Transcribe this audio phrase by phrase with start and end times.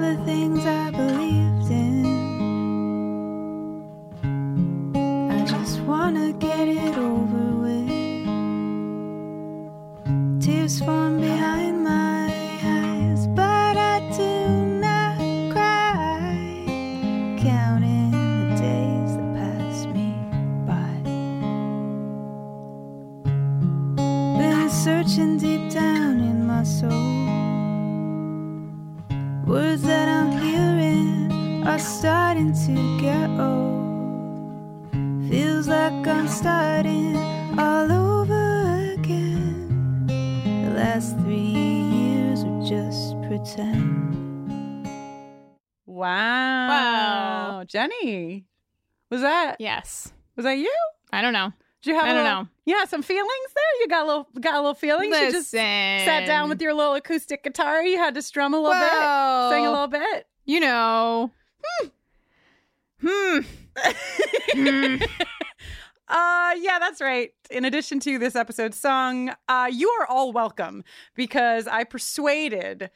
[0.00, 0.89] The things I
[49.60, 50.12] Yes.
[50.36, 50.74] was that you?
[51.12, 51.52] I don't know.
[51.82, 52.48] Did you have I don't little- know.
[52.64, 53.80] Yeah, some feelings there.
[53.80, 55.14] You got a little got a little feelings.
[55.18, 57.82] You just sat down with your little acoustic guitar.
[57.82, 60.26] You had to strum a little bit, sing a little bit.
[60.46, 61.30] You know.
[61.62, 61.88] Hmm.
[63.06, 64.96] Hmm.
[66.12, 67.30] Uh yeah, that's right.
[67.52, 70.82] In addition to this episode's song, uh you are all welcome
[71.14, 72.90] because I persuaded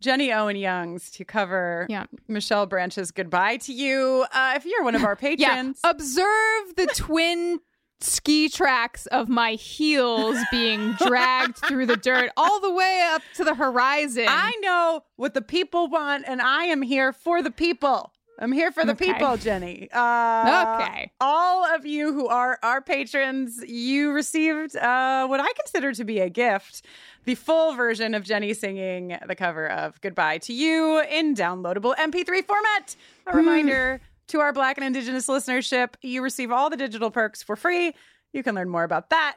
[0.00, 2.04] Jenny Owen Youngs to cover Yeah.
[2.28, 4.24] Michelle Branch's Goodbye to You.
[4.32, 5.36] Uh if you're one of our Yeah.
[5.36, 5.80] patrons.
[5.84, 7.60] Observe the twin
[8.00, 13.42] ski tracks of my heels being dragged through the dirt all the way up to
[13.42, 14.26] the horizon.
[14.28, 18.12] I know what the people want, and I am here for the people.
[18.40, 19.12] I'm here for the Okay.
[19.12, 19.88] people, Jenny.
[19.92, 21.10] Uh, Okay.
[21.20, 26.20] All of you who are our patrons, you received uh, what I consider to be
[26.20, 26.84] a gift
[27.24, 32.44] the full version of Jenny singing the cover of Goodbye to You in downloadable MP3
[32.46, 32.96] format.
[33.26, 37.56] A reminder to our Black and Indigenous listenership you receive all the digital perks for
[37.56, 37.92] free.
[38.32, 39.36] You can learn more about that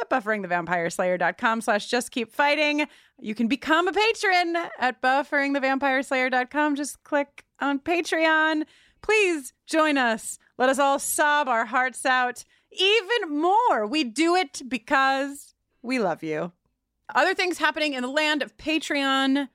[0.00, 2.86] at bufferingthevampireslayer.com slash just keep fighting.
[3.20, 6.76] You can become a patron at bufferingthevampireslayer.com.
[6.76, 8.64] Just click on Patreon.
[9.02, 10.38] Please join us.
[10.56, 13.86] Let us all sob our hearts out even more.
[13.86, 16.52] We do it because we love you.
[17.14, 19.48] Other things happening in the land of Patreon.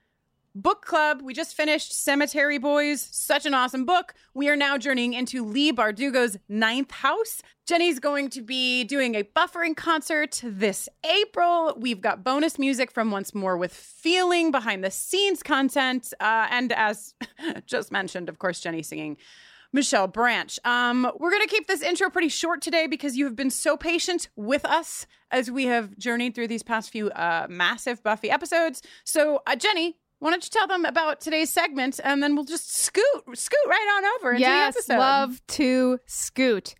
[0.56, 1.20] Book club.
[1.20, 3.08] We just finished Cemetery Boys.
[3.10, 4.14] Such an awesome book.
[4.34, 7.42] We are now journeying into Leigh Bardugo's ninth house.
[7.66, 11.74] Jenny's going to be doing a buffering concert this April.
[11.76, 16.14] We've got bonus music from Once More with Feeling, behind the scenes content.
[16.20, 17.14] Uh, and as
[17.66, 19.16] just mentioned, of course, Jenny singing
[19.72, 20.56] Michelle Branch.
[20.64, 23.76] Um, we're going to keep this intro pretty short today because you have been so
[23.76, 28.82] patient with us as we have journeyed through these past few uh, massive Buffy episodes.
[29.02, 32.74] So, uh, Jenny, why don't you tell them about today's segment and then we'll just
[32.74, 34.98] scoot scoot right on over into yes, the episode.
[34.98, 36.74] love to scoot.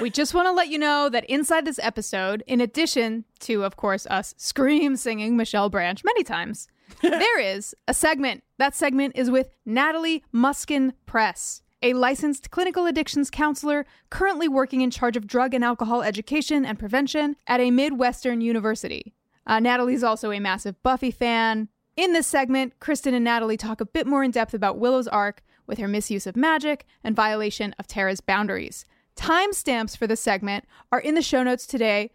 [0.00, 3.76] We just want to let you know that inside this episode, in addition to, of
[3.76, 6.68] course, us scream singing Michelle Branch many times,
[7.02, 8.44] there is a segment.
[8.58, 14.90] That segment is with Natalie Muskin Press, a licensed clinical addictions counselor currently working in
[14.90, 19.14] charge of drug and alcohol education and prevention at a Midwestern university.
[19.46, 21.68] Uh, Natalie's also a massive Buffy fan.
[21.96, 25.42] In this segment, Kristin and Natalie talk a bit more in depth about Willow's arc
[25.66, 28.84] with her misuse of magic and violation of Tara's boundaries.
[29.16, 32.10] Timestamps for the segment are in the show notes today,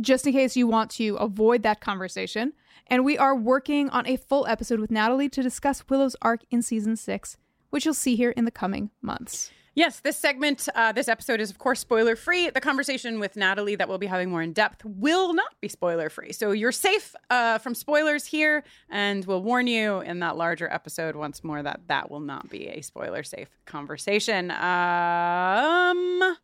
[0.00, 2.52] just in case you want to avoid that conversation.
[2.90, 6.60] and we are working on a full episode with Natalie to discuss Willow's arc in
[6.60, 7.36] season six,
[7.70, 9.52] which you'll see here in the coming months.
[9.80, 12.50] Yes, this segment, uh, this episode is, of course, spoiler free.
[12.50, 16.10] The conversation with Natalie that we'll be having more in depth will not be spoiler
[16.10, 16.32] free.
[16.32, 21.16] So you're safe uh, from spoilers here, and we'll warn you in that larger episode
[21.16, 24.50] once more that that will not be a spoiler safe conversation.
[24.50, 26.36] Um,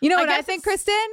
[0.00, 1.06] You know what I, guess think, Kristin?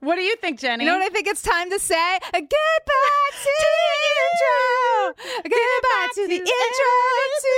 [0.00, 0.84] what do you think, Jenny?
[0.84, 2.18] You know what I think it's time to say?
[2.34, 3.78] Goodbye to the
[4.20, 5.14] intro.
[5.42, 6.92] Goodbye to the intro
[7.40, 7.52] to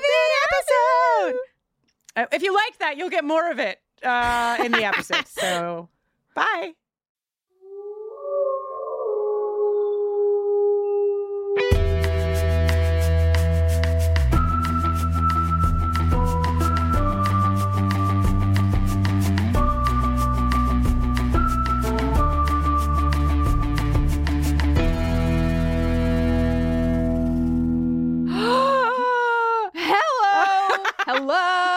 [0.00, 0.16] the
[0.48, 1.55] episode.
[2.16, 5.26] Uh, if you like that, you'll get more of it uh, in the episode.
[5.28, 5.88] so,
[6.34, 6.72] bye.
[31.08, 31.72] Hello.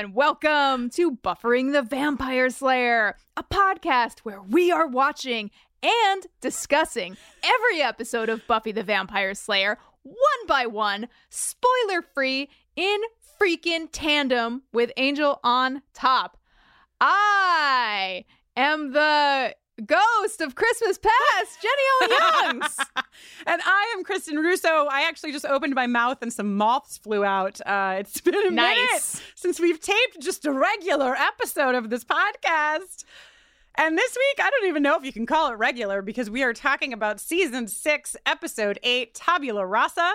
[0.00, 5.50] And welcome to Buffering the Vampire Slayer, a podcast where we are watching
[5.82, 12.98] and discussing every episode of Buffy the Vampire Slayer one by one, spoiler free, in
[13.38, 16.38] freaking tandem with Angel on top.
[16.98, 18.24] I
[18.56, 21.72] am the ghost of Christmas past, Jenny
[22.14, 22.42] O.
[22.50, 22.76] Youngs.
[23.46, 24.86] And I am Kristin Russo.
[24.90, 27.60] I actually just opened my mouth and some moths flew out.
[27.66, 28.76] Uh, it's been a Nice.
[28.76, 33.04] minute since we've taped just a regular episode of this podcast.
[33.76, 36.42] And this week, I don't even know if you can call it regular because we
[36.42, 40.12] are talking about season six, episode eight, Tabula Rasa.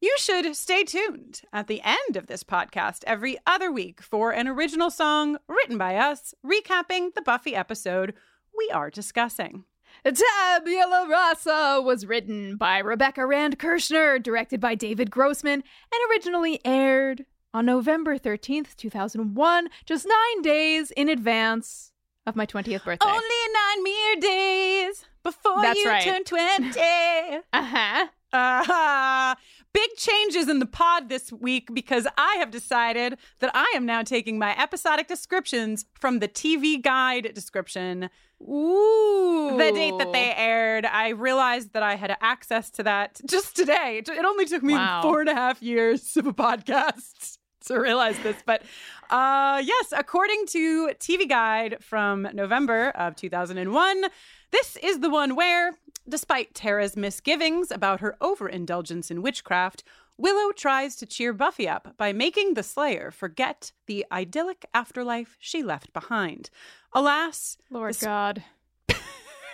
[0.00, 4.48] You should stay tuned at the end of this podcast every other week for an
[4.48, 8.14] original song written by us, recapping the Buffy episode
[8.56, 9.64] we are discussing.
[10.04, 17.24] Tabula Rasa was written by Rebecca Rand Kirshner, directed by David Grossman, and originally aired
[17.54, 21.92] on November 13th, 2001, just nine days in advance
[22.26, 23.06] of my 20th birthday.
[23.06, 23.22] Only
[23.54, 26.02] nine mere days before That's you right.
[26.02, 26.80] turn 20.
[27.52, 28.06] uh-huh.
[28.34, 29.34] Uh huh.
[29.74, 34.02] big changes in the pod this week because I have decided that I am now
[34.02, 38.08] taking my episodic descriptions from the TV guide description.
[38.48, 39.56] Ooh.
[39.58, 44.02] The date that they aired, I realized that I had access to that just today.
[44.06, 45.02] It only took me Wow.
[45.02, 48.36] four and a half years of a podcast to realize this.
[48.44, 48.62] But
[49.10, 54.04] uh, yes, according to TV Guide from November of 2001,
[54.50, 55.78] this is the one where,
[56.08, 59.84] despite Tara's misgivings about her overindulgence in witchcraft,
[60.22, 65.64] Willow tries to cheer Buffy up by making the Slayer forget the idyllic afterlife she
[65.64, 66.48] left behind.
[66.92, 68.44] Alas, Lord the God.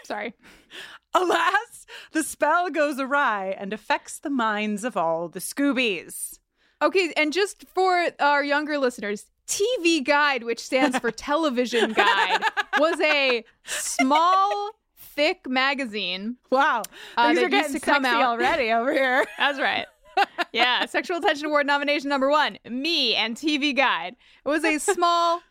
[0.05, 0.35] Sorry.
[1.15, 6.39] Alas, the spell goes awry and affects the minds of all the Scoobies.
[6.83, 12.43] Okay, and just for our younger listeners, TV Guide, which stands for Television Guide,
[12.79, 16.37] was a small, thick magazine.
[16.51, 16.83] Wow,
[17.17, 19.25] Uh, that are getting to come sexy out- already over here.
[19.39, 19.87] That's right.
[20.53, 24.17] Yeah, Sexual Attention Award nomination number one, me and TV Guide.
[24.45, 25.43] It was a small,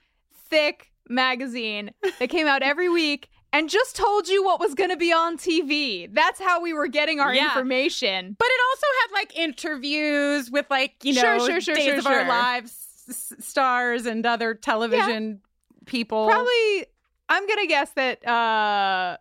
[0.49, 4.97] thick magazine that came out every week and just told you what was going to
[4.97, 6.13] be on TV.
[6.13, 7.45] That's how we were getting our Yeah.
[7.45, 8.35] information.
[8.37, 12.07] But it also had like interviews with like you know Sure, sure, sure, Days of
[12.07, 12.27] Our.
[12.27, 12.75] Lives
[13.09, 15.41] s- stars and other television
[15.85, 16.27] people.
[16.27, 16.85] Probably,
[17.29, 19.17] I'm going to guess that uh,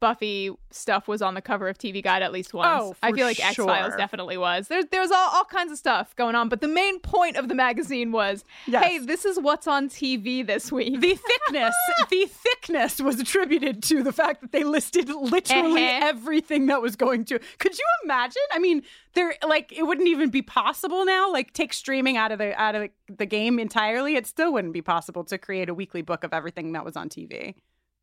[0.00, 2.82] Buffy stuff was on the cover of TV Guide at least once.
[2.82, 4.66] Oh, I feel like X Files definitely was.
[4.68, 7.54] There's there's all, all kinds of stuff going on, but the main point of the
[7.54, 8.84] magazine was, Yes.
[8.84, 11.00] hey, this is what's on TV this week.
[11.00, 11.74] The thickness,
[12.10, 16.06] the thickness was attributed to the fact that they listed literally Uh-huh.
[16.06, 17.38] everything that was going to.
[17.58, 18.42] Could you imagine?
[18.52, 18.82] I mean,
[19.14, 21.32] there like it wouldn't even be possible now.
[21.32, 24.16] Like take streaming out of the out of the game entirely.
[24.16, 27.08] It still wouldn't be possible to create a weekly book of everything that was on
[27.08, 27.54] TV.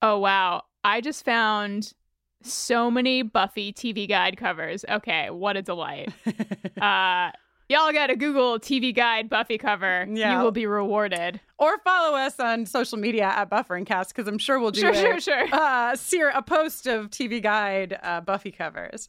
[0.02, 0.64] Oh wow.
[0.84, 1.94] I just found
[2.42, 4.84] so many Buffy TV guide covers.
[4.90, 6.10] Okay, what a delight.
[6.82, 7.32] uh
[7.70, 10.06] y'all gotta Google TV guide Buffy cover.
[10.10, 10.38] Yeah.
[10.38, 11.40] You will be rewarded.
[11.58, 14.92] Or follow us on social media at Buffering Cast because I'm sure we'll do Sure,
[14.92, 15.48] a, sure, sure.
[15.52, 19.08] Uh, ser- a post of TV Guide uh, Buffy covers.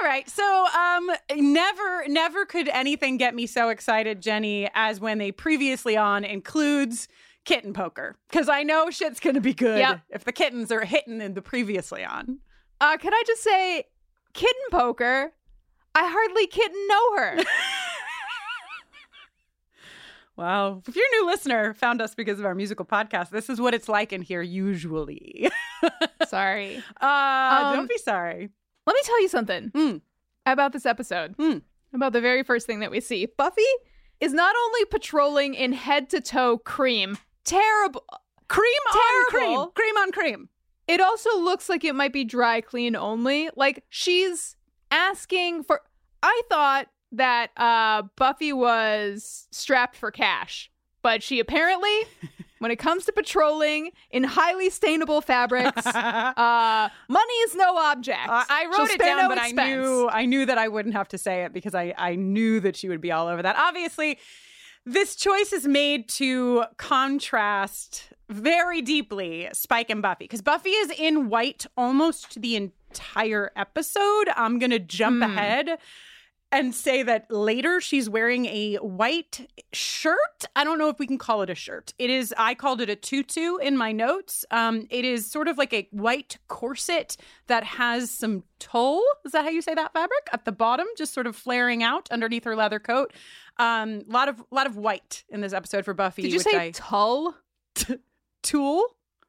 [0.00, 5.18] All right, so um, never, never could anything get me so excited, Jenny, as when
[5.18, 7.08] they previously on includes
[7.44, 10.00] kitten poker because I know shit's gonna be good Yep.
[10.10, 12.38] if the kittens are hitting in the previously on.
[12.80, 13.84] Uh can I just say
[14.34, 15.32] kitten poker?
[15.94, 17.38] I hardly kitten know her.
[20.34, 23.60] Wow, if you're a new listener, found us because of our musical podcast, this is
[23.60, 25.50] what it's like in here usually.
[26.26, 26.82] Sorry.
[27.02, 28.48] uh, Um, don't be sorry.
[28.86, 30.00] Let me tell you something Mm.
[30.46, 31.36] about this episode.
[31.36, 31.62] Mm.
[31.94, 33.26] About the very first thing that we see.
[33.26, 33.60] Buffy
[34.20, 38.04] is not only patrolling in head to toe cream, terrible.
[38.48, 39.66] Cream on cream.
[39.74, 40.48] Cream on cream.
[40.88, 43.48] It also looks like it might be dry clean only.
[43.56, 44.56] Like she's
[44.90, 45.80] asking for.
[46.22, 50.70] I thought that uh, Buffy was strapped for cash,
[51.02, 52.04] but she apparently,
[52.58, 58.28] when it comes to patrolling in highly stainable fabrics, uh, money is no object.
[58.28, 60.94] Uh, I She'll wrote it down, no but I knew I knew that I wouldn't
[60.94, 63.56] have to say it because I I knew that she would be all over that.
[63.56, 64.18] Obviously,
[64.84, 71.28] this choice is made to contrast very deeply Spike and Buffy because Buffy is in
[71.28, 74.28] white almost the entire episode.
[74.36, 75.30] I'm gonna jump Hmm.
[75.30, 75.78] ahead
[76.52, 80.44] and say that later she's wearing a white shirt.
[80.54, 81.94] I don't know if we can call it a shirt.
[81.98, 84.44] It is, I called it a tutu in my notes.
[84.50, 87.16] Um, it is sort of like a white corset
[87.46, 89.02] that has some tulle.
[89.24, 90.28] Is that how you say that fabric?
[90.32, 93.12] At the bottom, just sort of flaring out underneath her leather coat.
[93.56, 96.22] Um, lot of lot of white in this episode for Buffy.
[96.22, 97.34] Did you say I, tulle?
[98.42, 98.84] tulle?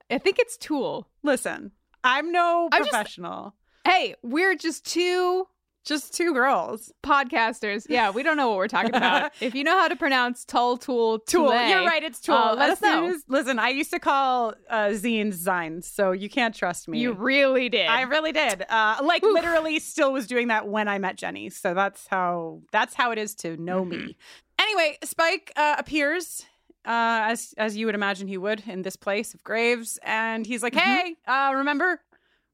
[0.10, 1.08] I think it's tool.
[1.24, 1.72] Listen,
[2.04, 3.56] I'm no I just- professional.
[3.86, 5.48] Hey, we're just two
[5.84, 6.92] just two girls.
[7.04, 7.86] podcasters.
[7.90, 9.32] Yeah, we don't know what we're talking about.
[9.42, 11.50] if you know how to pronounce tull, tool, Tool.
[11.52, 12.04] Tule, You're right.
[12.04, 12.36] It's Tool.
[12.36, 13.08] uh, let us know.
[13.10, 17.00] as- listen, I used to call uh, zines Zines, so you can't trust me.
[17.00, 17.88] You really did.
[17.88, 18.64] I really did.
[18.70, 19.34] Uh, like Oof.
[19.34, 21.50] literally, still was doing that when I met Jenny.
[21.50, 24.06] So that's how that's how it is to know Mm-hmm.
[24.08, 24.18] me.
[24.60, 26.46] Anyway, Spike uh, appears.
[26.86, 30.62] Uh, as as you would imagine he would in this place of graves, and he's
[30.62, 30.92] like, Mm-hmm.
[30.92, 32.02] "Hey, uh, remember,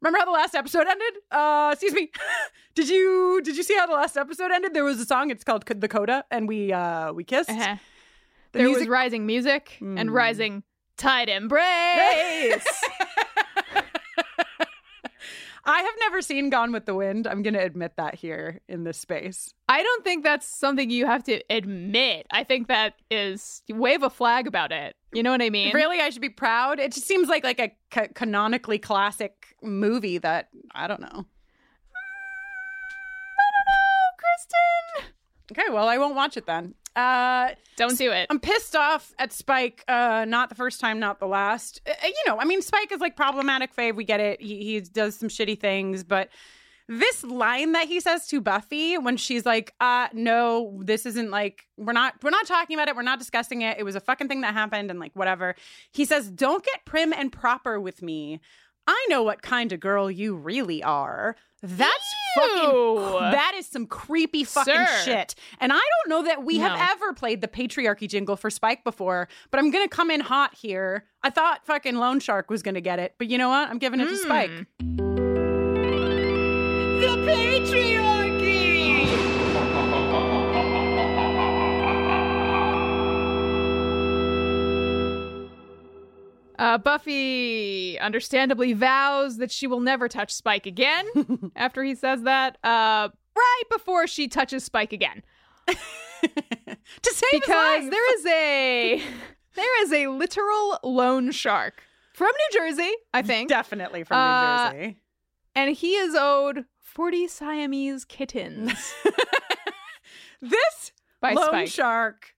[0.02, 1.14] remember how the last episode ended?
[1.32, 2.12] Uh, excuse me,
[2.76, 4.74] did you did you see how the last episode ended?
[4.74, 5.30] There was a song.
[5.32, 7.50] It's called the Coda, and we uh we kissed.
[7.50, 7.76] Uh-huh.
[8.52, 10.14] The there music- was rising music and Mm.
[10.14, 10.64] rising
[10.98, 12.66] tight embrace.
[15.66, 17.28] I have never seen Gone with the Wind.
[17.28, 19.54] I'm going to admit that here in this space.
[19.68, 22.28] I don't think that's something you have to admit.
[22.32, 24.96] I think that is wave a flag about it.
[25.14, 25.74] You know what I mean?
[25.74, 26.80] Really, I should be proud.
[26.80, 31.08] It just seems like like a ca- canonically classic movie that I don't know.
[31.08, 31.14] Mm,
[33.38, 35.04] I don't know.
[35.04, 35.06] Kristin.
[35.52, 36.76] Okay, well, I won't watch it then.
[37.00, 38.28] Uh, Don't do it.
[38.30, 39.84] I'm pissed off at Spike.
[39.88, 41.82] Uh, not the first time, not the last.
[41.88, 43.76] Uh, you know, I mean, Spike is like problematic.
[43.76, 44.42] Fave, we get it.
[44.42, 46.30] He, he does some shitty things, but
[46.90, 51.68] this line that he says to Buffy when she's like, "Uh, no, this isn't like
[51.78, 52.96] we're not we're not talking about it.
[52.96, 53.78] We're not discussing it.
[53.78, 55.56] It was a fucking thing that happened, and like whatever."
[55.92, 58.42] He says, "Don't get prim and proper with me.
[58.88, 64.44] I know what kind of girl you really are." That's fucking that is some creepy
[64.44, 64.88] fucking Sir.
[65.04, 65.36] shit.
[65.60, 66.68] And I don't know that we No.
[66.68, 70.54] have ever played the patriarchy jingle for Spike before, but I'm gonna come in hot
[70.56, 71.06] here.
[71.24, 73.70] I thought fucking Loan Shark was gonna get it, but you know what?
[73.70, 74.50] I'm giving it to Spike.
[74.50, 74.66] Hmm.
[77.00, 77.89] The patriarchy.
[86.60, 91.06] Uh, Buffy understandably vows that she will never touch Spike again
[91.56, 92.58] after he says that.
[92.64, 95.24] Uh, right before she touches Spike again,
[95.68, 95.76] to
[96.22, 97.90] save his because life.
[97.92, 99.04] there is a
[99.56, 101.82] there is a literal loan shark
[102.14, 104.98] from New Jersey, I think, definitely from Uh, New Jersey.
[105.56, 108.94] and he is owed forty Siamese kittens
[110.42, 111.68] This by Lone Spike.
[111.70, 112.34] Shark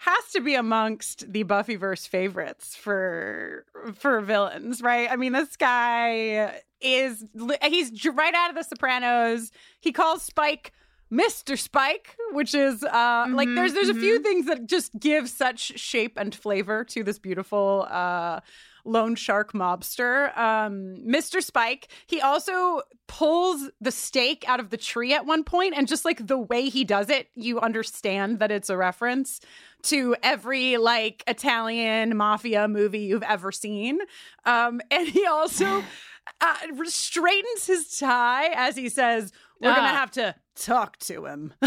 [0.00, 3.64] has to be amongst the Buffyverse favorites for
[3.94, 5.10] for villains, right?
[5.10, 7.24] I mean, this guy is
[7.62, 9.50] he's right out of The Sopranos.
[9.80, 10.72] He calls Spike
[11.10, 11.58] Mr.
[11.58, 15.78] Spike, which is uh like Mhm, there's there's a few things that just give such
[15.78, 18.40] shape and flavor to this beautiful uh
[18.84, 20.36] loan shark mobster.
[20.36, 21.42] Um Mr.
[21.42, 26.04] Spike, he also pulls the stake out of the tree at one point and just
[26.04, 29.40] like the way he does it, you understand that it's a reference
[29.82, 34.00] to every like Italian mafia movie you've ever seen.
[34.44, 35.82] Um and he also
[36.40, 36.54] uh,
[36.84, 39.96] straightens his tie as he says, "We're gonna Ah.
[39.96, 41.54] have to talk to him."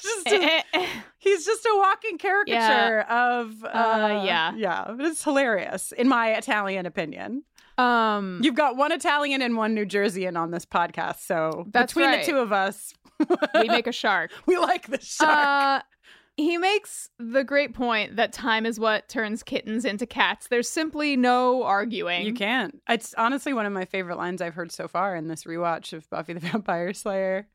[0.00, 0.64] just a-
[1.18, 4.52] he's just a walking caricature of uh, Uh, yeah.
[4.56, 4.94] yeah.
[4.98, 7.44] It's hilarious in my Italian opinion.
[7.78, 12.24] um, You've got one Italian and one New Jerseyan on this podcast, so between right.
[12.24, 12.94] the two of us,
[13.54, 14.30] we make a shark.
[14.46, 15.82] we like the shark.
[15.82, 15.82] Uh,
[16.36, 20.48] he makes the great point that time is what turns kittens into cats.
[20.48, 22.26] There's simply no arguing.
[22.26, 22.80] You can't.
[22.88, 26.08] It's honestly one of my favorite lines I've heard so far in this rewatch of
[26.10, 27.46] Buffy the Vampire Slayer.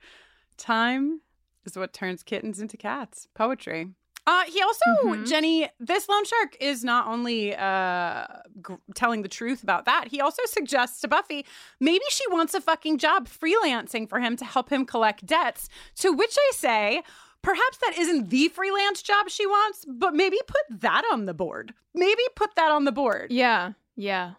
[0.57, 1.21] Time
[1.65, 3.27] is what turns kittens into cats.
[3.35, 3.89] Poetry.
[4.27, 5.27] Uh, he also, Mhm.
[5.27, 8.27] Jenny, this loan shark is not only uh,
[8.67, 11.45] g- telling the truth about that, he also suggests to Buffy
[11.79, 15.67] maybe she wants a fucking job freelancing for him to help him collect debts.
[15.95, 17.01] To which I say,
[17.41, 21.73] perhaps that isn't the freelance job she wants, but maybe put that on the board.
[21.93, 23.31] Maybe put that on the board.
[23.31, 24.33] Yeah, yeah.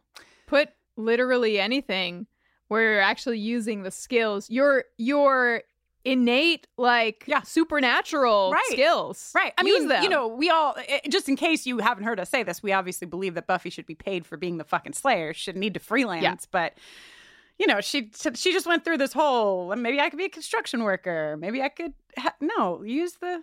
[0.46, 2.26] Put literally anything
[2.68, 5.62] where you're actually using the skills, your your
[6.04, 7.42] innate like Yeah.
[7.42, 8.62] supernatural Right.
[8.70, 9.32] skills.
[9.34, 9.52] Right.
[9.58, 10.02] I Use mean, them.
[10.02, 12.72] you know, we all, eh, just in case you haven't heard us say this, we
[12.72, 15.34] obviously believe that Buffy should be paid for being the fucking Slayer.
[15.34, 16.46] Shouldn't need to freelance.
[16.46, 16.72] But,
[17.60, 20.82] you know, she she just went through this whole, maybe I could be a construction
[20.82, 21.36] worker.
[21.38, 23.42] Maybe I could, ha- no, use the,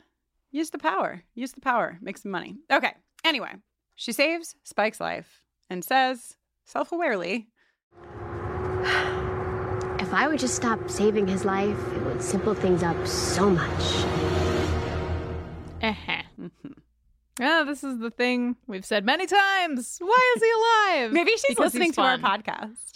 [0.52, 1.24] use the power.
[1.36, 2.00] Use the power.
[2.02, 2.56] Make some money.
[2.72, 2.94] Okay.
[3.24, 3.52] Anyway,
[3.96, 7.46] she saves Spike's life and says, self awarely,
[10.00, 13.84] If I would just stop saving his life, it would simple things up so much.
[15.82, 16.22] Uh-huh.
[16.40, 16.72] Mm-hmm.
[17.40, 19.98] Yeah, this is the thing we've said many times.
[20.00, 21.12] Why is he alive?
[21.14, 22.94] maybe she's Because listening to our podcast.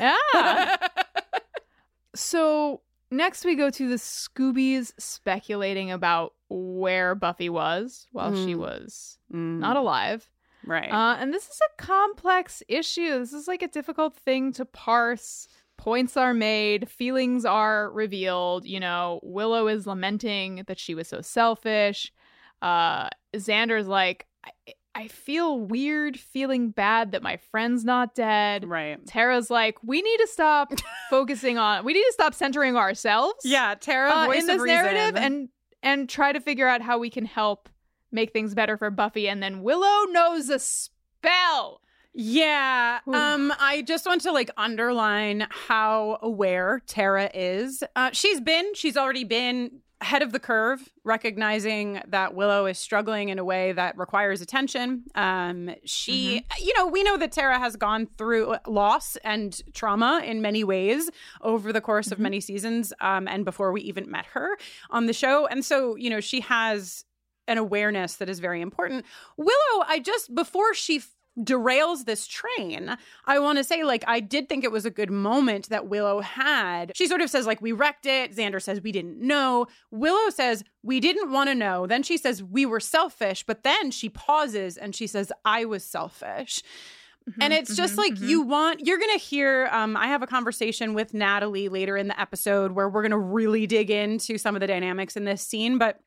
[0.00, 0.76] Yeah.
[2.14, 2.80] so
[3.10, 8.58] next we go to the Scoobies speculating about where Buffy was while she Mm.
[8.58, 10.28] was Mm, not alive.
[10.64, 10.90] right.
[10.90, 13.18] Uh, and this is a complex issue.
[13.18, 15.46] This is like a difficult thing to parse.
[15.76, 18.66] Points are made, feelings are revealed.
[18.66, 22.12] You know, Willow is lamenting that she was so selfish.
[22.60, 24.26] Uh, Xander's like,
[25.04, 28.68] I, feel weird feeling bad that my friend's not dead.
[28.68, 29.04] right.
[29.06, 30.72] Tara's like, we need to stop
[31.10, 34.62] focusing on, we need to stop centering ourselves Yeah, Tara, uh, voice in of this
[34.62, 34.66] reason.
[34.82, 35.48] narrative and
[35.82, 37.68] and try to figure out how we can help
[38.12, 39.28] make things better for Buffy.
[39.28, 41.80] And then Willow knows a spell.
[42.12, 42.98] Yeah.
[43.08, 43.14] Oof.
[43.14, 47.82] Um, I just want to like underline how aware Tara is.
[47.96, 53.28] Uh, she's been, she's already been ahead of the curve, recognizing that Willow is struggling
[53.28, 55.04] in a way that requires attention.
[55.14, 60.40] Um, she, you know, we know that Tara has gone through loss and trauma in
[60.40, 61.10] many ways
[61.42, 64.56] over the course of many seasons, um, and before we even met her
[64.88, 65.46] on the show.
[65.46, 67.04] And so, you know, she has
[67.46, 69.04] an awareness that is very important.
[69.36, 71.02] Willow, I just before she
[71.44, 75.10] derails this train, I want to say like I did think it was a good
[75.10, 76.92] moment that Willow had.
[76.96, 78.34] She sort of says like we wrecked it.
[78.34, 79.66] Xander says we didn't know.
[79.90, 81.86] Willow says we didn't want to know.
[81.86, 85.84] Then she says we were selfish, but then she pauses and she says I was
[85.84, 86.62] selfish.
[87.28, 88.28] Mm-hmm, and it's just mm-hmm, like mm-hmm.
[88.28, 89.68] you want, you're going to hear.
[89.70, 93.18] Um, I have a conversation with Natalie later in the episode where we're going to
[93.18, 95.76] really dig into some of the dynamics in this scene.
[95.76, 96.00] But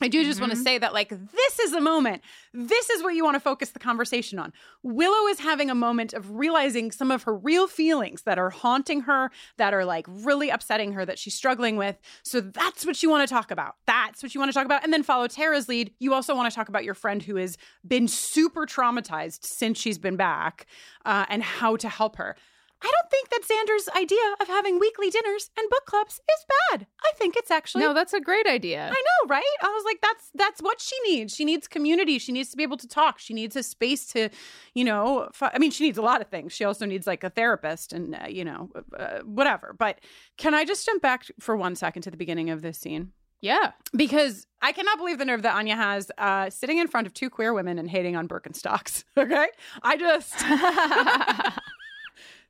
[0.00, 2.22] I do just want to say that, like, this is a moment.
[2.52, 4.52] This is what you want to focus the conversation on.
[4.82, 9.02] Willow is having a moment of realizing some of her real feelings that are haunting
[9.02, 11.96] her, that are like really upsetting her, that she's struggling with.
[12.24, 13.76] So that's what you want to talk about.
[13.86, 14.82] That's what you want to talk about.
[14.82, 15.92] And then follow Tara's lead.
[16.00, 19.98] You also want to talk about your friend who has been super traumatized since she's
[19.98, 20.66] been back
[21.04, 22.34] uh, and how to help her.
[22.82, 26.86] I don't think that Xander's idea of having weekly dinners and book clubs is bad.
[27.02, 28.86] I think it's actually No, that's a great idea.
[28.86, 29.42] I know, right?
[29.62, 31.34] I was like, that's that's what she needs.
[31.34, 32.18] She needs community.
[32.18, 33.18] She needs to be able to talk.
[33.18, 34.28] She needs a space to,
[34.74, 35.28] you know.
[35.40, 36.52] F- I mean, she needs a lot of things.
[36.52, 39.74] She also needs like a therapist and uh, you know, uh, whatever.
[39.78, 40.00] But
[40.36, 43.12] can I just jump back for one second to the beginning of this scene?
[43.40, 43.72] yeah.
[43.94, 47.28] Because I cannot believe the nerve that Anya has uh, sitting in front of two
[47.28, 49.04] queer women and hating on Birkenstocks.
[49.18, 49.46] Okay,
[49.82, 50.34] I just.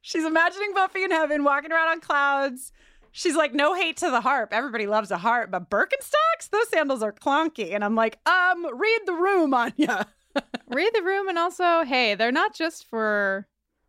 [0.07, 2.73] She's imagining Buffy in heaven walking around on clouds.
[3.11, 4.51] She's like, no hate to the harp.
[4.53, 7.75] Everybody loves a harp, but Birkenstocks, those sandals are clunky.
[7.75, 10.07] And I'm like, um, read the room, Anya.
[10.69, 13.47] Read the room and also, hey, they're not just for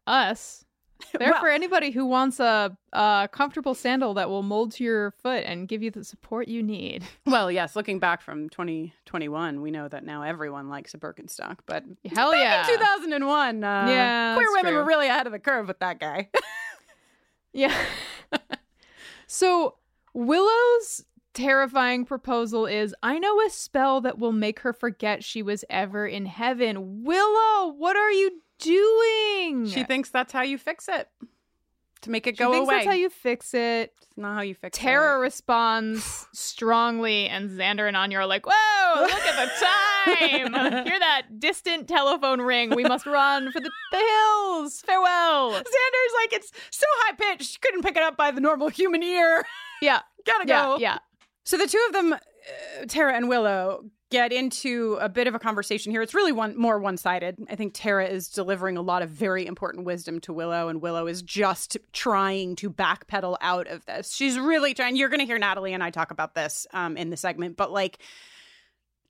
[0.07, 0.64] us.
[1.13, 5.11] They're Well- for anybody who wants a, a comfortable sandal that will mold to your
[5.11, 7.03] foot and give you the support you need.
[7.25, 11.59] Well, yes, looking back from 2021, we know that now everyone likes a Birkenstock.
[11.65, 12.67] But Hell yeah.
[12.69, 14.75] in 2001, uh, Yeah, queer women true.
[14.81, 16.29] were really ahead of the curve with that guy.
[17.53, 17.73] Yeah.
[19.27, 19.75] so
[20.13, 25.63] Willow's terrifying proposal is I know a spell that will make her forget she was
[25.69, 27.03] ever in heaven.
[27.03, 29.67] Willow, what are you doing?
[29.67, 31.07] she thinks that's how you fix it
[32.01, 32.75] to make it She go thinks away.
[32.77, 33.93] that's how you fix it.
[34.01, 35.21] it's not how you fix Tara it.
[35.21, 40.85] responds strongly, and Xander and Anya are like, Whoa, look at the time.
[40.85, 42.75] Hear that distant telephone ring.
[42.75, 44.81] We must run for the, the hills.
[44.81, 45.51] Farewell.
[45.51, 49.01] Xander's like, it's so high pitched, she couldn't pick it up by the normal human
[49.03, 49.43] ear.
[49.81, 50.01] Yeah.
[50.25, 50.63] Gotta Yeah.
[50.63, 50.77] go.
[50.77, 50.97] Yeah.
[51.43, 52.17] So the two of them, uh,
[52.87, 56.01] Tara and Willow, get into a bit of a conversation here.
[56.01, 57.37] It's really one more one sided.
[57.49, 61.07] I think Tara is delivering a lot of very important wisdom to Willow, and Willow
[61.07, 64.13] is just trying to backpedal out of this.
[64.13, 64.95] She's really trying.
[64.95, 67.71] You're going to hear Natalie and I talk about this um, in the segment, but
[67.71, 67.99] like.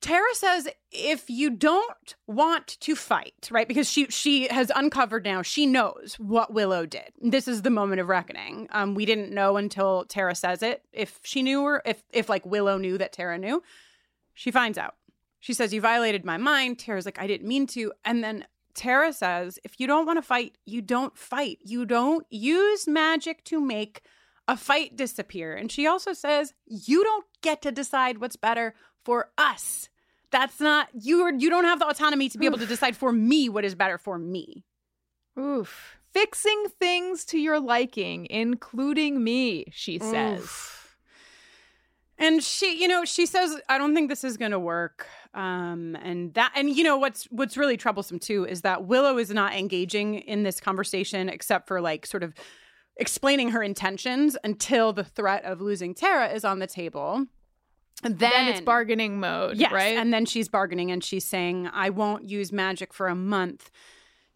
[0.02, 3.66] Tara says if you don't want to fight, right?
[3.66, 7.12] Because she she has uncovered now, she knows what Willow did.
[7.18, 8.68] This is the moment of reckoning.
[8.72, 12.44] Um, we didn't know until Tara says it if she knew or if if like
[12.44, 13.62] Willow knew that Tara knew.
[14.36, 14.94] She finds out.
[15.40, 16.78] She says, You violated my mind.
[16.78, 17.92] Tara's like, I didn't mean to.
[18.04, 21.58] And then Tara says, If you don't want to fight, you don't fight.
[21.64, 24.02] You don't use magic to make
[24.46, 25.54] a fight disappear.
[25.54, 29.88] And she also says, You don't get to decide what's better for us.
[30.30, 33.12] That's not you are you don't have the autonomy to be able to decide for
[33.12, 34.64] me what is better for me.
[35.38, 35.96] Oof.
[36.12, 40.40] Fixing things to your liking, including me, she says.
[40.40, 40.75] Oof.
[42.18, 45.96] And she, you know, she says, "I don't think this is going to work." Um,
[46.02, 49.54] and that, and you know, what's what's really troublesome too is that Willow is not
[49.54, 52.32] engaging in this conversation except for like sort of
[52.96, 57.26] explaining her intentions until the threat of losing Tara is on the table.
[58.02, 59.96] And then, Then it's bargaining mode, Yes, right?
[59.96, 63.70] And then she's bargaining and she's saying, I won't use magic for a month.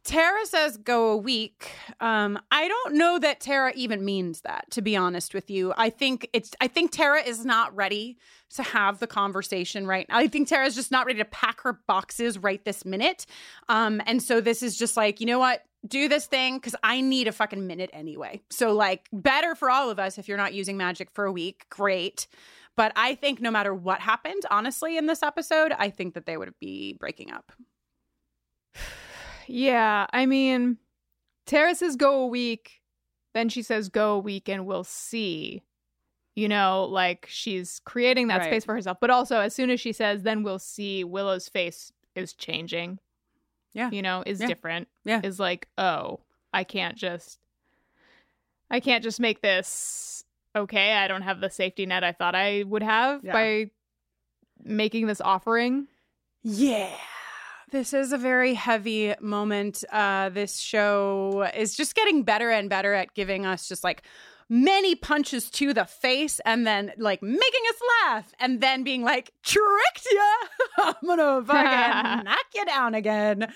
[0.05, 1.71] Tara says go a week.
[2.01, 5.75] Um, I don't know that Tara even means that, to be honest with you.
[5.77, 8.17] I think it's I think Tara is not ready
[8.55, 10.19] to have the conversation right now.
[10.19, 13.27] I think Tara's just not ready to pack her boxes right this minute.
[13.69, 15.63] Um, and so this is just like, you know what?
[15.87, 18.43] Do this thing because I need a fucking minute anyway.
[18.51, 21.67] So, like, better for all of us if you're not using magic for a week.
[21.71, 22.27] Great.
[22.77, 26.37] But I think no matter what happened, honestly, in this episode, I think that they
[26.37, 27.53] would be breaking up.
[29.51, 30.79] Yeah, I mean,
[31.47, 32.81] Tara says go a week,
[33.35, 35.63] then she says go a week and we'll see.
[36.37, 38.47] You know, like she's creating that Right.
[38.47, 38.99] space for herself.
[39.01, 42.99] But also, as soon as she says, then we'll see, Willow's face is changing.
[43.73, 43.91] Yeah.
[43.91, 44.47] You know, is Yeah.
[44.47, 44.89] different.
[45.05, 45.21] Yeah.
[45.25, 46.21] Is like, oh,
[46.55, 47.41] I can't just,
[48.71, 50.25] I can't just make this
[50.57, 50.95] okay.
[50.95, 53.33] I don't have the safety net I thought I would have Yeah.
[53.33, 53.71] by
[54.63, 55.89] making this offering.
[56.43, 56.95] Yeah.
[57.70, 59.85] This is a very heavy moment.
[59.92, 64.02] Uh, this show is just getting better and better at giving us just like
[64.51, 69.33] many punches to the face and then like making us laugh and then being like,
[69.43, 70.21] tricked ya.
[70.85, 73.51] I'm gonna fucking knock you down again.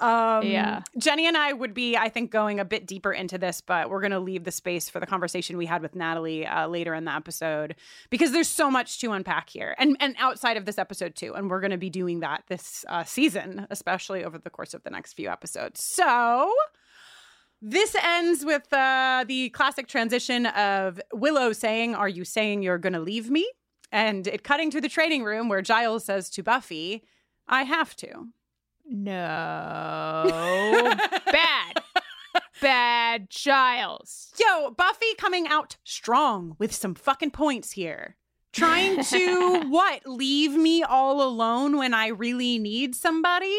[0.00, 0.82] Um, Yeah.
[0.96, 4.00] Jenny and I would be, I think, going a bit deeper into this, but we're
[4.00, 7.04] going to leave the space for the conversation we had with Natalie uh, later in
[7.04, 7.74] the episode
[8.08, 11.34] because there's so much to unpack here, and and outside of this episode too.
[11.34, 14.82] And we're going to be doing that this uh, season, especially over the course of
[14.84, 15.82] the next few episodes.
[15.82, 16.52] So.
[17.60, 22.92] This ends with uh, the classic transition of Willow saying, Are you saying you're going
[22.92, 23.50] to leave me?
[23.90, 27.02] And it cutting to the training room where Giles says to Buffy,
[27.48, 28.28] I have to.
[28.84, 29.12] No.
[31.32, 31.82] Bad.
[32.60, 34.32] Bad Giles.
[34.38, 38.16] Yo, Buffy coming out strong with some fucking points here.
[38.52, 40.06] Trying to what?
[40.06, 43.56] Leave me all alone when I really need somebody?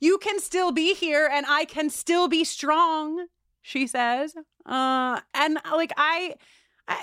[0.00, 3.26] You can still be here and I can still be strong,
[3.62, 4.34] she says.
[4.66, 6.34] Uh and like I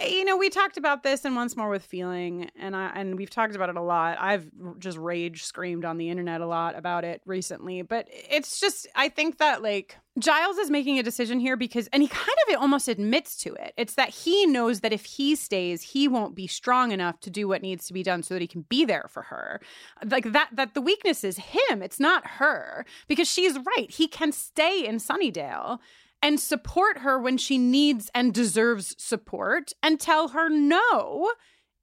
[0.06, 3.30] You know, we talked about this and once more with feeling, and I and we've
[3.30, 4.18] talked about it a lot.
[4.20, 8.88] I've just rage screamed on the internet a lot about it recently, but it's just
[8.96, 12.60] I think that like Giles is making a decision here because, and he kind of
[12.60, 13.74] almost admits to it.
[13.78, 17.48] It's that he knows that if he stays, he won't be strong enough to do
[17.48, 19.62] what needs to be done so that he can be there for her.
[20.04, 21.84] Like that, that the weakness is him.
[21.84, 23.90] It's not her because she's right.
[23.90, 25.80] He can stay in Sunnydale
[26.28, 31.32] and support her when she needs and deserves support and tell her no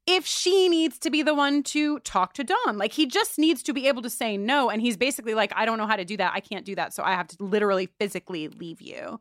[0.06, 2.76] if she needs to be the one to talk to Dawn.
[2.76, 4.68] Like he just needs to be able to say no.
[4.68, 6.32] And he's basically like, I don't know how to do that.
[6.34, 6.92] I can't do that.
[6.92, 9.18] So I have to literally physically leave you.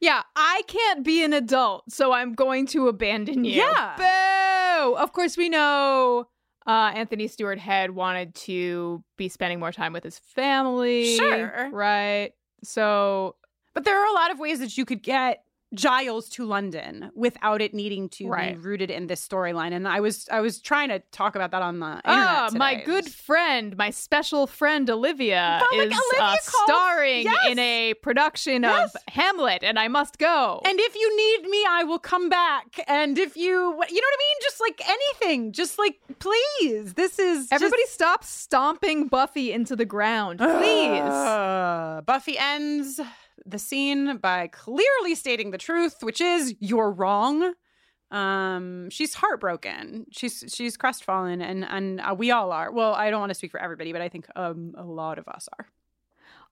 [0.00, 3.62] Yeah, I can't be an adult, so I'm going to abandon you.
[3.62, 3.96] Yeah.
[3.98, 4.94] Boo!
[4.96, 6.26] Of course, we know
[6.66, 11.16] uh, Anthony Stewart Head wanted to be spending more time with his family.
[11.16, 11.68] Sure.
[11.70, 12.32] Right.
[12.62, 13.36] So,
[13.74, 15.42] But there are a lot of ways that you could get
[15.74, 18.52] Giles to London without it needing to Right.
[18.54, 19.72] be rooted in this storyline.
[19.72, 22.04] And I was I was trying to talk about that on the internet.
[22.04, 27.24] ah, my good friend, my special friend Olivia But, like, is Olivia uh, called- starring
[27.24, 27.46] Yes.
[27.48, 28.94] in a production Yes.
[28.94, 30.60] of Hamlet, and I must go.
[30.64, 32.78] And if you need me, I will come back.
[32.86, 34.38] And if you, you know what I mean?
[34.42, 36.94] Just like anything, just like please.
[36.94, 41.00] This is Everybody just- stop stomping Buffy into the ground, please.
[41.00, 43.00] Uh, Buffy ends
[43.46, 47.54] the scene by clearly stating the truth, which is you're wrong.
[48.10, 50.06] Um, she's heartbroken.
[50.12, 52.70] She's she's crestfallen, and and uh, we all are.
[52.70, 55.26] Well, I don't want to speak for everybody, but I think um a lot of
[55.28, 55.66] us are.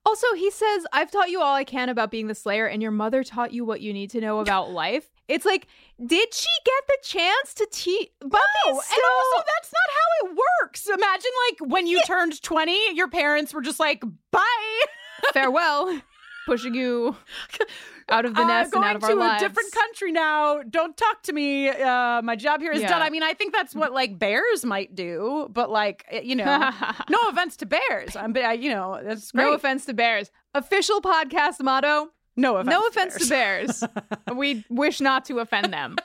[0.05, 2.91] Also, he says, I've taught you all I can about being the Slayer, and your
[2.91, 5.09] mother taught you what you need to know about life.
[5.29, 5.69] It's like,
[6.05, 8.11] did she get the chance to teach?
[8.21, 10.89] Buffy No, is and also that's not how it works.
[10.89, 14.81] imagine like when you turned 20, your parents were just like, bye.
[15.33, 16.01] Farewell.
[16.47, 17.17] Pushing you
[18.09, 20.63] out of the Uh, nest going and out of our to a different country now.
[20.69, 21.69] Don't talk to me.
[21.69, 22.89] Uh, my job here is Yeah.
[22.89, 23.03] done.
[23.03, 26.45] I mean, I think that's what like bears might do, but like eh, you know,
[27.11, 28.17] no offense to bears.
[28.17, 29.45] I'm, uh, you know, that's great.
[29.45, 30.31] No offense to bears.
[30.55, 32.11] Official podcast motto.
[32.37, 32.71] No offense.
[32.71, 33.85] no offense to bears.
[34.35, 35.97] we wish not to offend them.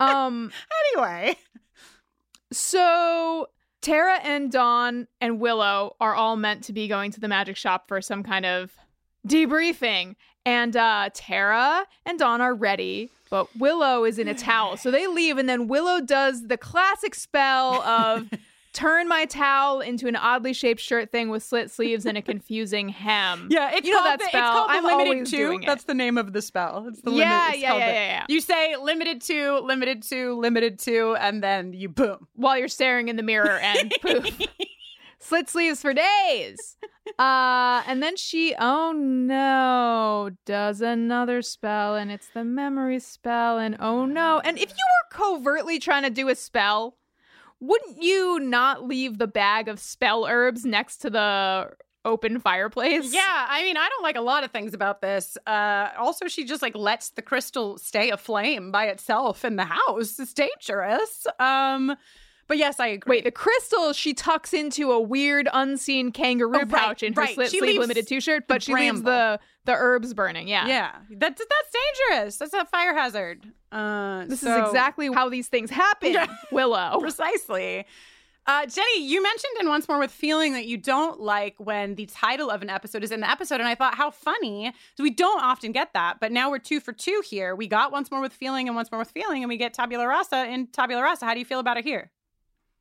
[0.00, 0.52] Um
[0.94, 1.36] Anyway,
[2.52, 3.48] so
[3.82, 7.88] Tara and Dawn and Willow are all meant to be going to the magic shop
[7.88, 8.72] for some kind of
[9.26, 10.16] debriefing.
[10.44, 14.76] And uh Tara and Dawn are ready, but Willow is in a towel.
[14.76, 18.30] So they leave and then Willow does the classic spell of
[18.72, 22.90] turn my towel into an oddly shaped shirt thing with slit sleeves and a confusing
[22.90, 23.48] hem.
[23.50, 24.42] yeah, it's you know called that the, spell.
[24.52, 25.60] It's called I'm limited to.
[25.66, 26.84] That's the name of the spell.
[26.88, 27.58] It's the Yeah, limit.
[27.60, 28.24] yeah, yeah, yeah, yeah.
[28.28, 32.28] You say limited to, limited to, limited to, and then you boom.
[32.34, 34.40] while you're staring in the mirror and poof.
[35.26, 36.76] Slit sleeves for days.
[37.18, 43.76] Uh and then she oh no, does another spell and it's the memory spell and
[43.80, 44.40] oh no.
[44.44, 46.96] And if you were covertly trying to do a spell,
[47.58, 51.70] wouldn't you not leave the bag of spell herbs next to the
[52.04, 53.12] open fireplace?
[53.12, 55.36] Yeah, I mean, I don't like a lot of things about this.
[55.46, 60.18] Uh, also, she just like lets the crystal stay aflame by itself in the house.
[60.18, 61.26] It's dangerous.
[61.40, 61.96] Um,
[62.48, 63.16] but yes, I agree.
[63.16, 67.22] Wait, the crystal she tucks into a weird unseen kangaroo Oh, right, pouch in her
[67.22, 67.34] right.
[67.34, 70.46] slit She sleeve limited t-shirt, but she leaves the the herbs burning.
[70.48, 70.66] Yeah.
[70.68, 71.76] yeah, that's that's
[72.10, 72.36] dangerous.
[72.36, 73.46] That's a fire hazard.
[73.72, 76.26] Uh, This so- is exactly how these things happen, Yeah.
[76.52, 76.98] Willow.
[77.00, 77.84] precisely.
[78.48, 82.06] Uh, Jenny, you mentioned in Once More with Feeling that you don't like when the
[82.06, 83.56] title of an episode is in the episode.
[83.58, 84.72] And I thought, how funny.
[84.96, 86.20] So we don't often get that.
[86.20, 87.56] But now we're two for two here.
[87.56, 90.06] We got Once More with Feeling and Once More with Feeling, and we get Tabula
[90.06, 91.24] Rasa in Tabula Rasa.
[91.24, 92.12] How do you feel about it here?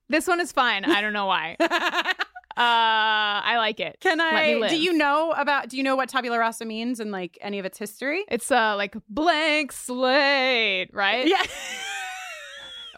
[0.10, 0.86] This one is fine.
[0.86, 1.56] I don't know why.
[2.58, 3.98] Uh, I like it.
[4.00, 4.70] Can I?
[4.70, 5.68] Do you know about?
[5.68, 8.24] Do you know what tabula rasa means and like any of its history?
[8.30, 11.28] It's uh like blank slate, right?
[11.28, 11.41] Yeah,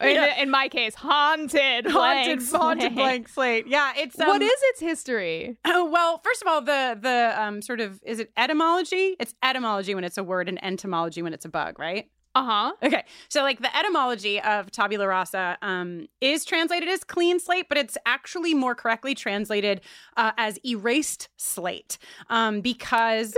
[0.00, 0.40] In, Yeah.
[0.40, 2.94] in my case, haunted blank haunted, haunted slate.
[2.94, 3.66] blank slate.
[3.66, 5.56] Yeah, it's um, what is its history?
[5.64, 9.16] Oh, well, first of all, the the um sort of is it etymology?
[9.18, 12.08] It's etymology when it's a word, and entomology when it's a bug, right?
[12.34, 12.72] Uh huh.
[12.84, 17.78] Okay, so like the etymology of tabula rasa um, is translated as clean slate, but
[17.78, 19.80] it's actually more correctly translated
[20.16, 21.98] uh, as erased slate
[22.30, 23.34] um, because.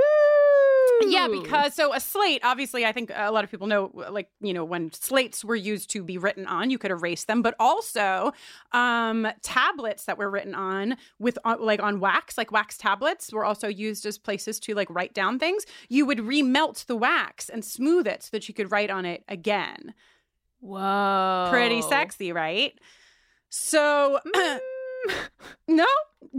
[1.03, 4.53] Yeah, because so a slate, obviously, I think a lot of people know, like, you
[4.53, 8.33] know, when slates were used to be written on, you could erase them, but also
[8.73, 13.45] um, tablets that were written on with, uh, like, on wax, like wax tablets were
[13.45, 15.65] also used as places to, like, write down things.
[15.89, 19.25] You would remelt the wax and smooth it so that you could write on it
[19.29, 19.95] again.
[20.61, 21.49] Whoa.
[21.51, 22.79] Pretty sexy, right?
[23.49, 24.21] So,
[25.69, 25.87] no,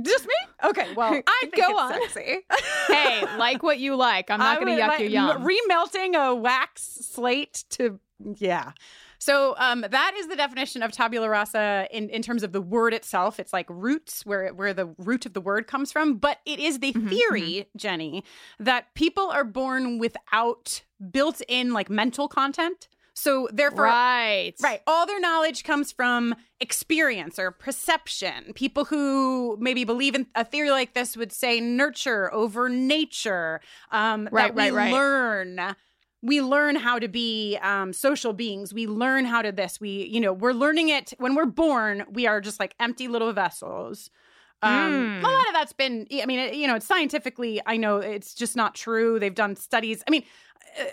[0.04, 0.34] just me.
[0.64, 1.94] Okay, well, I Go on.
[1.94, 2.40] sexy.
[2.88, 4.30] hey, like what you like.
[4.30, 5.44] I'm not going to yuck like- your yum.
[5.46, 8.00] Remelting a wax slate to
[8.36, 8.72] yeah.
[9.18, 12.92] So um, that is the definition of tabula rasa in, in terms of the word
[12.94, 13.40] itself.
[13.40, 16.18] It's like roots, where where the root of the word comes from.
[16.18, 18.24] But it is the Mm-hmm, theory, Jenny,
[18.60, 22.88] that people are born without built-in like mental content.
[23.14, 24.54] So therefore, right.
[24.62, 24.82] Right.
[24.88, 28.54] All their knowledge comes from experience or perception.
[28.56, 33.60] People who maybe believe in a theory like this would say nurture over nature.
[33.92, 34.94] Um, Right, that we right, right.
[34.94, 35.76] learn.
[36.24, 38.74] We learn how to be um, social beings.
[38.74, 39.82] We learn how to this.
[39.82, 42.06] We, you know, we're learning it when we're born.
[42.12, 44.10] We are just like empty little vessels.
[44.62, 45.24] Um, Mm.
[45.24, 48.56] A lot of that's been, I mean, you know, it's scientifically, I know it's just
[48.56, 49.18] not true.
[49.20, 50.04] They've done studies.
[50.08, 50.24] I mean,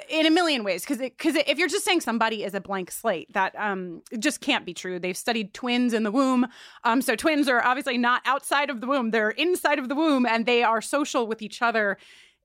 [0.09, 3.33] in a million ways because because if you're just saying somebody is a blank slate
[3.33, 6.47] that um just can't be true they've studied twins in the womb
[6.85, 10.27] um so twins are obviously not outside of the womb they're inside of the womb
[10.27, 11.97] and they are social with each other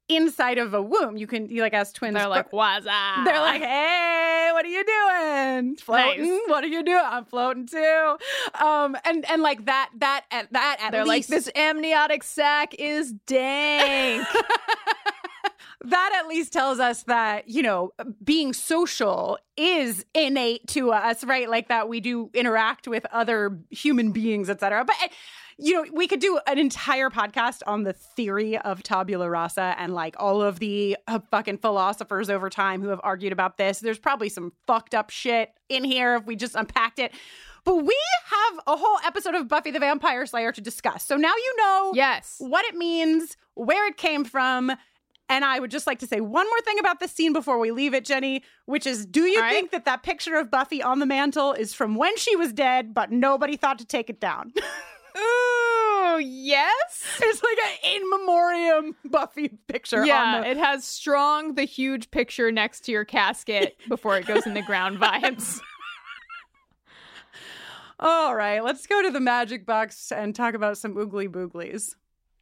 [0.10, 3.26] inside of a womb you can you like as twins They're like, what's up?
[3.26, 5.76] they're like, hey, what are you doing?
[5.78, 6.30] Floating?
[6.30, 6.42] Nice.
[6.48, 7.02] What are you doing?
[7.04, 8.18] I'm floating too.
[8.62, 13.14] Um, and and like that that at that at They're like, this amniotic sac is
[13.26, 14.28] dank.
[15.84, 17.92] that at least tells us that you know
[18.24, 24.12] being social is innate to us right like that we do interact with other human
[24.12, 24.96] beings etc but
[25.58, 29.94] you know we could do an entire podcast on the theory of tabula rasa and
[29.94, 34.00] like all of the uh, fucking philosophers over time who have argued about this there's
[34.00, 37.14] probably some fucked up shit in here if we just unpacked it
[37.66, 41.04] but we have a whole episode of Buffy the Vampire Slayer to discuss.
[41.06, 42.36] So now you know yes.
[42.40, 44.74] what it means, where it came from.
[45.34, 47.72] And I would just like to say one more thing about this scene before we
[47.72, 49.52] leave it, Jenny, which is do you All right.
[49.52, 52.94] think that that picture of Buffy on the mantle is from when she was dead,
[52.94, 54.54] but nobody thought to take it down?
[55.16, 57.04] So yes.
[57.22, 60.06] It's like an in memoriam Buffy picture.
[60.06, 64.26] Yeah, on the- it has strong the huge picture next to your casket before it
[64.28, 65.60] goes in the ground vibes.
[68.00, 71.96] All right, let's go to the magic box and talk about some oogly booglies.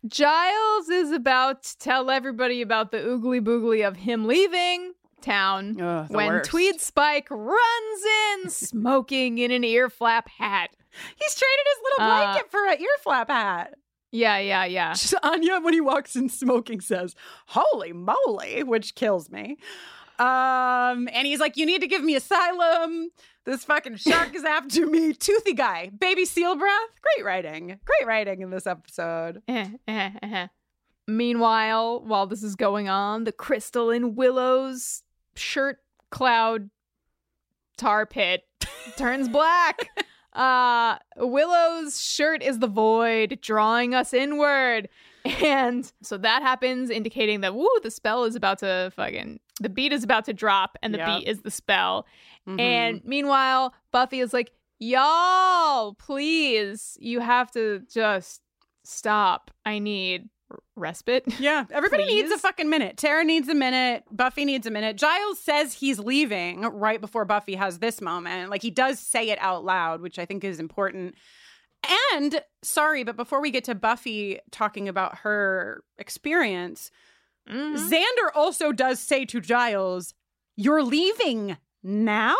[0.07, 6.07] Giles is about to tell everybody about the oogly boogly of him leaving town Ugh,
[6.09, 6.49] when worst.
[6.49, 10.71] Tweed Spike runs in smoking in an ear flap hat.
[11.15, 13.75] He's traded his little Uh, blanket for an ear flap hat.
[14.11, 14.93] Yeah, yeah, yeah.
[15.23, 17.15] Anya, when he walks in smoking, says,
[17.47, 19.57] Holy moly, which kills me.
[20.19, 23.09] Um, and he's like, You need to give me asylum.
[23.43, 25.13] This fucking shark is after me.
[25.13, 26.89] Toothy guy, baby seal breath.
[27.01, 27.79] Great writing.
[27.85, 29.41] Great writing in this episode.
[29.47, 30.47] Eh, eh, eh.
[31.07, 35.03] Meanwhile, while this is going on, the crystal in Willow's
[35.35, 35.79] shirt
[36.11, 36.69] cloud
[37.77, 38.43] tar pit
[38.97, 39.87] turns black.
[40.33, 44.87] Uh, Willow's shirt is the void, drawing us inward.
[45.25, 49.93] And so that happens, indicating that, woo, the spell is about to fucking, the beat
[49.93, 51.07] is about to drop, and the Yep.
[51.07, 52.05] beat is the spell.
[52.47, 52.59] Mhm.
[52.59, 58.41] And meanwhile, Buffy is like, y'all, please, you have to just
[58.83, 59.51] stop.
[59.65, 60.29] I need
[60.75, 61.23] respite.
[61.39, 62.97] Yeah, everybody needs a fucking minute.
[62.97, 64.03] Tara needs a minute.
[64.11, 64.97] Buffy needs a minute.
[64.97, 68.49] Giles says he's leaving right before Buffy has this moment.
[68.49, 71.15] Like he does say it out loud, which I think is important.
[72.13, 76.91] And sorry, but before we get to Buffy talking about her experience,
[77.49, 77.89] Mhm.
[77.89, 80.13] Xander also does say to Giles,
[80.55, 82.35] You're leaving now?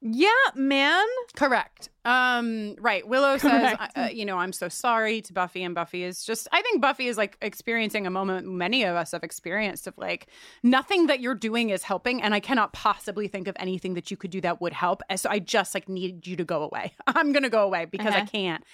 [0.00, 1.04] Yeah, man.
[1.34, 1.88] Correct.
[2.04, 3.06] Um, right.
[3.06, 6.62] Willow says, uh, you know, I'm so sorry to Buffy, and Buffy is just, I
[6.62, 10.28] think Buffy is like experiencing a moment many of us have experienced of like,
[10.62, 14.16] nothing that you're doing is helping, and I cannot possibly think of anything that you
[14.16, 15.02] could do that would help.
[15.16, 16.94] So I just like need you to go away.
[17.08, 18.26] I'm going to go away because I Uh-huh.
[18.30, 18.64] can't.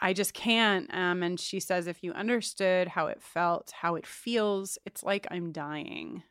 [0.00, 0.92] I just can't.
[0.94, 5.26] Um, and she says, if you understood how it felt, how it feels, it's like
[5.30, 6.22] I'm dying.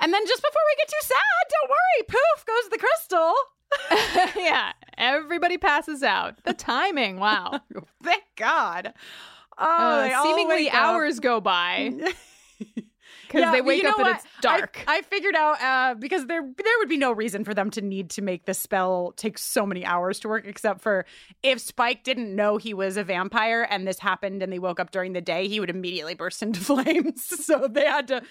[0.00, 3.34] And then just before we get too sad, don't worry, poof goes the crystal.
[4.42, 6.42] yeah, everybody passes out.
[6.44, 7.60] The timing, wow.
[8.02, 8.92] Thank God.
[9.58, 9.64] Oh,
[10.12, 10.80] Uh, seemingly wake up.
[10.80, 11.92] hours go by
[13.32, 14.16] because Yeah, they wake you know up and what?
[14.16, 14.84] it's dark.
[14.86, 17.80] I, I figured out uh, because there there would be no reason for them to
[17.80, 21.06] need to make the spell take so many hours to work, except for
[21.42, 24.90] if Spike didn't know he was a vampire and this happened and they woke up
[24.90, 27.24] during the day, he would immediately burst into flames.
[27.24, 28.22] so they had to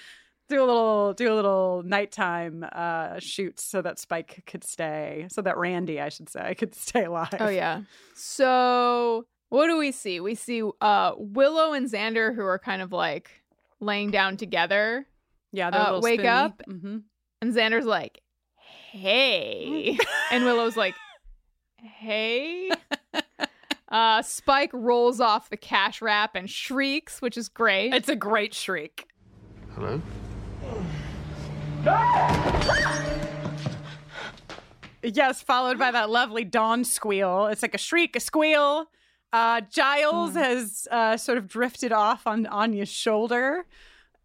[0.50, 5.42] do a little do a little nighttime uh, shoots so that Spike could stay, so
[5.42, 7.36] that Randy, I should say, could stay alive.
[7.40, 7.82] oh yeah.
[8.36, 10.20] So what do we see?
[10.20, 13.41] We see uh Willow and Xander who are kind of like
[13.82, 15.06] laying down together,
[15.52, 15.70] yeah.
[15.72, 16.28] they're Uh, wake spoony.
[16.30, 16.62] up.
[16.70, 17.04] Mhm.
[17.42, 18.22] and Xander's like,
[18.92, 19.98] "Hey,"
[20.32, 20.96] and Willow's like,
[21.78, 22.70] "Hey."
[23.90, 27.94] Uh, Spike rolls off the cash wrap and shrieks, which is great.
[27.94, 29.06] It's a great shriek.
[29.76, 30.02] Hello?
[35.04, 37.48] Yes, followed by that lovely dawn squeal.
[37.48, 38.86] It's like a shriek, a squeal.
[39.34, 43.66] Uh, Giles has uh, sort of drifted off on Anya's shoulder.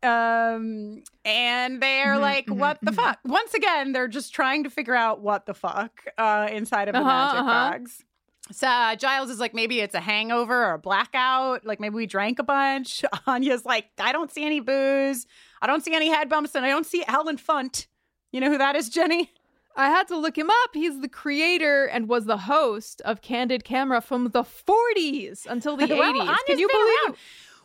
[0.03, 3.19] Um, and they're like, what the fuck?
[3.25, 7.01] Once again, they're just trying to figure out what the fuck uh, inside of the
[7.01, 7.71] Uh-huh, magic uh-huh.
[7.71, 8.05] bags.
[8.53, 11.65] So uh, Giles is like, maybe it's a hangover or a blackout.
[11.67, 13.05] Like maybe we drank a bunch.
[13.27, 15.27] Anya's like, I don't see any booze.
[15.61, 17.87] I don't see any head bumps, and I don't see Allen Funt.
[18.33, 19.33] You know who that is, Jenny?
[19.77, 20.71] I had to look him up.
[20.73, 25.87] He's the creator and was the host of Candid Camera from the 40s until the
[25.91, 26.37] Well, 80s.
[26.47, 27.17] Can you believe around.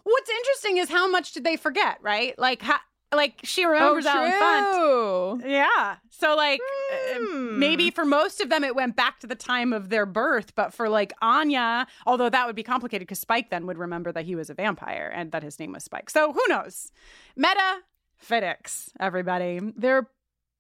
[0.04, 2.38] What's interesting is how much did they forget, right?
[2.38, 2.80] Like, how,
[3.14, 5.50] like she remembers oh, Allen Funt.
[5.50, 5.98] Yeah.
[6.10, 6.60] So like
[7.14, 7.60] Hmm.
[7.60, 10.74] maybe for most of them it went back to the time of their birth, but
[10.74, 14.36] for like Anya, although that would be complicated because Spike then would remember that he
[14.36, 16.10] was a vampire and that his name was Spike.
[16.10, 16.92] So who knows?
[17.36, 17.80] Meta
[18.26, 19.60] FedEx, everybody.
[19.76, 20.08] They're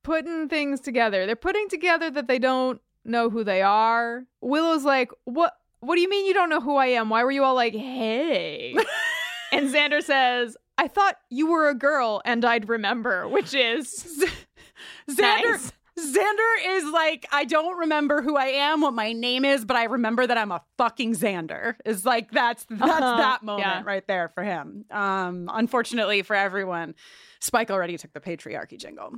[0.03, 1.25] putting things together.
[1.25, 4.23] They're putting together that they don't know who they are.
[4.41, 7.09] Willow's like, "What what do you mean you don't know who I am?
[7.09, 8.75] Why were you all like, "Hey?"
[9.51, 14.23] and Xander says, "I thought you were a girl and I'd remember," which is
[15.09, 15.17] Xander
[15.51, 15.71] Nice.
[15.99, 19.83] Xander is like, I don't remember who I am, what my name is, but I
[19.83, 21.75] remember that I'm a fucking Xander.
[21.85, 23.17] Is like that's that's Uh-huh.
[23.17, 23.81] that moment Yeah.
[23.85, 24.85] right there for him.
[24.89, 26.95] Um, unfortunately for everyone,
[27.41, 29.15] Spike already took the patriarchy jingle.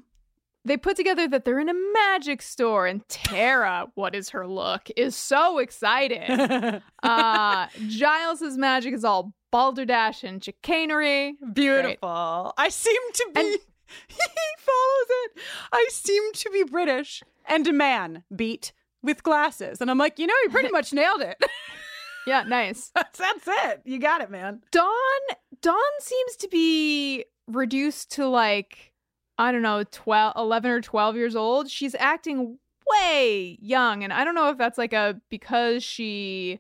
[0.66, 4.90] They put together that they're in a magic store and Tara, what is her look,
[4.96, 6.82] is so excited.
[7.04, 11.36] uh Giles's magic is all balderdash and chicanery.
[11.54, 12.54] Beautiful.
[12.58, 13.40] I seem to be.
[13.42, 13.60] And-
[14.08, 14.16] he
[14.58, 15.32] follows it.
[15.72, 18.72] I seem to be British and a man beat
[19.04, 21.38] with glasses, and I'm like, you know, you pretty much nailed it.
[22.26, 22.90] Yeah, nice.
[22.96, 23.82] That's, that's it.
[23.84, 24.62] You got it, man.
[24.72, 24.94] Dawn
[25.62, 28.93] Dawn seems to be reduced to like
[29.38, 31.70] I don't know, 12 11 or 12 years old.
[31.70, 32.58] She's acting
[32.88, 36.60] way young and I don't know if that's like a because she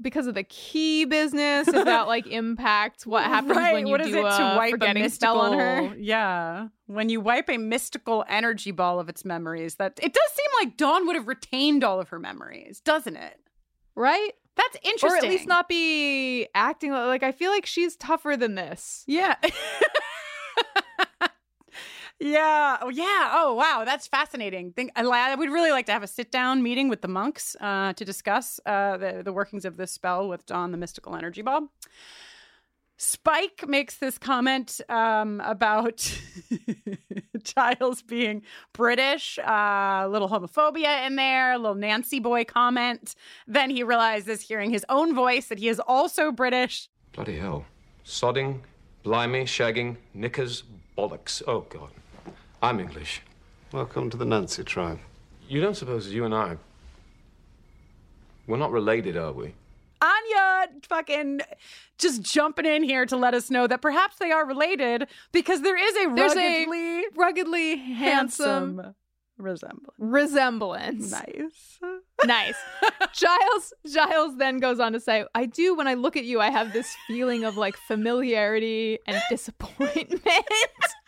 [0.00, 3.72] because of the key business if that like impacts what happens right.
[3.72, 5.94] when you what do is it a to wipe a forgetting mystical spell on her.
[5.96, 10.50] Yeah, when you wipe a mystical energy ball of its memories, that it does seem
[10.60, 13.38] like Dawn would have retained all of her memories, doesn't it?
[13.94, 14.32] Right?
[14.56, 15.10] That's interesting.
[15.10, 19.04] Or at least not be acting li- like I feel like she's tougher than this.
[19.06, 19.36] Yeah.
[22.20, 22.78] yeah.
[22.80, 23.32] Oh, yeah.
[23.32, 23.84] Oh, wow.
[23.84, 24.72] That's fascinating.
[24.72, 27.92] Think I, would really like to have a sit down meeting with the monks uh,
[27.94, 31.70] to discuss uh, the the workings of this spell with Dawn, the mystical energy ball.
[32.96, 36.16] Spike makes this comment um, about
[37.42, 38.42] Giles being
[38.72, 43.16] British, uh, a little homophobia in there, a little Nancy boy comment.
[43.48, 46.88] Then he realizes, hearing his own voice, that he is also British.
[47.12, 47.64] Bloody hell.
[48.04, 48.60] Sodding,
[49.02, 50.62] blimey, shagging, knickers,
[50.96, 51.42] bollocks.
[51.48, 51.90] Oh, God.
[52.64, 53.20] I'm English.
[53.72, 54.98] Welcome to the Nancy tribe.
[55.50, 56.56] You don't suppose you and I.
[58.46, 59.52] We're not related, are we?
[60.00, 61.42] Anya fucking
[61.98, 65.76] just jumping in here to let us know that perhaps they are related because there
[65.76, 68.94] is a There's ruggedly a ruggedly handsome, handsome
[69.36, 69.98] resemblance.
[69.98, 71.10] resemblance.
[71.12, 71.78] Nice.
[72.24, 72.56] nice.
[73.12, 76.48] Giles Giles then goes on to say, I do when I look at you, I
[76.48, 80.22] have this feeling of like familiarity and disappointment.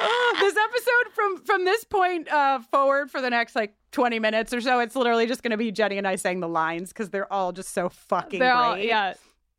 [0.00, 4.52] Oh, this episode from from this point uh, forward for the next like 20 minutes
[4.54, 7.10] or so, it's literally just going to be Jenny and I saying the lines because
[7.10, 8.86] they're all just so fucking They're all great.
[8.88, 9.14] yeah.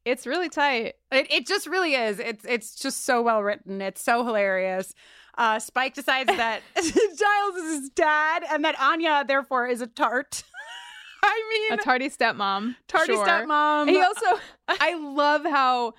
[0.05, 0.95] It's really tight.
[1.11, 2.19] It, it just really is.
[2.19, 3.81] It's it's just so well written.
[3.81, 4.93] It's so hilarious.
[5.37, 10.43] Uh, Spike decides that Giles is his dad and that Anya therefore is a tart.
[11.25, 12.75] I mean, A tardy stepmom.
[12.89, 13.25] tardy sure.
[13.25, 13.89] stepmom.
[13.89, 15.93] He also I love how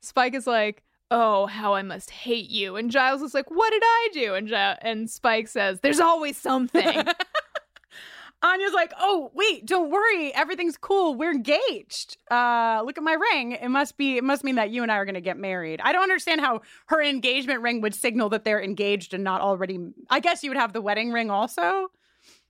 [0.00, 3.82] Spike is like, "Oh, how I must hate you." And Giles is like, "What did
[3.84, 7.04] I do?" And Gi- and Spike says, "There's always something."
[8.42, 10.32] Anya's like, "Oh, wait, don't worry.
[10.34, 11.14] Everything's cool.
[11.14, 12.18] We're engaged.
[12.30, 13.52] Uh, look at my ring.
[13.52, 14.18] It must be.
[14.18, 15.80] It must mean that you and I are going to get married.
[15.82, 19.78] I don't understand how her engagement ring would signal that they're engaged and not already.
[20.10, 21.88] I guess you would have the wedding ring also.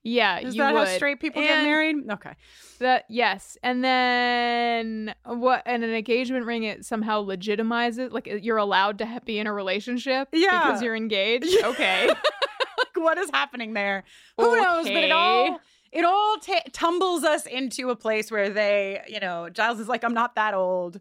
[0.06, 0.86] Yeah, Is that would.
[0.86, 1.96] how straight people get married?
[2.10, 2.32] Okay.
[2.78, 5.62] That yes, and then what?
[5.66, 10.28] And an engagement ring it somehow legitimizes like you're allowed to be in a relationship
[10.32, 10.66] Yeah.
[10.66, 11.56] because you're engaged.
[11.64, 14.04] Okay, like what is happening there?
[14.38, 14.84] Who knows?
[14.86, 15.58] But it all
[15.90, 20.04] it all ta tumbles us into a place where they, you know, Giles is like,
[20.04, 21.00] I'm not that old.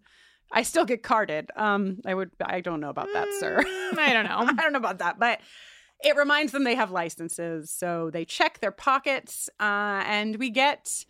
[0.51, 1.51] I still get carded.
[1.57, 2.31] Um, I would.
[2.41, 3.61] I don't know about that, sir.
[3.61, 4.37] Mm, I don't know.
[4.57, 5.41] I don't know about that, but
[6.03, 11.05] it reminds them they have licenses, so they check their pockets, uh, and we get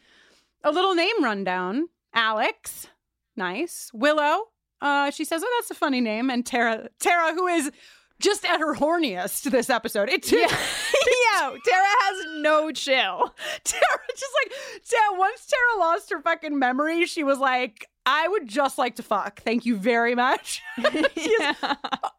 [0.64, 1.90] a little name rundown.
[2.14, 2.88] Alex,
[3.36, 3.92] nice.
[3.94, 4.46] Willow,
[4.82, 7.72] uh, she says, "Oh, that's a funny name." And Tara, Tara, who is
[8.20, 10.10] just at her horniest this episode.
[10.10, 11.50] It yeah, yeah.
[11.50, 11.60] Tara
[12.02, 13.34] has no chill.
[13.64, 14.54] Tara just like
[14.90, 19.04] Tara, once Tara lost her fucking memory, she was like, I would just like to
[19.04, 19.42] fuck.
[19.42, 20.62] Thank you very much.
[21.16, 21.54] yeah.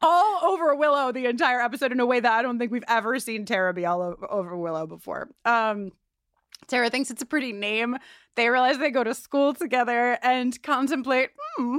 [0.02, 3.18] all over Willow the entire episode in a way that I don't think we've ever
[3.18, 5.28] seen Tara be all over Willow before.
[5.44, 5.92] Um
[6.68, 7.96] Tara thinks it's a pretty name.
[8.34, 11.76] They realize they go to school together and contemplate, hmm,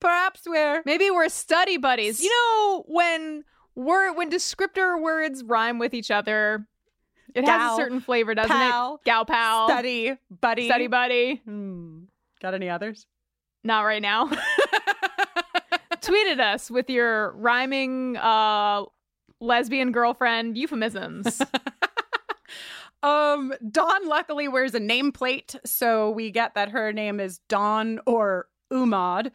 [0.00, 2.22] perhaps we're Maybe we're study buddies.
[2.22, 6.66] You know when word when descriptor words rhyme with each other,
[7.34, 9.04] it has a certain flavor, doesn't pal, it?
[9.04, 10.66] Gal pal, study buddy.
[10.66, 11.42] study buddy.
[11.44, 12.04] Hmm.
[12.40, 13.06] Got any others?
[13.64, 14.28] Not right now.
[16.00, 18.84] Tweeted us with your rhyming uh
[19.40, 21.42] lesbian girlfriend euphemisms.
[23.02, 28.46] Um, Dawn luckily wears a nameplate, so we get that her name is Dawn or
[28.72, 29.32] Umad.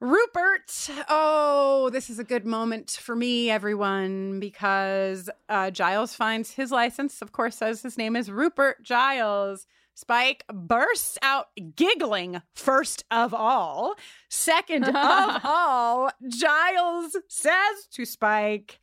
[0.00, 6.70] Rupert, oh, this is a good moment for me, everyone, because uh, Giles finds his
[6.70, 9.66] license, of course, says his name is Rupert Giles.
[9.94, 13.94] Spike bursts out giggling, first of all.
[14.28, 18.80] Second of all, Giles says to Spike,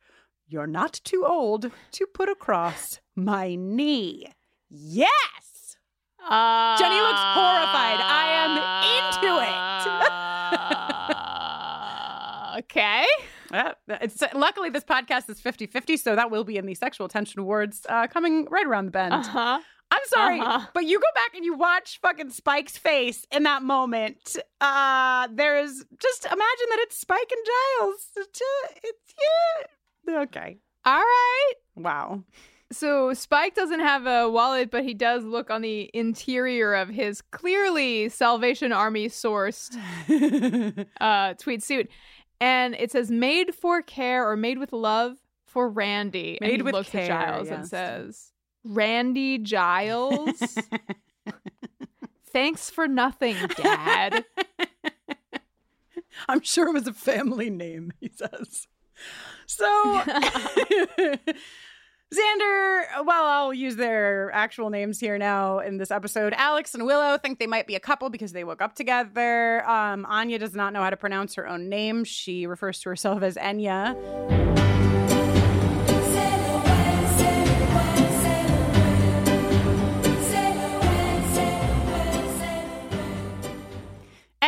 [0.47, 4.27] You're not too old to put across my knee.
[4.69, 5.75] Yes!
[6.23, 7.99] Uh, Jenny looks horrified.
[7.99, 8.51] I am
[9.03, 9.31] into
[12.55, 12.63] it.
[12.63, 13.05] okay.
[13.51, 17.09] Uh, it's, luckily, this podcast is 50 50, so that will be in the Sexual
[17.09, 19.13] Tension Awards uh, coming right around the bend.
[19.13, 19.59] Uh huh.
[19.91, 20.67] I'm sorry, Uh-huh.
[20.73, 24.37] but you go back and you watch fucking Spike's face in that moment.
[24.61, 26.39] Uh, there is just imagine
[26.69, 28.07] that it's Spike and Giles.
[28.15, 28.41] It's,
[28.83, 29.13] it's
[30.07, 30.19] yeah.
[30.21, 30.57] Okay.
[30.85, 31.53] All right.
[31.75, 32.23] Wow.
[32.71, 37.21] So Spike doesn't have a wallet, but he does look on the interior of his
[37.21, 39.75] clearly Salvation Army sourced
[41.01, 41.89] uh, tweed suit,
[42.39, 46.63] and it says "Made for care" or "Made with love for Randy." and Made he
[46.63, 48.30] with looks care, at Giles and says,
[48.63, 50.57] "Randy Giles."
[52.31, 54.23] Thanks for nothing, Dad.
[56.29, 58.67] I'm sure it was a family name, he says.
[59.47, 59.65] So,
[62.13, 66.33] Xander, well, I'll use their actual names here now in this episode.
[66.37, 69.67] Alex and Willow think they might be a couple because they woke up together.
[69.69, 72.03] Um, Anya does not know how to pronounce her own name.
[72.03, 74.60] She refers to herself as Enya.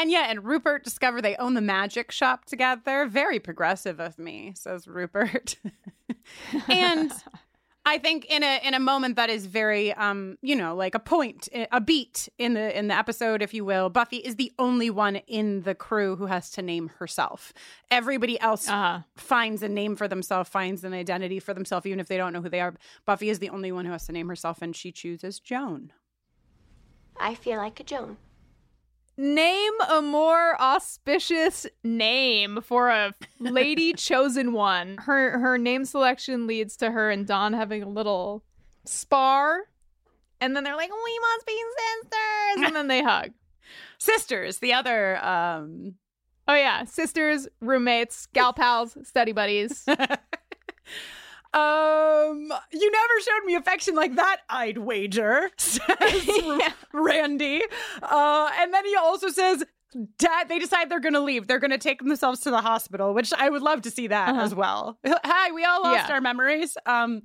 [0.03, 3.05] Enya and Rupert discover they own the magic shop together.
[3.05, 5.55] Very progressive of me, says Rupert.
[6.69, 7.11] and
[7.85, 10.99] I think in a in a moment that is very um you know like a
[10.99, 14.89] point a beat in the in the episode if you will Buffy is the only
[14.89, 17.51] one in the crew who has to name herself
[17.91, 18.99] everybody else Uh-huh.
[19.17, 22.41] finds a name for themselves finds an identity for themselves even if they don't know
[22.41, 22.73] who they are
[23.05, 25.91] Buffy is the only one who has to name herself and she chooses Joan
[27.19, 28.17] I feel like a Joan.
[29.15, 34.97] Name a more auspicious name for a lady chosen one.
[34.99, 38.43] Her her name selection leads to her and Dawn having a little
[38.85, 39.65] spar.
[40.41, 42.67] And then they're like, we must be sisters.
[42.67, 43.31] And then they hug.
[43.99, 45.95] sisters the other um
[46.47, 46.83] Oh yeah.
[46.85, 49.87] Sisters, roommates, gal pals, study buddies.
[51.53, 56.29] Um, you never showed me affection like that, I'd wager, says
[56.93, 57.61] Randy.
[58.01, 59.63] Uh, and then he also says,
[60.17, 61.45] Dad, they decide they're going to leave.
[61.47, 64.29] They're going to take themselves to the hospital, which I would love to see that
[64.29, 64.41] Uh-huh.
[64.41, 64.97] as well.
[65.05, 66.15] Hi, we all lost Yeah.
[66.15, 66.75] our memories.
[66.87, 67.21] Um,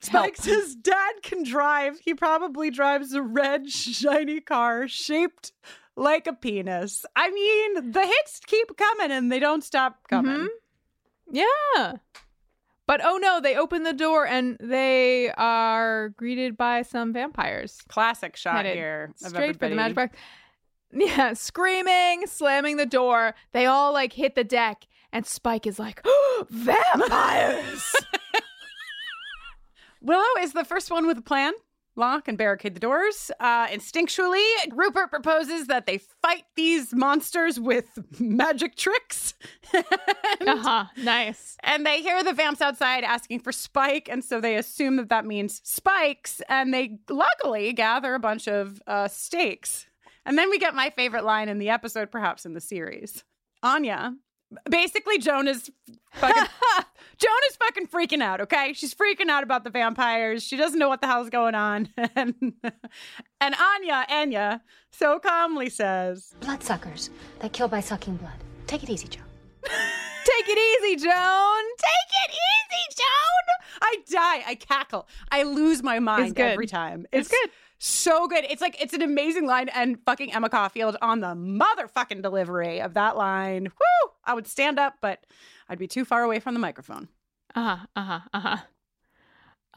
[0.00, 0.36] Spike Help.
[0.36, 1.98] says dad can drive.
[2.00, 5.52] He probably drives a red, shiny car shaped
[5.96, 7.04] like a penis.
[7.16, 10.48] I mean, the hits keep coming and they don't stop coming.
[11.30, 11.94] yeah.
[12.88, 17.82] But oh no, they open the door and they are greeted by some vampires.
[17.86, 19.12] Classic shot here.
[19.22, 20.16] of straight for the magic box.
[20.90, 23.34] Yeah, screaming, slamming the door.
[23.52, 26.02] They all like hit the deck, and Spike is like,
[26.48, 27.94] "Vampires!"
[30.00, 31.52] Willow is the first one with a plan.
[31.98, 33.30] Lock and barricade the doors.
[33.40, 37.86] Uh, instinctually, Rupert proposes that they fight these monsters with
[38.20, 39.34] magic tricks.
[39.74, 39.82] uh
[40.40, 40.84] huh.
[40.96, 41.56] Nice.
[41.64, 45.26] And they hear the vamps outside asking for Spike, and so they assume that that
[45.26, 46.40] means spikes.
[46.48, 49.86] And they luckily gather a bunch of uh, stakes.
[50.24, 53.24] And then we get my favorite line in the episode, perhaps in the series.
[53.62, 54.14] Anya,
[54.70, 55.70] basically, Joan is
[56.12, 56.44] fucking.
[57.18, 58.40] Joan is fucking freaking out.
[58.40, 60.44] Okay, she's freaking out about the vampires.
[60.44, 61.88] She doesn't know what the hell's going on.
[62.14, 62.34] and
[63.40, 67.10] and Anya, Anya, so calmly says, Bloodsuckers.
[67.40, 68.36] that kill by sucking blood.
[68.68, 69.20] Take it easy, Joe.
[69.64, 71.62] Take it easy, Joan.
[71.78, 73.80] Take it easy, Joan.
[73.80, 74.50] I die.
[74.50, 75.08] I cackle.
[75.30, 76.44] I lose my mind good.
[76.52, 77.06] every time.
[77.12, 77.50] It's good.
[77.78, 78.44] So good.
[78.50, 82.94] It's like it's an amazing line and fucking Emma Caulfield on the motherfucking delivery of
[82.94, 83.64] that line.
[83.64, 84.10] Woo!
[84.24, 85.24] I would stand up, but
[85.68, 87.08] I'd be too far away from the microphone.
[87.54, 87.86] Uh huh.
[87.94, 88.20] Uh huh.
[88.34, 88.56] Uh huh.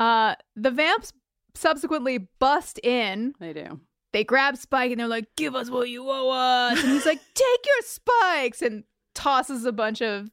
[0.04, 1.14] Uh, the vamps
[1.54, 3.34] subsequently bust in.
[3.40, 3.80] They do.
[4.14, 7.20] They grab Spike and they're like, "Give us what you owe us," and he's like,
[7.36, 8.84] "Take your spikes," and
[9.14, 10.30] tosses a bunch of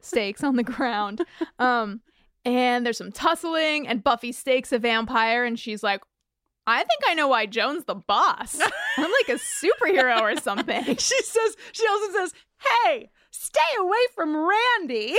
[0.00, 1.22] stakes on the ground.
[1.58, 2.00] Um,
[2.44, 6.00] and there's some tussling, and Buffy stakes a vampire, and she's like,
[6.66, 8.58] "I think I know why Joan's the boss.
[8.96, 12.34] I'm like a superhero or something." She says, she also says,
[12.84, 15.16] hey, stay away from Randy.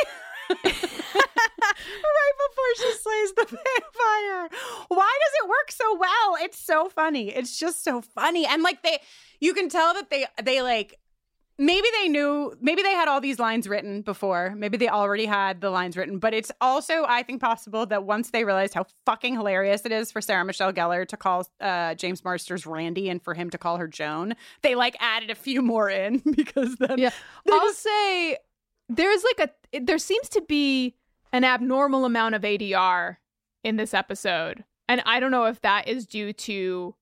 [0.49, 4.49] right before she slays the vampire.
[4.89, 6.37] Why does it work so well?
[6.41, 7.29] It's so funny.
[7.29, 8.45] It's just so funny.
[8.45, 8.99] And like they
[9.39, 10.99] you can tell that they they like
[11.65, 15.61] maybe they knew maybe they had all these lines written before maybe they already had
[15.61, 19.33] the lines written but it's also i think possible that once they realized how fucking
[19.35, 23.33] hilarious it is for sarah michelle gellar to call uh, james marsters randy and for
[23.33, 27.11] him to call her joan they like added a few more in because then Yeah.
[27.49, 28.37] I'll just- say
[28.89, 30.95] there's like a there seems to be
[31.31, 33.17] an abnormal amount of ADR
[33.63, 34.63] in this episode.
[34.87, 36.93] And I don't know if that is due to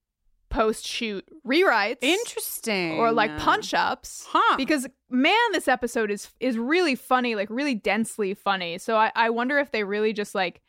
[0.51, 4.27] post shoot rewrites interesting or like punch ups.
[4.29, 8.77] huh Because man, this episode is is really funny, like really densely funny.
[8.77, 10.61] So I, I wonder if they really just like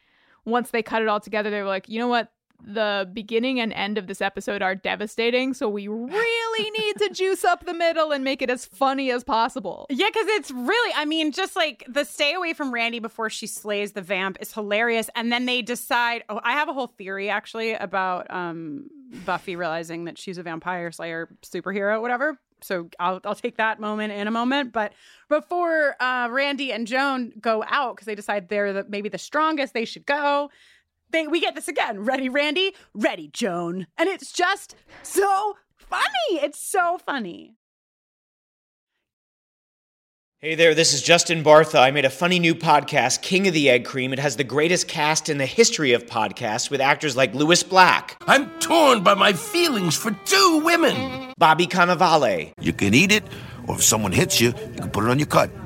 [0.45, 2.33] once they cut it all together, they were like, you know what?
[2.65, 7.45] The beginning and end of this episode are devastating, so we really need to juice
[7.45, 9.87] up the middle and make it as funny as possible.
[9.91, 13.47] Yeah, because it's really, I mean, just like the stay away from Randy before she
[13.47, 15.11] slays the vamp is hilarious.
[15.15, 18.89] And then they decide, oh, I have a whole theory actually about um,
[19.25, 22.39] Buffy realizing that she's a vampire slayer superhero, whatever.
[22.63, 24.73] So I'll, I'll take that moment in a moment.
[24.73, 24.93] But
[25.29, 29.75] before uh, Randy and Joan go out, because they decide they're the, maybe the strongest,
[29.75, 30.51] they should go.
[31.13, 32.05] They, we get this again.
[32.05, 32.75] Ready, Randy?
[32.95, 33.87] Ready, Joan.
[33.99, 36.07] And it's just so funny.
[36.31, 37.57] It's so funny.
[40.39, 41.79] Hey there, this is Justin Bartha.
[41.79, 44.13] I made a funny new podcast, King of the Egg Cream.
[44.13, 48.17] It has the greatest cast in the history of podcasts with actors like Lewis Black.
[48.27, 51.33] I'm torn by my feelings for two women.
[51.39, 52.53] Bobby Cannavale.
[52.61, 53.23] You can eat it,
[53.69, 55.49] or if someone hits you, you can put it on your cut.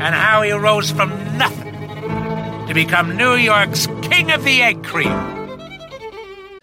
[0.00, 1.74] and how he rose from nothing
[2.66, 5.12] to become New York's King of the Egg Cream.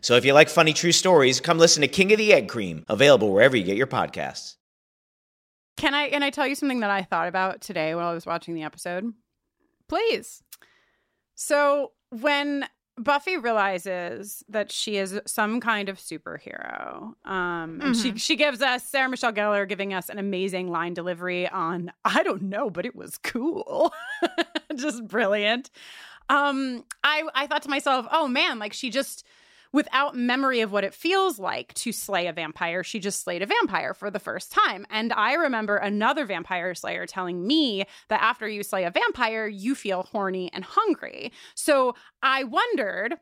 [0.02, 2.86] So if you like funny true stories, come listen to King of the Egg Cream,
[2.88, 4.56] available wherever you get your podcasts.
[5.78, 8.26] Can I can I tell you something that I thought about today while I was
[8.26, 9.14] watching the episode?
[9.90, 10.42] Please.
[11.34, 12.68] So when
[12.98, 17.14] Buffy realizes that she is some kind of superhero.
[17.26, 21.48] Um, and she she gives us Sarah Michelle Gellar giving us an amazing line delivery
[21.50, 23.94] on I don't know, but it was cool,
[24.76, 25.70] just brilliant.
[26.30, 29.26] Um, I I thought to myself, oh man, like she just
[29.76, 33.46] without memory of what it feels like to slay a vampire, she just slayed a
[33.46, 34.88] vampire for the first time.
[34.90, 39.76] And I remember another vampire slayer telling me that after you slay a vampire, you
[39.76, 41.34] feel horny and hungry.
[41.56, 43.16] So I wondered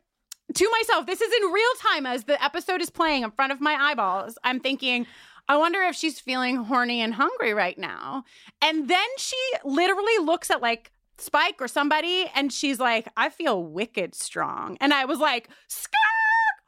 [0.54, 3.60] to myself, this is in real time as the episode is playing in front of
[3.60, 4.38] my eyeballs.
[4.44, 5.08] I'm thinking,
[5.48, 8.22] I wonder if she's feeling horny and hungry right now.
[8.62, 13.64] And then she literally looks at like Spike or somebody and she's like, I feel
[13.64, 14.76] wicked strong.
[14.80, 16.23] And I was like, skirt!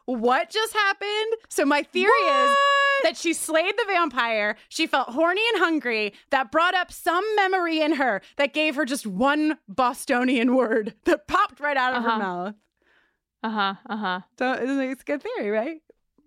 [0.07, 1.35] What just happened?
[1.49, 2.57] So my theory is
[3.03, 4.57] that she slayed the vampire.
[4.69, 6.13] She felt horny and hungry.
[6.31, 11.27] That brought up some memory in her that gave her just one Bostonian word that
[11.27, 12.19] popped right out of her Uh-huh.
[12.19, 12.55] mouth.
[13.43, 13.75] Uh huh.
[13.89, 14.21] Uh huh.
[14.39, 15.81] So it's a good theory, right?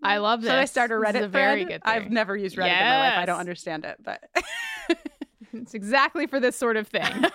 [0.04, 0.52] I love this.
[0.52, 2.86] Should I start a This Reddit is a very good I've never used Reddit in
[2.88, 3.18] my life.
[3.18, 4.24] I don't understand it, but
[5.54, 7.26] It's exactly for this sort of thing.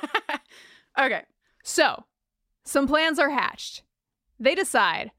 [0.99, 1.23] okay.
[1.65, 2.05] So,
[2.65, 3.83] some plans are hatched.
[4.39, 5.11] They decide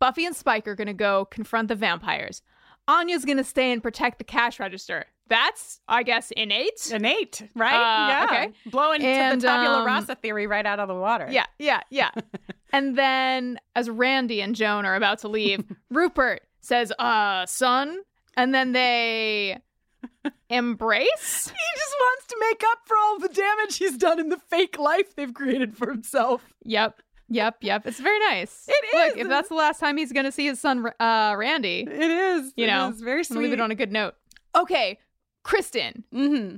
[0.00, 2.42] Buffy and Spike are going to go confront the vampires.
[2.88, 5.04] Anya's going to stay and protect the cash register.
[5.28, 6.90] That's, I guess, innate.
[6.92, 7.72] Innate, right?
[7.72, 8.24] Uh, yeah.
[8.24, 8.52] okay.
[8.66, 11.28] Blowing And, to the tabula um, rasa theory right out of the water.
[11.30, 12.10] Yeah, yeah, yeah.
[12.72, 17.98] and then as Randy and Joan are about to leave, Rupert says, uh, son.
[18.36, 19.58] And then they
[20.50, 21.08] embrace.
[21.48, 24.78] He just wants to make up for all the damage he's done in the fake
[24.80, 26.52] life they've created for himself.
[26.64, 27.00] Yep.
[27.32, 27.86] Yep, yep.
[27.86, 28.66] It's very nice.
[28.68, 29.22] It Look, is.
[29.22, 32.52] if that's the last time he's going to see his son, uh, Randy, It is.
[32.56, 34.14] you It know, is very I'm leave it on a good note.
[34.56, 34.98] Okay,
[35.44, 36.56] Kristin, Mm-hmm.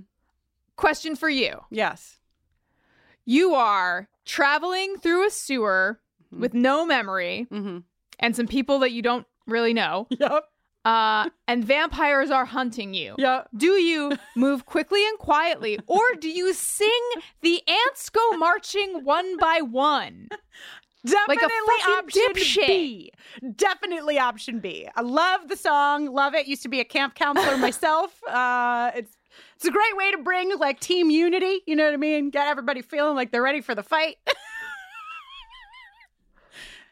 [0.77, 1.61] question for you.
[1.71, 2.19] Yes.
[3.25, 6.01] You are traveling through a sewer
[6.31, 7.79] with no memory Mm-hmm.
[8.19, 10.07] and some people that you don't really know.
[10.11, 10.45] Yep.
[10.85, 13.15] Uh, and vampires are hunting you.
[13.19, 13.49] Yep.
[13.57, 17.01] Do you move quickly and quietly, or do you sing
[17.41, 20.29] the ants go marching one by one?
[21.05, 22.67] Definitely Like a option dipshit.
[22.67, 23.13] B.
[23.57, 24.89] Definitely option B.
[24.95, 26.07] I love the song.
[26.07, 26.47] Love it.
[26.47, 28.23] Used to be a camp counselor myself.
[28.25, 29.17] Uh, it's
[29.57, 31.61] it's a great way to bring like team unity.
[31.67, 32.31] You know what I mean?
[32.31, 34.17] Get everybody feeling like they're ready for the fight.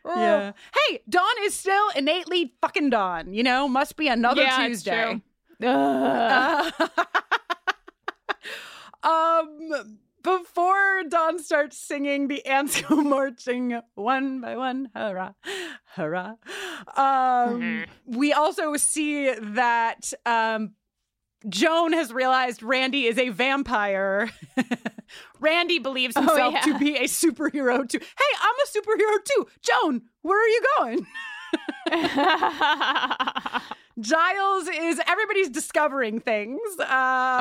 [0.07, 0.53] yeah.
[0.89, 3.33] Hey, Dawn is still innately fucking Dawn.
[3.35, 5.21] You know, must be another Yeah, it's Tuesday.
[5.61, 5.69] true.
[9.03, 14.91] Um before Dawn starts singing, the ants go marching one by one.
[14.95, 15.33] Hurrah,
[15.95, 16.35] hurrah.
[16.95, 20.73] Um, we also see that um,
[21.49, 24.31] Joan has realized Randy is a vampire.
[25.41, 26.61] Randy believes Oh, himself yeah.
[26.73, 27.99] to be a superhero too.
[27.99, 29.47] Hey, I'm a superhero too.
[29.63, 31.07] Joan, where are you going?
[34.01, 36.61] Giles is everybody's discovering things.
[36.79, 36.85] Uh,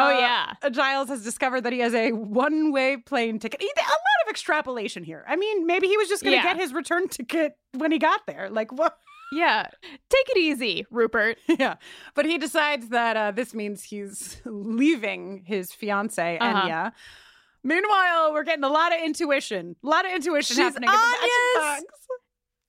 [0.02, 0.54] Oh, yeah.
[0.72, 3.62] Giles has discovered that he has a one-way plane ticket.
[3.62, 5.24] He, a lot of extrapolation here.
[5.28, 6.54] I mean, maybe he was just going to Yeah.
[6.54, 8.50] get his return ticket when he got there.
[8.50, 8.98] Like what?
[9.32, 9.68] Yeah.
[10.10, 11.38] Take it easy, Rupert.
[11.48, 11.76] yeah.
[12.16, 16.68] But he decides that uh, this means he's leaving his fiance, Uh-huh.
[16.68, 16.92] Enya.
[17.64, 19.76] Meanwhile, we're getting a lot of intuition.
[19.84, 20.90] A lot of intuition She's happening.
[20.90, 21.84] Anya's-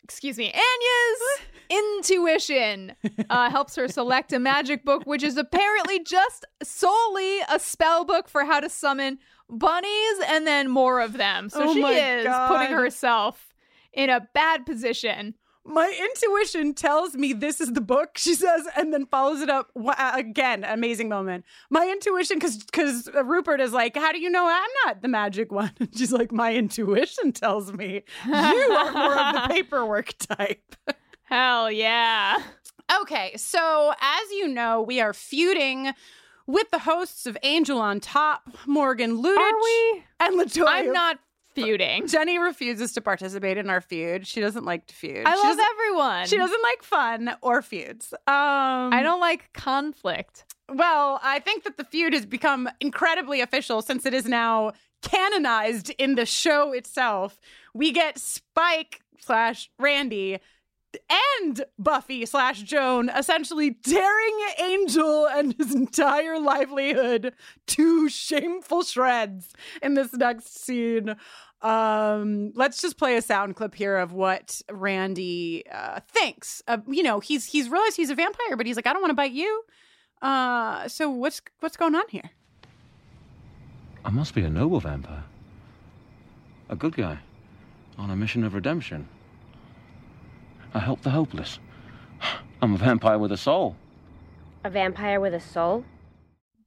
[0.02, 0.46] Excuse me.
[0.52, 1.40] Anya's
[1.70, 2.96] intuition
[3.30, 8.28] uh, helps her select a magic book, which is apparently just solely a spell book
[8.28, 11.48] for how to summon bunnies and then more of them.
[11.48, 12.48] So Oh she is God.
[12.48, 13.54] putting herself
[13.92, 15.34] in a bad position.
[15.64, 19.70] My intuition tells me this is the book, she says, and then follows it up
[19.76, 20.64] uh, again.
[20.64, 21.44] Amazing moment.
[21.68, 25.52] My intuition, because because Rupert is like, "How do you know I'm not the magic
[25.52, 30.76] one?" And she's like, "My intuition tells me you are more of the paperwork type."
[31.24, 32.42] Hell yeah.
[33.02, 35.92] Okay, so as you know, we are feuding
[36.46, 40.66] with the hosts of Angel on Top, Morgan Ludich, and Latoya.
[40.66, 41.18] I'm not
[41.54, 42.06] feuding.
[42.06, 44.26] Jenny refuses to participate in our feud.
[44.26, 45.24] She doesn't like to feud.
[45.26, 46.26] I She love everyone.
[46.26, 48.12] She doesn't like fun or feuds.
[48.12, 50.44] Um, I don't like conflict.
[50.68, 54.72] Well, I think that the feud has become incredibly official since it is now
[55.02, 57.40] canonized in the show itself.
[57.74, 60.38] We get Spike slash Randy
[61.08, 67.34] and Buffy slash Joan essentially tearing Angel and his entire livelihood
[67.68, 71.16] to shameful shreds in this next scene.
[71.62, 76.62] Um, let's just play a sound clip here of what Randy uh, thinks.
[76.66, 79.10] Uh, you know, he's he's realized he's a vampire, but he's like, I don't want
[79.10, 79.62] to bite you.
[80.22, 82.30] Uh, so what's what's going on here?
[84.04, 85.24] I must be a noble vampire.
[86.70, 87.18] A good guy.
[87.98, 89.08] On a mission of redemption.
[90.72, 91.58] I help the hopeless.
[92.62, 93.76] I'm a vampire with a soul.
[94.64, 95.84] A vampire with a soul?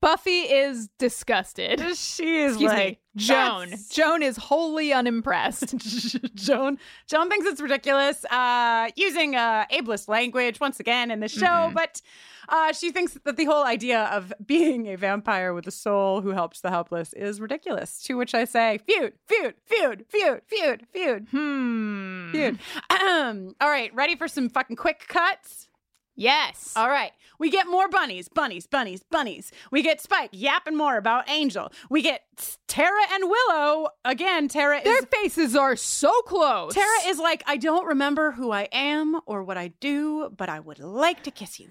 [0.04, 1.80] Buffy is disgusted.
[1.96, 3.70] She is Excuse like me, Joan.
[3.70, 5.78] "That's- Joan is wholly unimpressed.
[6.36, 6.78] Joan
[7.08, 12.02] Joan thinks it's ridiculous uh using uh ableist language once again in the show but
[12.50, 16.32] uh she thinks that the whole idea of being a vampire with a soul who
[16.32, 18.04] helps the helpless is ridiculous.
[18.04, 21.28] To which I say feud feud feud feud feud feud.
[21.32, 22.32] Hmm.
[22.34, 22.60] Feud.
[22.90, 25.70] Um all right ready for some fucking quick cuts
[26.16, 26.74] Yes.
[26.76, 27.12] all right.
[27.40, 29.52] We get more bunnies, bunnies, bunnies, bunnies.
[29.72, 31.72] We get Spike yapping more about Angel.
[31.90, 32.22] We get
[32.68, 33.90] Tara and Willow.
[34.06, 36.74] Again, Tara is Their faces are so close.
[36.74, 40.60] Tara is like, I don't remember who I am or what I do, but I
[40.60, 41.70] would like to kiss you.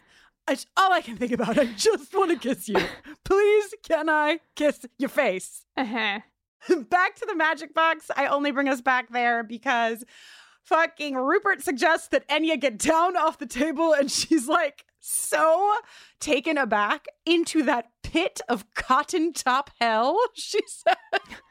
[0.50, 1.56] It's all I can think about.
[1.56, 2.76] I just want to kiss you.
[3.24, 5.64] Please, can I kiss your face?
[5.76, 6.20] Uh-huh.
[6.90, 8.10] back to the magic box.
[8.16, 10.04] I only bring us back there because
[10.64, 15.74] fucking Rupert suggests that Enya get down off the table and she's like so
[16.20, 20.18] taken aback into that pit of cotton top hell.
[20.34, 20.96] She says.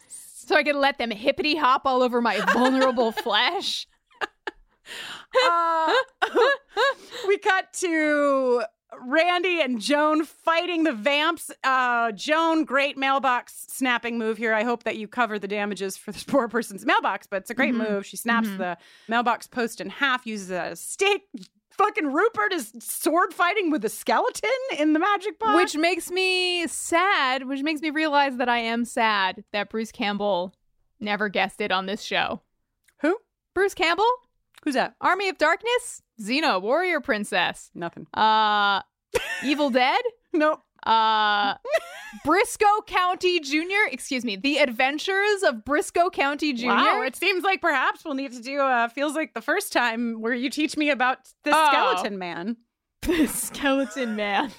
[0.08, 3.88] So I can let them hippity hop all over my vulnerable flesh.
[5.48, 5.94] Uh,
[7.28, 8.64] we cut to
[9.00, 11.50] Randy and Joan fighting the vamps.
[11.64, 14.54] Uh, Joan, great mailbox snapping move here.
[14.54, 17.54] I hope that you cover the damages for this poor person's mailbox, but it's a
[17.54, 17.90] great Mhm.
[17.90, 18.06] move.
[18.06, 18.58] She snaps Mhm.
[18.58, 18.78] the
[19.08, 21.24] mailbox post in half, uses it as a stick.
[21.72, 25.56] Fucking Rupert is sword fighting with a skeleton in the magic box.
[25.56, 30.54] Which makes me sad, which makes me realize that I am sad that Bruce Campbell
[31.00, 32.42] never guessed it on this show.
[33.00, 33.18] Who?
[33.56, 34.12] Bruce Campbell?
[34.64, 34.96] Who's that?
[35.02, 36.02] Army of Darkness?
[36.22, 37.72] Xena, Warrior Princess.
[37.74, 38.08] Nothing.
[38.14, 38.82] Uh
[39.44, 40.02] Evil Dead?
[40.34, 40.62] Nope.
[40.86, 41.56] Uh
[42.26, 43.88] Brisco County Jr.
[43.92, 46.68] Excuse me, The Adventures of Brisco County Jr.
[46.68, 50.22] Wow, it seems like perhaps we'll need to do uh feels like the first time
[50.22, 51.68] where you teach me about the Oh.
[51.72, 52.58] skeleton man.
[53.04, 54.52] the skeleton man.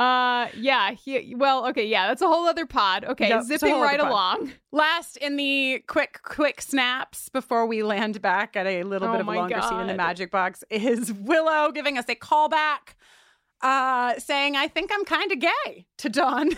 [0.00, 3.04] Uh yeah, he well, okay, yeah, that's a whole other pod.
[3.04, 4.52] Okay, Yep, zipping right along.
[4.72, 9.20] Last in the quick, quick snaps before we land back at a little Oh bit
[9.20, 12.94] of a longer scene in the magic box is Willow giving us a callback,
[13.60, 16.50] uh, saying, I think I'm kind of gay to Dawn.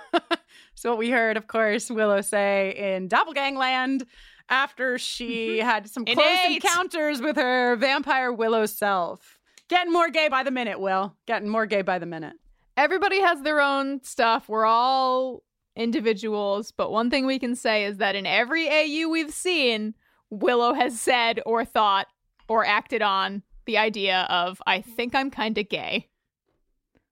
[0.74, 4.06] so, what we heard, of course, Willow say in Doppelgangland
[4.48, 6.64] after she had some close Innate.
[6.64, 9.38] encounters with her vampire Willow self.
[9.68, 11.16] Getting more gay by the minute, Will.
[11.26, 12.34] Getting more gay by the minute.
[12.76, 14.48] Everybody has their own stuff.
[14.48, 15.42] We're all
[15.76, 19.94] individuals, but one thing we can say is that in every AU we've seen,
[20.30, 22.06] Willow has said or thought
[22.48, 26.08] or acted on the idea of I think I'm kind of gay.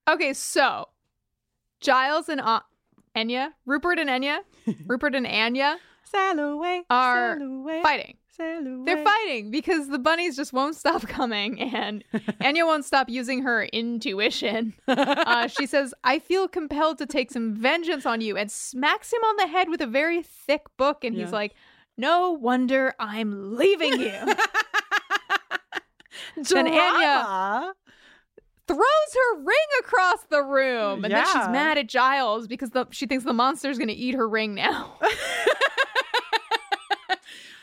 [0.09, 0.89] Okay, so
[1.81, 2.61] Giles and uh,
[3.17, 4.39] Enya, Rupert and Enya,
[4.87, 8.17] Rupert and Anya Sail away, are sail away, fighting.
[8.41, 8.85] Sail away.
[8.85, 12.03] They're fighting because the bunnies just won't stop coming, and
[12.41, 14.75] Anya won't stop using her intuition.
[14.89, 19.21] Uh, she says, I feel compelled to take some vengeance on you, and smacks him
[19.25, 21.05] on the head with a very thick book.
[21.05, 21.31] And he's Yeah.
[21.31, 21.55] like,
[21.97, 24.13] No wonder I'm leaving you.
[26.37, 27.73] Then Anya
[28.67, 28.79] throws
[29.15, 33.25] her ring across the room, and then she's mad at Giles because the, she thinks
[33.25, 34.97] the monster's going to eat her ring now.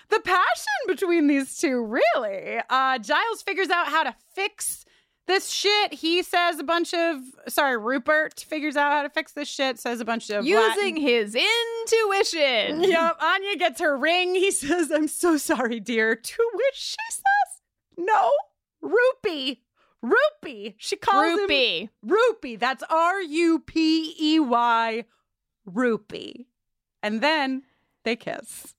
[0.09, 2.59] The passion between these two, really.
[2.69, 4.85] Uh, Giles figures out how to fix
[5.27, 5.93] this shit.
[5.93, 7.17] He says a bunch of,
[7.49, 11.01] sorry, Rupert figures out how to fix this shit, says a bunch of Using Latin-
[11.01, 12.83] his intuition.
[12.89, 14.35] Yep, Anya gets her ring.
[14.35, 16.15] He says, I'm so sorry, dear.
[16.15, 17.23] To which she says,
[17.97, 18.31] No,
[18.81, 19.61] rupee.
[20.01, 20.75] Rupee.
[20.77, 21.79] She calls Rupee.
[21.81, 22.55] him rupee.
[22.55, 25.03] That's R U P E Y.
[25.65, 26.47] Rupee.
[27.03, 27.63] And then
[28.03, 28.75] they kiss.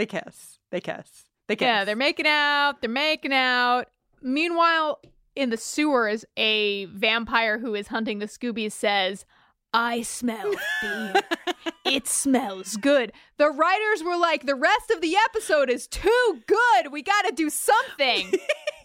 [0.00, 0.58] They kiss.
[0.70, 1.26] They kiss.
[1.46, 1.66] They kiss.
[1.66, 2.80] Yeah, they're making out.
[2.80, 3.88] They're making out.
[4.22, 4.98] Meanwhile,
[5.36, 9.26] in the sewers, a vampire who is hunting the Scoobies says,
[9.74, 11.12] I smell beer.
[11.84, 13.12] it smells good.
[13.36, 16.92] The writers were like, the rest of the episode is too good.
[16.92, 18.32] We got to do something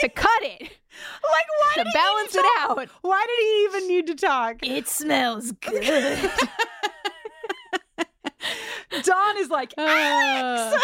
[0.02, 0.64] to cut it.
[0.64, 2.78] Like, why to did he balance need it talk?
[2.78, 2.90] out.
[3.04, 4.58] Why did he even need to talk?
[4.64, 6.30] It smells good.
[9.04, 10.84] Dawn is like, Alex!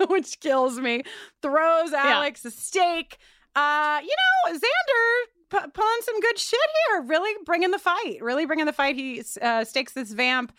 [0.08, 1.02] Which kills me.
[1.42, 3.16] Throws Alex a stake.
[3.54, 7.02] Uh, you know, Xander p- pulling some good shit here.
[7.02, 8.18] Really bringing the fight.
[8.20, 8.96] Really bringing the fight.
[8.96, 10.52] He uh, stakes this vamp.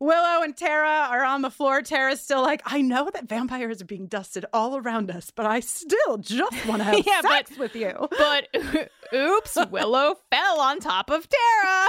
[0.00, 1.82] Willow and Tara are on the floor.
[1.82, 5.60] Tara's still like, I know that vampires are being dusted all around us, but I
[5.60, 8.08] still just want to have Yeah, sex with you.
[8.10, 8.48] but
[9.14, 11.88] oops, Willow fell on top of Tara.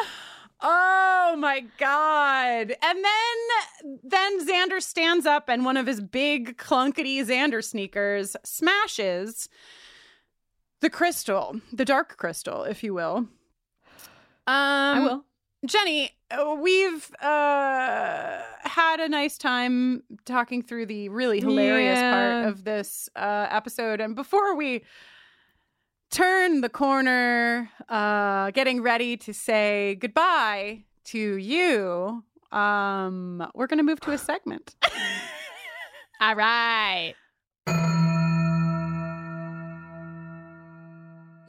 [0.61, 2.75] Oh my god.
[2.83, 9.49] And then then Xander stands up and one of his big clunkety Xander sneakers smashes
[10.81, 13.17] the crystal, the dark crystal, if you will.
[13.17, 13.27] Um
[14.47, 15.25] I will.
[15.65, 16.09] Jenny,
[16.57, 22.11] we've uh, had a nice time talking through the really hilarious Yeah.
[22.41, 24.01] part of this uh, episode.
[24.01, 24.83] And before we
[26.11, 33.83] turn the corner, uh, getting ready to say goodbye to you, um, we're going to
[33.83, 34.75] move to a segment.
[36.21, 37.15] All right.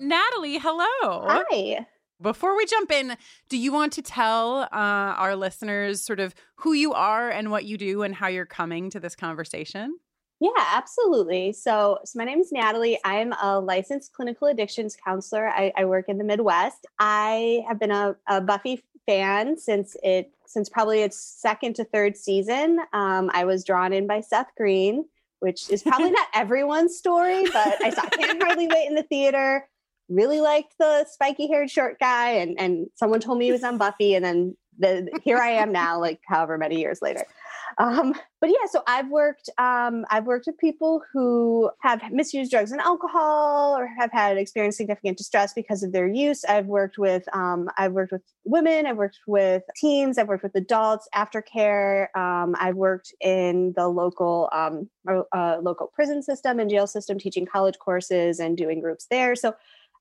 [0.01, 0.87] Natalie, hello.
[1.03, 1.87] Hi.
[2.21, 3.17] Before we jump in,
[3.49, 7.65] do you want to tell uh, our listeners sort of who you are and what
[7.65, 9.99] you do and how you're coming to this conversation?
[10.43, 11.53] Yeah, absolutely.
[11.53, 12.99] So, so my name is Natalie.
[13.05, 15.49] I'm a licensed clinical addictions counselor.
[15.49, 16.84] I, I work in the Midwest.
[16.99, 22.16] I have been a, a Buffy fan since it since probably its second to third
[22.16, 22.80] season.
[22.93, 25.05] Um, I was drawn in by Seth Green,
[25.38, 29.68] which is probably not everyone's story, but I saw Can't Hardly Wait in the theater.
[30.09, 33.78] Really liked the spiky haired short guy, and and someone told me he was on
[33.78, 37.24] Buffy, and then the here I am now, like however many years later.
[37.79, 42.73] Um, but yeah, so I've worked um, I've worked with people who have misused drugs
[42.73, 46.45] and alcohol or have had experienced significant distress because of their use.
[46.45, 50.55] I've worked with um, I've worked with women, I've worked with teens, I've worked with
[50.55, 52.07] adults, aftercare.
[52.16, 57.47] Um, I've worked in the local um, uh, local prison system and jail system, teaching
[57.47, 59.35] college courses and doing groups there.
[59.37, 59.55] So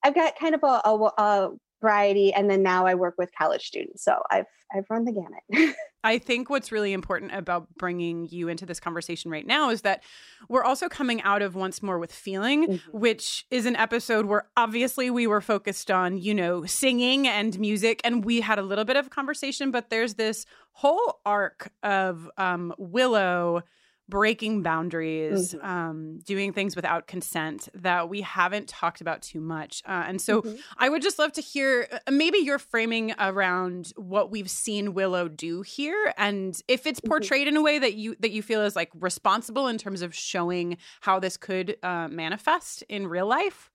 [0.03, 1.51] I've got kind of a, a, a
[1.81, 4.03] variety, and then now I work with college students.
[4.03, 5.75] So I've I've run the gamut.
[6.03, 10.01] I think what's really important about bringing you into this conversation right now is that
[10.49, 15.11] we're also coming out of Once More with Feeling, which is an episode where obviously
[15.11, 18.95] we were focused on, you know, singing and music, and we had a little bit
[18.95, 23.61] of conversation, but there's this whole arc of um, Willow
[24.09, 29.81] breaking boundaries, um, doing things without consent that we haven't talked about too much.
[29.85, 30.43] Uh, and so
[30.77, 35.27] I would just love to hear uh, maybe your framing around what we've seen Willow
[35.29, 38.75] do here, and if it's portrayed in a way that you that you feel is
[38.75, 43.71] like responsible in terms of showing how this could uh, manifest in real life.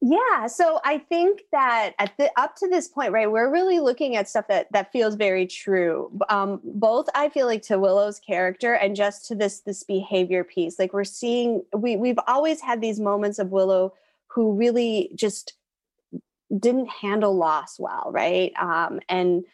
[0.00, 4.14] Yeah, so I think that at the up to this point, right, we're really looking
[4.14, 6.16] at stuff that that feels very true.
[6.28, 10.78] Um, both I feel like to Willow's character and just to this this behavior piece.
[10.78, 13.92] Like we're seeing, we we've always had these moments of Willow
[14.28, 15.54] who really just
[16.58, 18.52] didn't handle loss well, right?
[18.56, 19.44] Um, and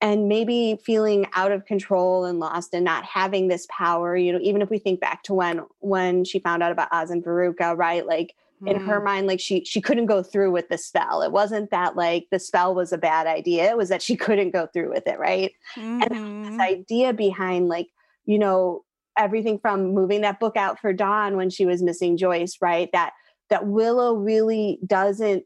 [0.00, 4.16] and maybe feeling out of control and lost and not having this power.
[4.16, 7.10] You know, even if we think back to when when she found out about Oz
[7.10, 8.06] and Veruca, right?
[8.06, 8.34] Like
[8.66, 9.04] in her Mm.
[9.04, 12.38] mind like she she couldn't go through with the spell it wasn't that like the
[12.38, 15.52] spell was a bad idea it was that she couldn't go through with it right
[15.76, 16.42] and Mm-hmm.
[16.50, 17.88] this idea behind like
[18.26, 18.84] you know
[19.18, 23.12] everything from moving that book out for dawn when she was missing joyce right that
[23.48, 25.44] that willow really doesn't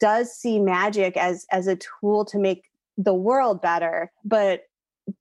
[0.00, 2.64] does see magic as as a tool to make
[2.98, 4.62] the world better but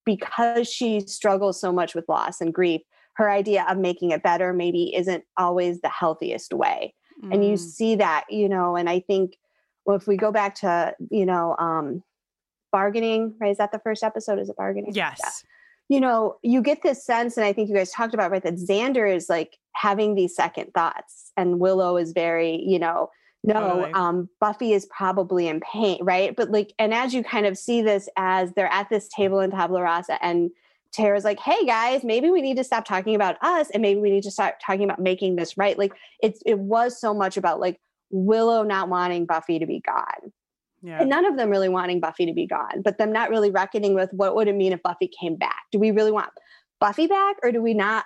[0.05, 2.81] because she struggles so much with loss and grief
[3.15, 6.93] her idea of making it better maybe isn't always the healthiest way
[7.31, 7.59] and you Mm.
[7.59, 9.37] see that you know and i think
[9.85, 12.03] well if we go back to you know um
[12.71, 15.19] bargaining right is that the first episode is it bargaining Yes.
[15.23, 15.95] Yeah.
[15.95, 18.55] you know you get this sense and i think you guys talked about right that
[18.55, 23.09] xander is like having these second thoughts and willow is very you know
[23.43, 27.57] no um buffy is probably in pain right but like and as you kind of
[27.57, 30.49] see this as they're at this table in tabula rasa and
[30.93, 34.11] Tara's like, hey guys, maybe we need to stop talking about us and maybe we
[34.11, 35.77] need to start talking about making this right.
[35.77, 37.79] Like it's it was so much about like
[38.11, 40.31] Willow not wanting Buffy to be gone.
[40.83, 40.99] Yeah.
[40.99, 43.95] And none of them really wanting Buffy to be gone, but them not really reckoning
[43.95, 45.63] with what would it mean if Buffy came back?
[45.71, 46.29] Do we really want
[46.79, 48.05] Buffy back or do we not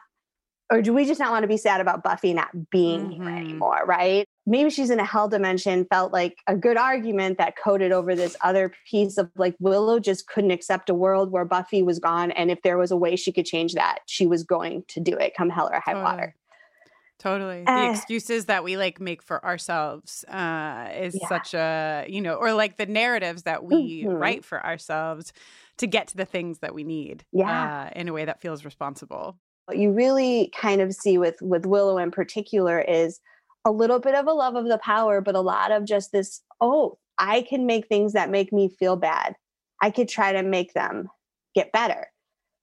[0.72, 3.84] or do we just not want to be sad about Buffy not being here anymore,
[3.86, 4.26] right?
[4.46, 8.36] Maybe she's in a hell dimension felt like a good argument that coded over this
[8.42, 12.32] other piece of like Willow just couldn't accept a world where Buffy was gone.
[12.32, 15.14] And if there was a way she could change that, she was going to do
[15.18, 16.36] it come hell or high water.
[17.20, 17.68] Totally.
[17.74, 21.28] The Uh, excuses that we like make for ourselves uh, is Yeah.
[21.28, 24.18] such a, you know, or like the narratives that we Mhm.
[24.20, 25.34] write for ourselves
[25.78, 27.70] to get to the things that we need Yeah.
[27.72, 29.40] uh, in a way that feels responsible.
[29.68, 33.20] What you really kind of see with with willow in particular is
[33.66, 36.42] a little bit of a love of the power but a lot of just this
[36.62, 39.36] oh i can make things that make me feel bad.
[39.82, 41.10] I could try to make them
[41.54, 42.08] get better.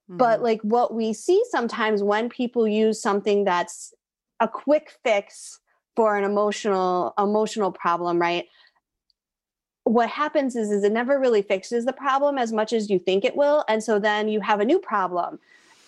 [0.08, 0.44] But mm-hmm.
[0.44, 3.94] like what we see sometimes when people use something that's
[4.40, 5.60] a quick fix
[5.96, 8.46] for an emotional emotional problem right?
[9.84, 13.24] What happens is is it never really fixes the problem as much as you think
[13.24, 15.38] it will and so then you have a new problem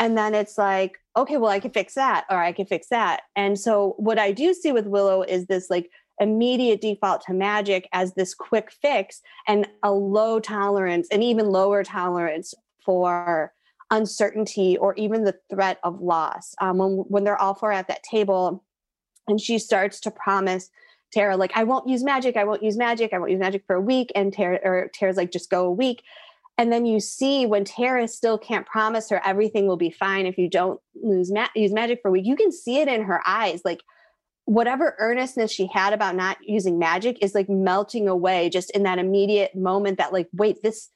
[0.00, 3.22] and then it's like okay well i can fix that or i can fix that
[3.34, 5.90] and so what i do see with willow is this like
[6.20, 11.84] immediate default to magic as this quick fix and a low tolerance and even lower
[11.84, 13.52] tolerance for
[13.90, 18.02] uncertainty or even the threat of loss um, when, when they're all four at that
[18.02, 18.64] table
[19.28, 20.70] and she starts to promise
[21.12, 22.36] Tara, like, I won't use magic.
[22.36, 23.12] I won't use magic.
[23.12, 24.10] I won't use magic for a week.
[24.14, 26.02] And Tara, or Tara's like, just go a week.
[26.58, 30.38] And then you see when Tara still can't promise her everything will be fine if
[30.38, 33.20] you don't lose ma- use magic for a week, you can see it in her
[33.26, 33.60] eyes.
[33.64, 33.82] Like,
[34.46, 38.98] whatever earnestness she had about not using magic is like melting away just in that
[38.98, 40.88] immediate moment that, like, wait, this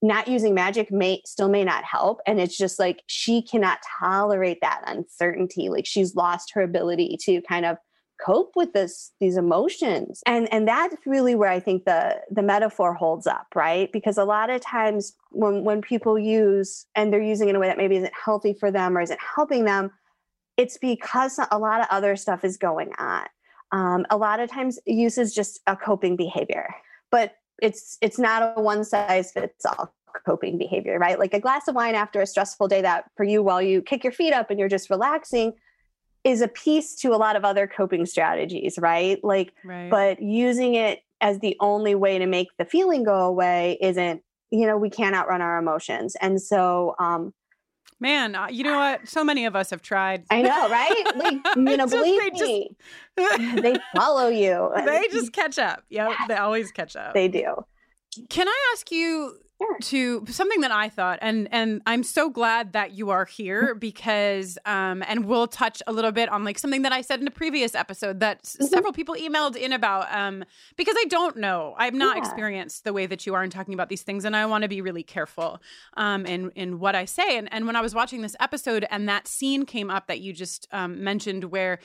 [0.00, 2.20] not using magic may still may not help.
[2.26, 5.68] And it's just like she cannot tolerate that uncertainty.
[5.68, 7.78] Like, she's lost her ability to kind of
[8.20, 10.22] cope with this these emotions.
[10.26, 13.90] And and that's really where i think the the metaphor holds up right?
[13.92, 17.68] Because a lot of times when when people use and they're using in a way
[17.68, 19.90] that maybe isn't healthy for them or isn't helping them
[20.56, 23.26] it's because a lot of other stuff is going on.
[23.72, 26.72] Um, a lot of times use is just a coping behavior
[27.10, 29.94] but it's it's not a one size fits all
[30.26, 31.18] coping behavior right?
[31.18, 34.04] Like a glass of wine after a stressful day that for you while you kick
[34.04, 35.52] your feet up and you're just relaxing
[36.24, 39.22] is a piece to a lot of other coping strategies, right?
[39.22, 39.90] Like, Right.
[39.90, 44.66] but using it as the only way to make the feeling go away isn't, you
[44.66, 46.16] know, we can't outrun our emotions.
[46.20, 47.32] And so, um,
[48.00, 49.08] Man, uh, you know what?
[49.08, 50.24] So many of us have tried.
[50.28, 51.04] I know, right?
[51.16, 52.70] Like, you know, Just- believe they just- me,
[53.60, 54.70] they follow you.
[54.84, 55.84] They just catch up.
[55.90, 57.14] Yep, they always catch up.
[57.14, 57.64] They do.
[58.28, 59.36] Can I ask you
[59.82, 64.58] to something that I thought, and and I'm so glad that you are here because,
[64.66, 67.30] um, and we'll touch a little bit on like something that I said in a
[67.30, 68.64] previous episode that Mm-hmm.
[68.66, 70.44] several people emailed in about, um,
[70.76, 72.22] because I don't know, I've not Yeah.
[72.22, 74.68] experienced the way that you are in talking about these things, and I want to
[74.68, 75.60] be really careful,
[75.96, 77.36] um, in in what I say.
[77.38, 80.32] And and when I was watching this episode, and that scene came up that you
[80.32, 81.78] just um, mentioned where.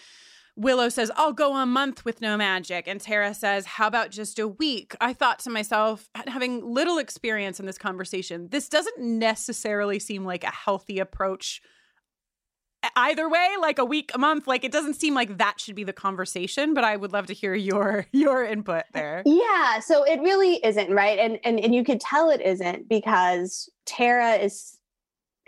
[0.59, 2.87] Willow says, I'll go a month with no magic.
[2.87, 4.95] And Tara says, How about just a week?
[4.99, 10.43] I thought to myself, having little experience in this conversation, this doesn't necessarily seem like
[10.43, 11.61] a healthy approach
[12.95, 15.83] either way like a week a month like it doesn't seem like that should be
[15.83, 20.19] the conversation but i would love to hear your your input there Yeah, so it
[20.21, 21.19] really isn't, right?
[21.19, 24.78] And and and you could tell it isn't because Tara is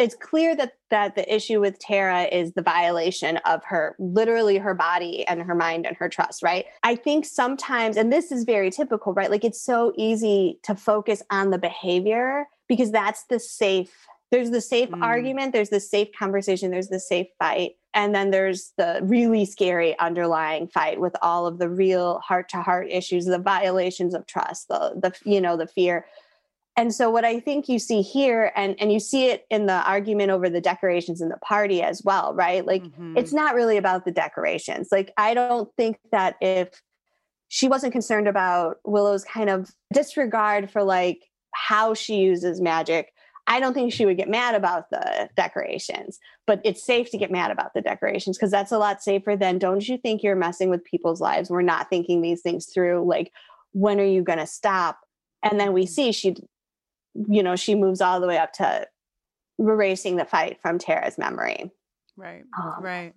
[0.01, 4.73] it's clear that that the issue with Tara is the violation of her literally her
[4.73, 6.65] body and her mind and her trust, right?
[6.83, 9.31] I think sometimes and this is very typical, right?
[9.31, 13.93] Like it's so easy to focus on the behavior because that's the safe
[14.31, 15.03] there's the safe mm.
[15.03, 17.73] argument, there's the safe conversation, there's the safe fight.
[17.93, 22.61] And then there's the really scary underlying fight with all of the real heart to
[22.61, 26.05] heart issues, the violations of trust, the the you know, the fear.
[26.81, 29.87] And so what I think you see here and and you see it in the
[29.87, 32.65] argument over the decorations in the party as well, right?
[32.65, 33.15] Like mm-hmm.
[33.15, 34.87] it's not really about the decorations.
[34.91, 36.69] Like I don't think that if
[37.49, 41.19] she wasn't concerned about Willow's kind of disregard for like
[41.53, 43.13] how she uses magic,
[43.45, 46.17] I don't think she would get mad about the decorations,
[46.47, 49.59] but it's safe to get mad about the decorations because that's a lot safer than
[49.59, 51.51] don't you think you're messing with people's lives?
[51.51, 53.07] We're not thinking these things through.
[53.07, 53.31] Like,
[53.71, 55.01] when are you going to stop?
[55.43, 55.89] And then we mm-hmm.
[55.89, 56.35] see she,
[57.13, 58.87] you know, she moves all the way up to
[59.59, 61.71] erasing the fight from Tara's memory.
[62.17, 62.43] Right.
[62.57, 63.13] Um, right.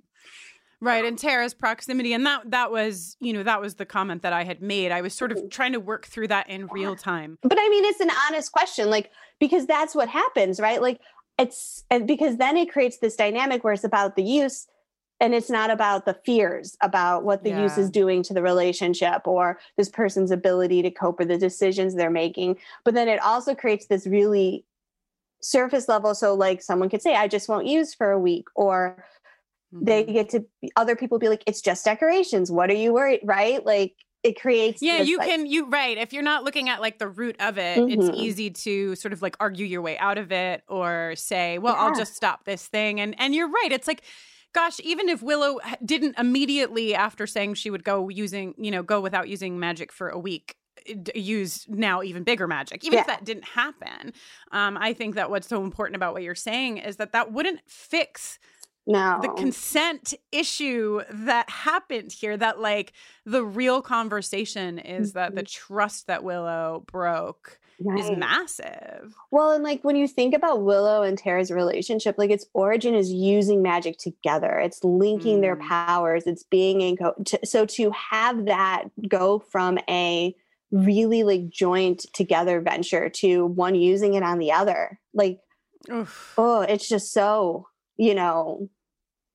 [0.81, 4.35] Right, and Tara's proximity, and that that was, you know, that was the comment that
[4.35, 4.93] I had made.
[4.93, 7.39] I was sort of trying to work through that in real time.
[7.41, 10.83] But I mean, it's an honest question, like because that's what happens, right?
[10.83, 11.01] Like
[11.39, 14.67] it's and because then it creates this dynamic where it's about the use
[15.21, 19.27] and it's not about the fears about what the use is doing to the relationship
[19.27, 22.59] or this person's ability to cope with the decisions they're making.
[22.85, 24.65] But then it also creates this really
[25.41, 26.15] surface level.
[26.15, 29.05] So like someone could say, I just won't use for a week or
[29.73, 30.13] they Mm-hmm.
[30.13, 30.45] get to
[30.77, 32.51] other people be like, it's just decorations.
[32.51, 33.21] What are you worried?
[33.25, 33.65] Right?
[33.65, 35.99] Like it creates Yeah, this, you like- can you right.
[35.99, 38.15] If you're not looking at like the root of it, it's Mhm.
[38.17, 41.95] easy to sort of like argue your way out of it or say, "Well, I'll
[41.95, 43.69] just stop this thing." And and you're right.
[43.71, 44.03] It's like
[44.55, 49.01] gosh, even if Willow didn't immediately after saying she would go using, you know, go
[49.01, 52.85] without using magic for a week, eh, use now even bigger magic.
[52.85, 54.13] Even if that didn't happen,
[54.53, 57.61] um, I think that what's so important about what you're saying is that that wouldn't
[57.67, 58.39] fix
[58.87, 59.19] no.
[59.23, 62.93] the consent issue that happened here that like
[63.25, 68.21] the real conversation is that the trust that willow broke is Mm-hmm.
[68.21, 72.95] Massive Well, and like when you think about Willow and Tara's relationship, like its origin
[72.95, 74.59] is using magic together.
[74.59, 76.25] It's linking their powers.
[76.27, 77.15] It's being in co-
[77.45, 80.35] so to have that go from a
[80.71, 85.39] really like joint together venture to one using it on the other, like
[86.39, 87.67] oh, it's just so
[87.97, 88.69] you know,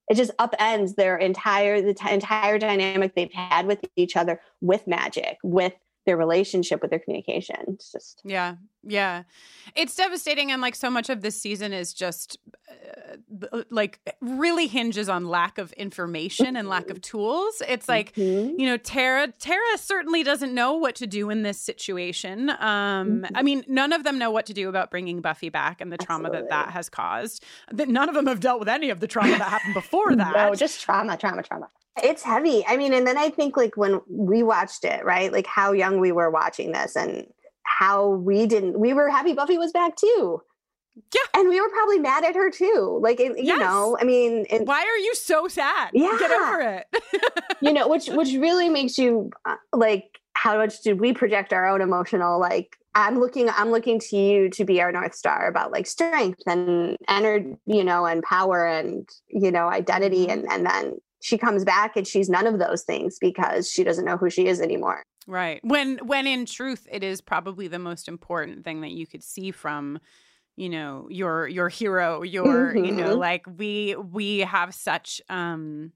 [0.10, 4.88] it just upends their entire the t- entire dynamic they've had with each other with
[4.88, 5.74] magic, with
[6.10, 7.56] their relationship, with their communication.
[7.68, 9.24] It's just yeah yeah
[9.76, 12.40] it's devastating and like so much of this season is just
[13.52, 18.58] uh, like really hinges on lack of information and lack of tools it's like Mm-hmm.
[18.58, 23.36] you know tara tara certainly doesn't know what to do in this situation um Mm-hmm.
[23.36, 25.98] i mean none of them know what to do about bringing buffy back and the
[25.98, 29.08] trauma that that has caused that none of them have dealt with any of the
[29.08, 31.70] trauma that happened before that No, just trauma, trauma, trauma.
[32.04, 32.66] It's heavy.
[32.68, 35.32] I mean, and then I think like when we watched it, right?
[35.32, 37.26] Like how young we were watching this and
[37.64, 40.42] how we didn't, we were happy Buffy was back too.
[41.14, 41.40] Yeah.
[41.40, 43.00] And we were probably mad at her too.
[43.02, 46.16] Like, it, you know, I mean, it, why are you so sad Yeah.
[46.20, 46.88] get over it
[47.62, 51.68] you know, which, which really makes you uh, like, how much did we project our
[51.68, 55.72] own emotional, like, I'm looking, I'm looking to you to be our North Star about
[55.72, 60.28] like strength and energy, you know, and power and, you know, identity.
[60.28, 64.06] And, and then she comes back and she's none of those things because she doesn't
[64.06, 65.04] know who she is anymore.
[65.28, 65.60] Right.
[65.64, 69.52] When when in truth it is probably the most important thing that you could see
[69.52, 70.00] from
[70.56, 73.20] you know your your hero your you know Mhm.
[73.20, 75.94] like we we have such um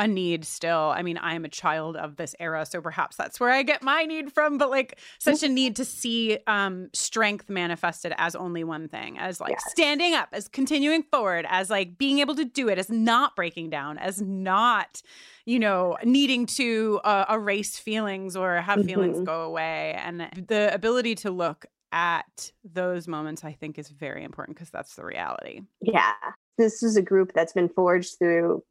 [0.00, 0.92] a need still.
[0.96, 3.82] I mean, I am a child of this era, so perhaps that's where I get
[3.82, 8.64] my need from, but like such a need to see um strength manifested as only
[8.64, 12.68] one thing, as like standing up, as continuing forward, as like being able to do
[12.68, 15.02] it, as not breaking down, as not,
[15.44, 19.26] you know, needing to uh, erase feelings or have feelings Mhm.
[19.26, 19.94] go away.
[20.02, 24.94] And the ability to look at those moments, I think, is very important because that's
[24.94, 25.60] the reality.
[25.82, 26.14] Yeah.
[26.56, 28.62] This is a group that's been forged through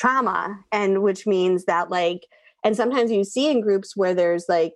[0.00, 2.22] trauma and which means that like
[2.64, 4.72] and sometimes you see in groups where there's like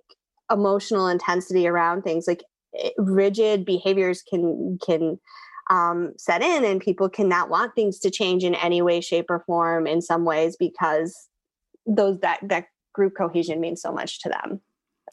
[0.51, 2.43] emotional intensity around things like
[2.79, 5.19] eh, rigid behaviors can can
[5.71, 9.43] um, set in and people cannot want things to change in any way shape or
[9.47, 11.27] form in some ways because
[11.87, 14.61] those that that group cohesion means so much to them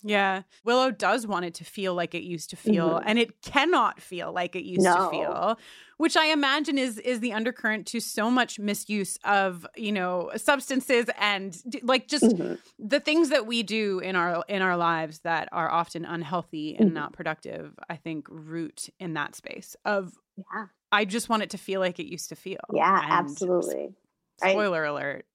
[0.02, 0.42] Yeah.
[0.64, 3.02] Willow does want it to feel like it used to feel, Mhm.
[3.06, 4.94] and it cannot feel like it used No.
[4.94, 5.58] to feel,
[5.98, 11.06] which I imagine is is the undercurrent to so much misuse of, you know, substances
[11.18, 12.62] and like just Mhm.
[12.78, 16.88] the things that we do in our in our lives that are often unhealthy and
[16.88, 16.94] Mhm.
[16.94, 20.66] not productive, I think root in that space of yeah.
[20.90, 22.58] I just want it to feel like it used to feel.
[22.72, 23.94] yeah And absolutely
[24.42, 24.52] Right.
[24.52, 25.26] Spoiler alert.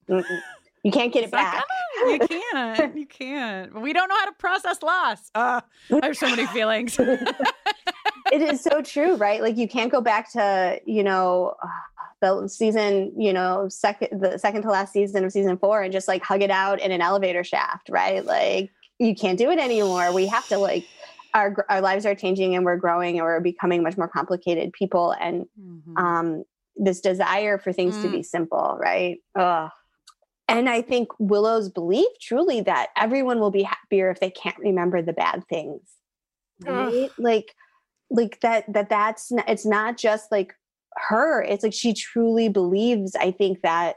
[0.82, 1.64] You can't get it It's not back
[2.06, 2.96] You can't.
[2.96, 3.80] You can't.
[3.80, 5.30] We don't know how to process loss.
[5.34, 5.60] Uh,
[5.90, 6.98] I have so many feelings.
[8.32, 9.42] it is so true, right?
[9.42, 11.54] Like you can't go back to, you know,
[12.20, 16.08] the season, you know, second the second to last season of season 4 and just
[16.08, 18.24] like hug it out in an elevator shaft, right?
[18.24, 20.12] Like you can't do it anymore.
[20.12, 20.84] We have to like
[21.34, 25.12] our our lives are changing and we're growing and we're becoming much more complicated people
[25.12, 25.46] and
[25.96, 26.44] um
[26.76, 29.18] this desire for things to be simple, right?
[29.34, 29.70] Ugh.
[30.48, 35.02] And I think Willow's belief truly that everyone will be happier if they can't remember
[35.02, 35.82] the bad things.
[36.66, 36.92] Ugh.
[36.92, 37.10] Right?
[37.18, 37.54] Like
[38.10, 40.54] like that that that's n- it's not just like
[40.96, 43.96] her it's like she truly believes i think that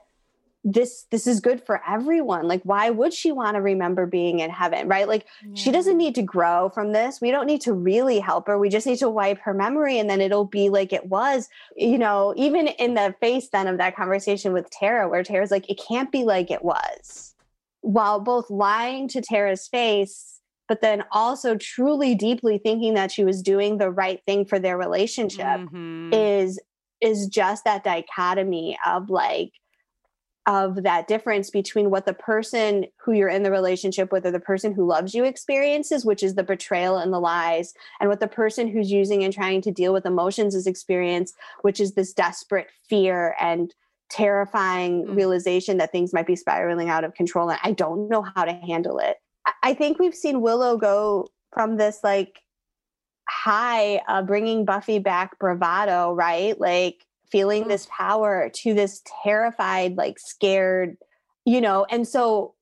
[0.64, 2.48] this this is good for everyone.
[2.48, 5.08] Like why would she want to remember being in heaven right?
[5.08, 5.26] Like
[5.56, 7.20] she doesn't need to grow from this.
[7.20, 8.60] We don't need to really help her.
[8.60, 11.98] We just need to wipe her memory and then it'll be like it was you
[11.98, 15.80] know even in the face then of that conversation with tara where tara's like it
[15.88, 17.34] can't be like it was.
[17.82, 23.42] While both lying to tara's face but then also truly deeply thinking that she was
[23.42, 26.14] doing the right thing for their relationship Mm-hmm.
[26.14, 26.60] is
[27.02, 29.52] is just that dichotomy of like
[30.48, 34.40] of that difference between what the person who you're in the relationship with or the
[34.40, 38.28] person who loves you experiences which is the betrayal and the lies and what the
[38.28, 42.68] person who's using and trying to deal with emotions is experience which is this desperate
[42.90, 43.76] fear and
[44.10, 48.44] terrifying realization that things might be spiraling out of control and i don't know how
[48.44, 49.18] to handle it.
[49.46, 52.42] I- i think we've seen willow go from this like
[53.30, 56.60] high uh, bringing buffy back bravado right?
[56.60, 60.98] Like feeling this power to this terrified like scared
[61.46, 62.54] you know and so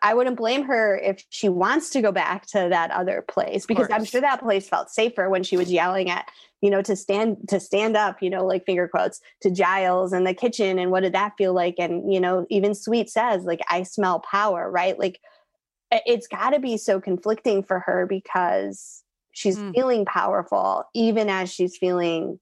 [0.00, 3.88] i wouldn't blame her if she wants to go back to that other place because
[3.90, 6.26] i'm sure that place felt safer when she was yelling at
[6.62, 10.26] you know to stand to stand up you know like finger quotes to giles and
[10.26, 11.74] the kitchen and what did that feel like?
[11.78, 14.98] And you know even sweet says like i smell power right?
[14.98, 15.20] Like
[15.90, 19.02] it's got to be so conflicting for her because
[19.32, 19.74] she's Mm.
[19.74, 22.40] feeling powerful even as she's feeling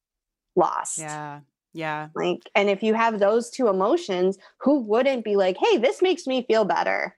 [0.56, 1.40] lost Yeah.
[1.72, 2.08] Yeah.
[2.16, 6.26] like and if you have those two emotions who wouldn't be like hey this makes
[6.26, 7.16] me feel better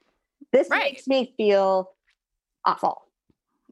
[0.53, 1.91] this makes me feel
[2.67, 3.03] awful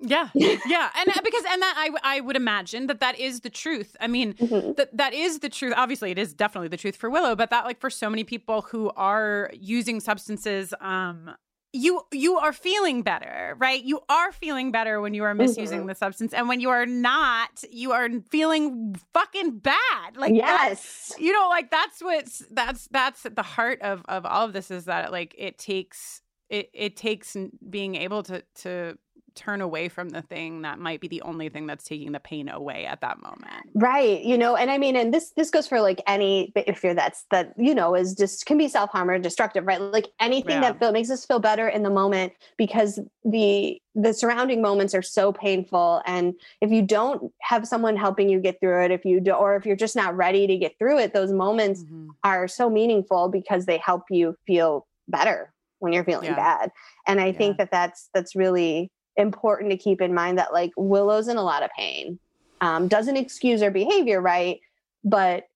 [0.01, 3.51] Yeah, yeah, and uh, because and that I I would imagine that that is the
[3.51, 3.95] truth.
[4.01, 4.35] I mean,
[4.79, 5.75] that that is the truth.
[5.77, 8.63] Obviously, it is definitely the truth for Willow, but that like for so many people
[8.63, 11.35] who are using substances, um,
[11.73, 13.83] you you are feeling better, right?
[13.83, 15.89] You are feeling better when you are misusing Mhm.
[15.89, 20.17] the substance, and when you are not, you are feeling fucking bad.
[20.17, 21.13] Like Yes.
[21.19, 24.71] you know, like that's what's that's that's at the heart of of all of this
[24.71, 27.37] is that like it takes it it takes
[27.69, 28.99] being able to to
[29.41, 32.47] turn away from the thing that might be the only thing that's taking the pain
[32.51, 33.71] away at that moment.
[33.75, 37.25] right you know and i mean and this this goes for like any fear that's
[37.31, 40.73] that you know is just can be self-harm or destructive right like anything Yeah.
[40.73, 45.03] that feel, makes us feel better in the moment because the the surrounding moments are
[45.03, 49.21] so painful and if you don't have someone helping you get through it if you
[49.21, 52.09] do or if you're just not ready to get through it those moments mm-hmm.
[52.25, 56.37] are so meaningful because they help you feel better when you're feeling Yeah.
[56.37, 56.71] bad
[57.07, 61.29] and i think that that's that's really important to keep in mind that like willow's
[61.29, 62.19] in a lot of pain.
[62.61, 64.61] Um, doesn't excuse her behavior right?
[65.05, 65.47] But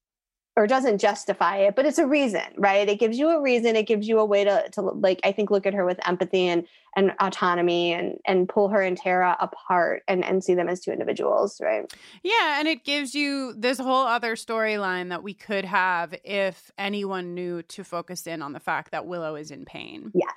[0.56, 2.88] or doesn't justify it but it's a reason right?
[2.88, 3.76] It gives you a reason.
[3.76, 6.46] It gives you a way to, to like i think look at her with empathy
[6.48, 6.66] and
[6.96, 10.92] and autonomy and and pull her and tara apart and and see them as two
[10.92, 11.92] individuals right?
[12.22, 17.34] Yeah, and it gives you this whole other storyline that we could have if anyone
[17.34, 20.12] knew to focus in on the fact that Willow is in pain.
[20.14, 20.34] yes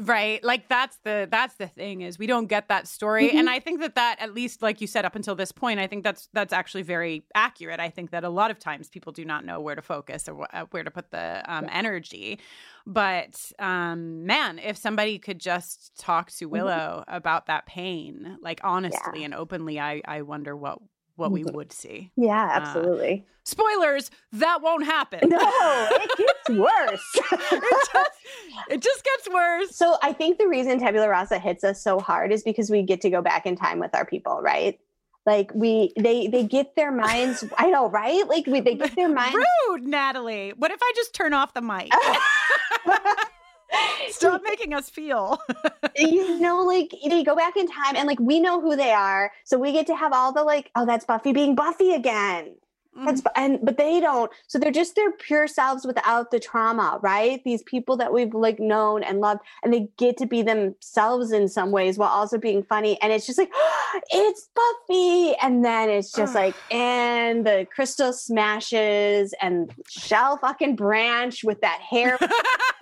[0.00, 0.42] Right?
[0.42, 3.34] Like that's the that's the thing is we don't get that story Mhm.
[3.34, 5.86] and I think that that at least like you said up until this point I
[5.86, 7.78] think that's that's actually very accurate.
[7.78, 10.34] I think that a lot of times people do not know where to focus or
[10.46, 12.38] wh- uh, where to put the um, energy.
[12.86, 19.24] But um man, if somebody could just talk to Willow about that pain like honestly
[19.24, 20.78] and openly, I I wonder what
[21.16, 21.52] what we Mhm.
[21.54, 22.10] would see.
[22.16, 25.28] yeah Uh, absolutely spoilers, that won't happen.
[25.28, 28.10] no it gets worse it, just,
[28.70, 29.74] it just gets worse.
[29.76, 33.00] So I think the reason tabula rasa hits us so hard is because we get
[33.02, 34.78] to go back in time with our people, right?
[35.26, 38.26] Like we they they get their minds I know, right?
[38.28, 39.36] Like we they get their minds
[39.68, 40.52] Rude, Natalie.
[40.56, 41.90] What if I just turn off the mic?
[44.12, 45.40] Stop making us feel.
[45.96, 49.32] you know, like they go back in time and like we know who they are.
[49.44, 52.54] So we get to have all the like, oh, that's Buffy being Buffy again.
[53.04, 53.24] That's mm.
[53.24, 54.30] Bu- and but they don't.
[54.48, 57.42] So they're just their pure selves without the trauma, right?
[57.44, 61.48] These people that we've like known and loved, and they get to be themselves in
[61.48, 63.00] some ways while also being funny.
[63.00, 63.50] And it's just like,
[64.10, 65.34] it's Buffy.
[65.40, 71.80] And then it's just like, and the crystal smashes and Michelle fucking branch with that
[71.80, 72.18] hair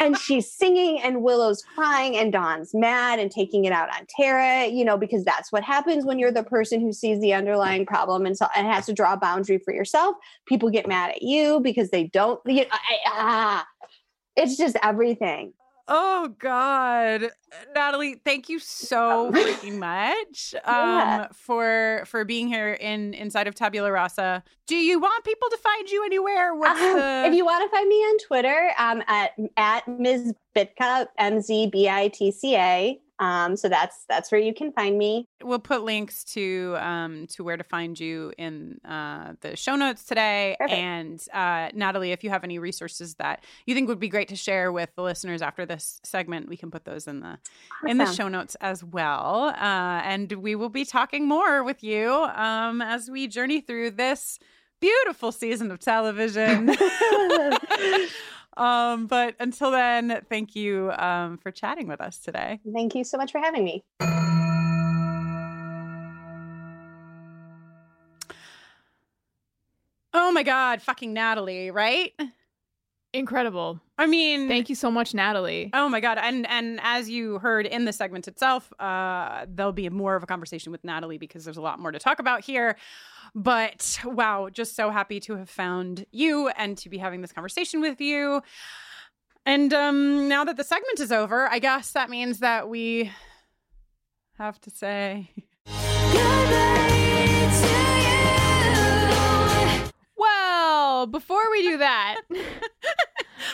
[0.00, 4.66] and she's singing and willow's crying and dawn's mad and taking it out on tara
[4.66, 8.26] you know because that's what happens when you're the person who sees the underlying problem
[8.26, 10.16] and so and has to draw a boundary for yourself.
[10.46, 13.66] People get mad at you because they don't you know, I, ah,
[14.36, 15.52] it's just everything
[15.90, 17.30] Oh God,
[17.74, 21.28] Natalie, thank you so freaking much um, Yeah.
[21.32, 24.44] for for being here in inside of Tabula Rasa.
[24.66, 26.54] Do you want people to find you anywhere?
[26.54, 30.34] What's Um, the if you want to find me on twitter um, at at ms
[30.58, 35.26] bitka m-z-b-i-t-c-a Um, so that's that's where you can find me.
[35.42, 40.04] We'll put links to um, to where to find you in uh, the show notes
[40.04, 40.54] today.
[40.56, 40.78] Perfect.
[40.78, 44.36] And uh, Natalie, if you have any resources that you think would be great to
[44.36, 47.38] share with the listeners after this segment, we can put those in the
[47.84, 49.52] in the show notes as well.
[49.56, 54.38] Uh, and we will be talking more with you um, as we journey through this
[54.80, 56.70] beautiful season of television.
[58.58, 62.60] um, but until then, thank you um, for chatting with us today.
[62.74, 63.84] Thank you so much for having me.
[70.14, 72.12] Oh my God, fucking Natalie, right?
[73.18, 73.80] Incredible.
[73.98, 75.70] I mean, Thank you so much, Natalie.
[75.74, 76.18] Oh my god!
[76.18, 80.26] And and as you heard in the segment itself, uh, there'll be more of a
[80.26, 82.76] conversation with Natalie because there's a lot more to talk about here.
[83.34, 87.80] But wow, just so happy to have found you and to be having this conversation
[87.80, 88.40] with you.
[89.44, 93.10] And um, now that the segment is over, I guess that means that we
[94.38, 95.30] have to say
[100.18, 102.20] Well, before we do that,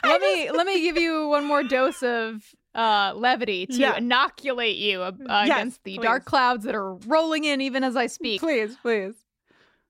[0.04, 3.96] let me let me give you one more dose of uh, levity to Yeah.
[3.96, 8.06] inoculate you uh, Yes, against the dark clouds that are rolling in even as I
[8.06, 8.40] speak.
[8.40, 9.14] Please, please.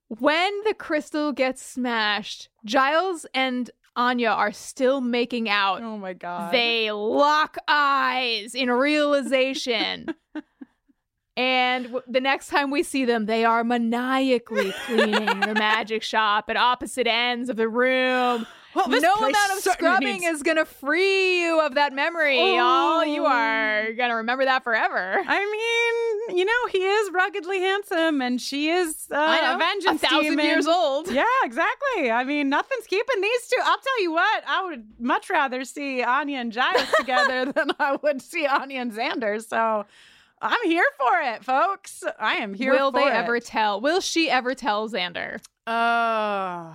[0.09, 5.81] When the crystal gets smashed, Giles and Anya are still making out.
[5.83, 6.53] Oh my god.
[6.53, 10.15] They lock eyes in realization.
[11.37, 16.47] and w- the next time we see them, they are maniacally cleaning the magic shop
[16.49, 18.47] at opposite ends of the room.
[18.75, 22.39] Well, no amount of scrubbing needs- is going to free you of that memory.
[22.41, 25.23] Oh, you are going to remember that forever.
[25.27, 25.39] I
[26.29, 30.07] mean, you know, he is ruggedly handsome, and she is uh, I a vengeance A
[30.07, 30.45] thousand demon.
[30.47, 31.11] years old.
[31.11, 32.11] Yeah, exactly.
[32.11, 33.61] I mean, nothing's keeping these two.
[33.63, 37.97] I'll tell you what, I would much rather see Anya and Giles together than I
[38.03, 39.47] would see Anya and Xander.
[39.47, 39.85] So
[40.43, 42.03] I'm here for it, folks.
[42.19, 42.73] I am here.
[42.73, 43.13] Will they it.
[43.13, 43.81] ever tell?
[43.81, 45.39] Will she ever tell Xander?
[45.67, 46.75] Uh,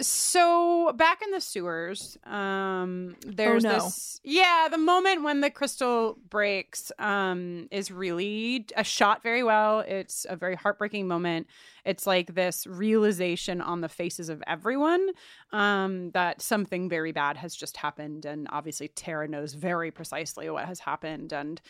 [0.00, 3.74] so back in the sewers, um, there's Oh, no.
[3.84, 4.20] this.
[4.22, 9.80] Yeah, the moment when the crystal breaks, um, is really a shot very well.
[9.80, 11.46] It's a very heartbreaking moment.
[11.84, 15.08] It's like this realization on the faces of everyone,
[15.52, 20.66] um, that something very bad has just happened, and obviously Tara knows very precisely what
[20.66, 21.60] has happened, and.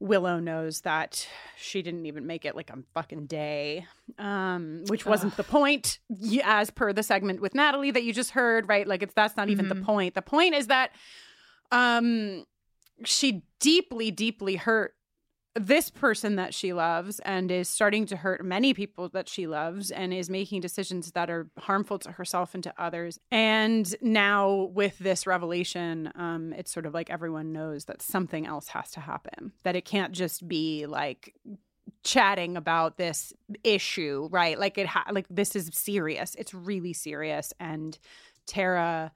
[0.00, 3.86] Willow knows that she didn't even make it like a fucking day,
[4.18, 5.98] um, which wasn't the point,
[6.44, 8.86] as per the segment with Natalie that you just heard, right?
[8.86, 9.84] Like it's that's not even the Mhm.
[9.84, 10.14] point.
[10.14, 10.90] The point is that
[11.72, 12.44] um,
[13.04, 14.94] she deeply, deeply hurt
[15.56, 19.90] this person that she loves and is starting to hurt many people that she loves
[19.90, 23.18] and is making decisions that are harmful to herself and to others.
[23.30, 28.68] And now with this revelation, um, it's sort of like everyone knows that something else
[28.68, 31.34] has to happen, that it can't just be like
[32.04, 33.32] chatting about this
[33.64, 34.58] issue, right?
[34.58, 36.34] Like it ha- like this is serious.
[36.36, 37.98] It's really serious and
[38.46, 39.12] Tara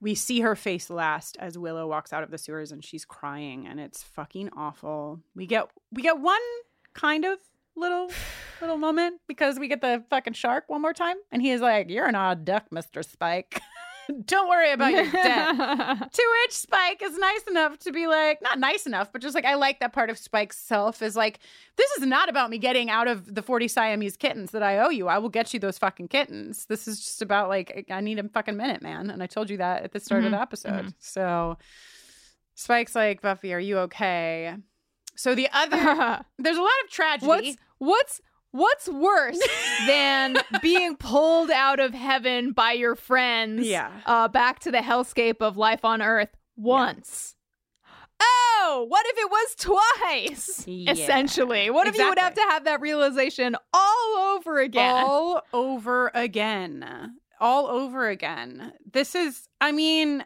[0.00, 3.66] we see her face last as Willow walks out of the sewers and she's crying
[3.66, 5.20] and it's fucking awful.
[5.34, 6.40] We get we get one
[6.94, 7.38] kind of
[7.76, 8.10] little
[8.60, 11.90] little moment because we get the fucking shark one more time and he is like,
[11.90, 13.04] "You're an odd duck, Mr.
[13.04, 13.60] Spike."
[14.26, 15.56] Don't worry about your debt.
[16.12, 19.44] to which Spike is nice enough to be like, not nice enough, but just like,
[19.44, 21.38] I like that part of Spike's self is like,
[21.76, 24.90] this is not about me getting out of the 40 Siamese kittens that I owe
[24.90, 25.08] you.
[25.08, 26.66] I will get you those fucking kittens.
[26.66, 29.10] This is just about like, I need a fucking minute, man.
[29.10, 30.84] And I told you that at the start of Mhm, the episode.
[30.86, 30.94] mhm.
[30.98, 31.56] So
[32.54, 34.54] Spike's like, Buffy, are you okay?
[35.16, 37.26] So the other, there's a lot of tragedy.
[37.26, 38.20] What's what's
[38.52, 39.38] what's worse
[39.86, 43.90] than being pulled out of heaven by your friends Yeah.
[44.06, 47.36] uh, back to the hellscape of life on earth once?
[48.22, 50.64] Oh, what if it was twice?
[50.66, 50.92] Yeah.
[50.92, 51.70] Essentially.
[51.70, 55.04] What if you would have to have that realization all over again?
[55.06, 57.16] All over again.
[57.40, 58.72] All over again.
[58.92, 60.24] This is, I mean,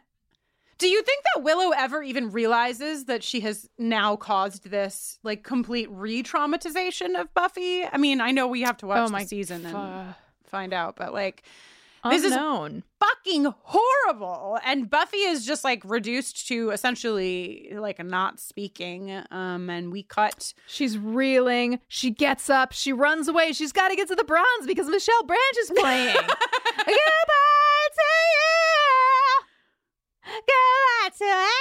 [0.77, 5.43] do you think that Willow ever even realizes that she has now caused this like
[5.43, 7.85] complete re traumatization of Buffy?
[7.85, 10.15] I mean, I know we have to watch Oh my the season and
[10.45, 11.43] find out, but like,
[12.09, 12.77] this Unknown.
[12.77, 14.59] is fucking horrible.
[14.63, 19.23] And Buffy is just like reduced to essentially like not speaking.
[19.31, 20.53] Um, and we cut.
[20.67, 21.79] She's reeling.
[21.87, 22.73] She gets up.
[22.73, 23.53] She runs away.
[23.53, 26.13] She's got to get to the bronze because Michelle Branch is playing.
[26.77, 28.74] Goodbye to you.
[30.25, 31.51] Go to everything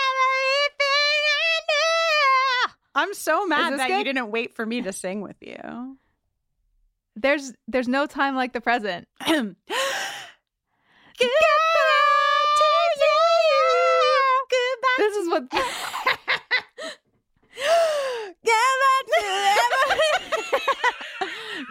[1.26, 3.98] I I'm so mad that good?
[3.98, 5.98] you didn't wait for me to sing with you.
[7.16, 9.08] There's there's no time like the present.
[9.26, 9.56] Goodbye
[11.18, 11.28] to
[13.50, 14.46] you.
[14.50, 14.98] Goodbye.
[14.98, 15.44] This is what.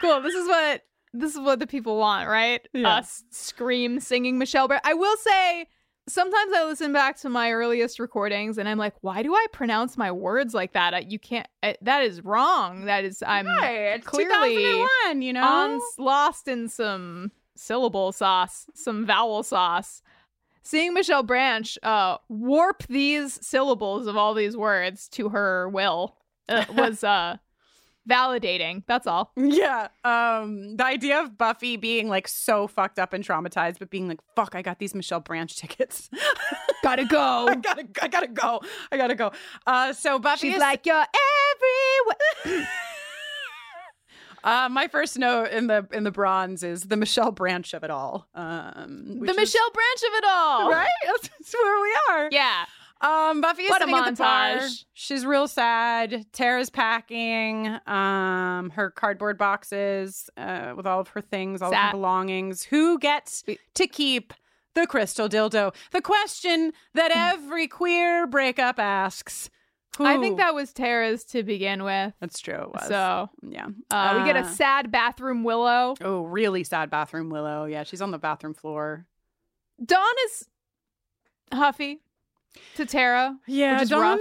[0.01, 0.21] cool.
[0.21, 0.81] This is what
[1.13, 2.67] this is what the people want, right?
[2.73, 2.97] Yeah.
[2.97, 5.67] Us scream singing Michelle Bre- I will say
[6.07, 9.97] sometimes I listen back to my earliest recordings and I'm like, why do I pronounce
[9.97, 10.93] my words like that?
[10.93, 11.47] I, you can't.
[11.61, 12.85] I, that is wrong.
[12.85, 15.43] That is I'm Right, clearly 2001, you know?
[15.43, 20.01] on, lost in some syllable sauce, some vowel sauce.
[20.65, 26.15] Seeing Michelle Branch uh, warp these syllables of all these words to her will
[26.47, 27.37] uh, was uh,
[28.09, 28.83] validating.
[28.87, 29.31] That's all.
[29.37, 29.87] Yeah.
[30.03, 34.19] Um, the idea of Buffy being like so fucked up and traumatized, but being like,
[34.35, 36.09] fuck, I got these Michelle Branch tickets.
[36.83, 37.47] gotta go.
[37.47, 38.61] I gotta I gotta go.
[38.91, 39.31] I gotta go.
[39.67, 41.05] Uh so Buffy She's is- like, you're
[42.45, 42.67] everywhere.
[44.43, 47.91] uh my first note in the in the bronze is the Michelle Branch of it
[47.91, 48.27] all.
[48.35, 50.71] Um the which is- Michelle Branch of it all.
[50.71, 50.87] Right?
[51.05, 52.29] That's, that's where we are.
[52.31, 52.65] Yeah.
[53.03, 54.57] Um, Buffy is What a sitting at the bar.
[54.57, 54.85] montage.
[54.93, 56.25] She's real sad.
[56.31, 61.91] Tara's packing um her cardboard boxes uh, with all of her things, all of her
[61.91, 62.63] belongings.
[62.63, 63.43] Who gets
[63.75, 64.33] to keep
[64.73, 65.75] the crystal dildo?
[65.91, 69.49] The question that every queer breakup asks.
[69.99, 72.13] I think that was Tara's to begin with.
[72.19, 72.55] That's true.
[72.55, 72.87] It was.
[72.87, 75.93] So yeah, uh, we get a Uh, sad bathroom Willow.
[76.01, 77.65] Oh, really sad bathroom Willow.
[77.65, 79.05] Yeah, she's on the bathroom floor.
[79.85, 80.47] Dawn is
[81.53, 82.01] huffy
[82.75, 83.37] to Tara.
[83.47, 84.19] Yeah, is rough.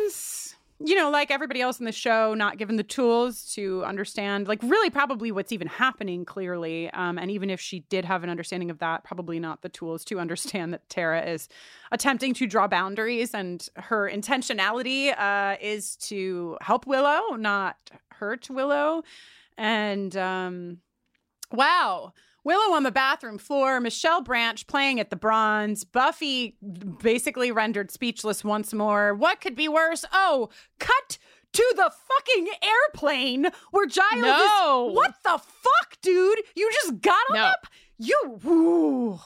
[0.84, 4.60] You know, like everybody else in the show, not given the tools to understand, like,
[4.64, 6.90] really probably what's even happening clearly.
[6.90, 10.04] Um, and even if she did have an understanding of that, probably not the tools
[10.06, 11.48] to understand that Tara is
[11.92, 17.76] attempting to draw boundaries and her intentionality uh, is to help Willow, not
[18.10, 19.04] hurt Willow.
[19.56, 20.78] And um,
[21.52, 22.12] wow.
[22.44, 26.56] Willow on the bathroom floor, Michelle Branch playing at the bronze, Buffy
[27.02, 29.14] basically rendered speechless once more.
[29.14, 30.05] What could be worse?
[30.12, 30.48] Oh,
[30.81, 31.19] cut
[31.52, 34.89] to the fucking airplane where Giles No.
[34.90, 34.97] is.
[34.97, 36.39] What the fuck, dude?
[36.56, 37.40] You just got No.
[37.44, 37.66] up?
[37.98, 38.40] You.
[38.47, 39.20] Ooh.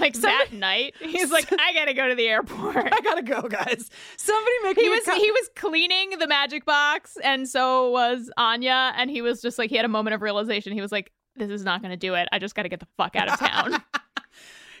[0.00, 2.76] Like Somebody- that night, he's like, I gotta go to the airport.
[2.92, 3.88] I gotta go, guys.
[4.16, 7.90] Somebody make he me a was cup- he was cleaning the magic box, and so
[7.92, 10.72] was Anya, and he was just like he had a moment of realization.
[10.72, 12.28] He was like, "This is not gonna do it.
[12.32, 13.82] I just gotta get the fuck out of town."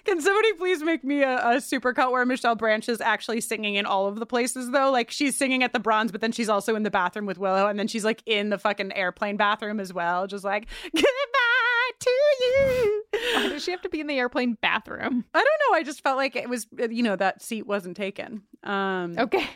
[0.04, 3.86] Can somebody please make me a, a supercut where Michelle Branch is actually singing in
[3.86, 4.90] all of the places though?
[4.90, 7.68] Like she's singing at the bronze, but then she's also in the bathroom with Willow,
[7.68, 12.10] and then she's like in the fucking airplane bathroom as well, just like goodbye to
[12.40, 13.04] you.
[13.34, 15.24] Why does she have to be in the airplane bathroom?
[15.32, 15.76] I don't know.
[15.78, 18.42] I just felt like it was, you know, that seat wasn't taken.
[18.62, 19.48] Um, Okay.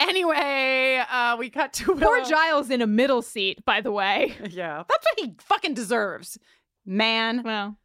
[0.00, 4.34] Anyway, uh, we cut to Poor Giles in a middle seat, by the way.
[4.50, 6.38] Yeah, that's what he fucking deserves,
[6.86, 7.42] man.
[7.44, 7.76] Well,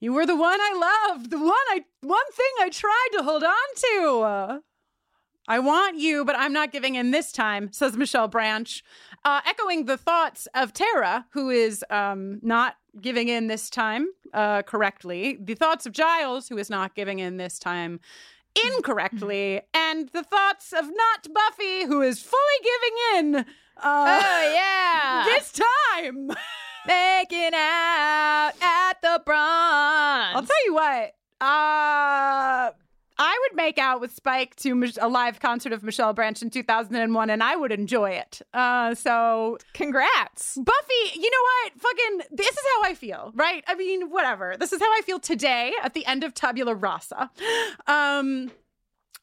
[0.00, 3.42] You were the one I loved, the one I, one thing I tried to hold
[3.44, 4.62] on to.
[5.48, 8.82] I want you, but I'm not giving in this time, says Michelle Branch,
[9.24, 14.62] uh, echoing the thoughts of Tara, who is um, not giving in this time uh,
[14.62, 17.98] correctly, the thoughts of Giles, who is not giving in this time
[18.66, 23.44] incorrectly, and the thoughts of not Buffy, who is fully giving in.
[23.76, 26.30] Uh, oh yeah, this time.
[26.86, 30.34] making out at the bronze.
[30.34, 31.14] I'll tell you what.
[31.40, 32.70] Uh,
[33.18, 37.30] I would make out with Spike to a live concert of Michelle Branch in 2001,
[37.30, 38.40] and I would enjoy it.
[38.52, 41.20] Uh, so congrats, Buffy.
[41.20, 41.72] You know what?
[41.80, 43.64] Fucking, this is how I feel, right?
[43.66, 44.56] I mean, whatever.
[44.58, 47.30] This is how I feel today at the end of Tabula Rasa.
[47.86, 48.50] Um.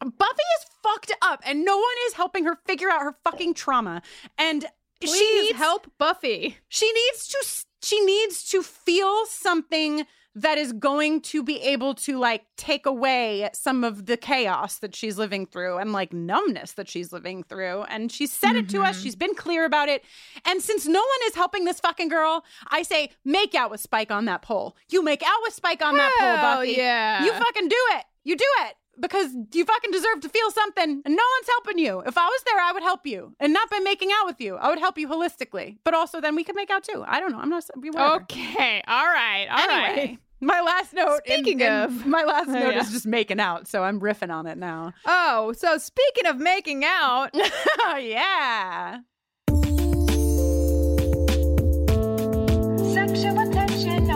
[0.01, 4.01] Buffy is fucked up, and no one is helping her figure out her fucking trauma.
[4.37, 4.65] And
[5.03, 6.57] she needs help Buffy.
[6.69, 10.05] she needs to she needs to feel something
[10.41, 14.95] that is going to be able to like take away some of the chaos that
[14.95, 18.81] she's living through and like numbness that she's living through and she said it to
[18.81, 19.03] us mm-hmm.
[19.03, 20.03] she's been clear about it
[20.45, 24.11] and since no one is helping this fucking girl i say make out with spike
[24.11, 27.25] on that pole you make out with spike on that pole Hell buffy yeah.
[27.25, 31.15] you fucking do it you do it because you fucking deserve to feel something and
[31.15, 32.01] no one's helping you.
[32.05, 33.33] If I was there, I would help you.
[33.39, 34.55] And not by making out with you.
[34.55, 35.77] I would help you holistically.
[35.83, 37.03] But also then we could make out too.
[37.07, 37.39] I don't know.
[37.39, 38.23] I'm not whatever.
[38.23, 40.19] Okay, all right, all right.
[40.41, 42.81] Anyway, my last note Speaking in- of- my last Oh, note yeah.
[42.81, 44.93] is just making out, so I'm riffing on it now.
[45.05, 48.99] Oh, so speaking of making out, oh yeah.
[52.93, 54.09] Sexual tension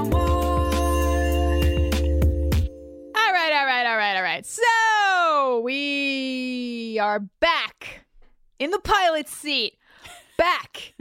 [3.15, 4.45] All right, all right, all right, all right.
[4.45, 8.05] So we are back
[8.59, 9.77] in the pilot seat.
[10.37, 10.93] Back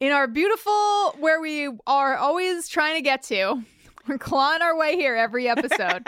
[0.00, 3.62] in our beautiful, where we are always trying to get to.
[4.06, 6.06] We're clawing our way here every episode.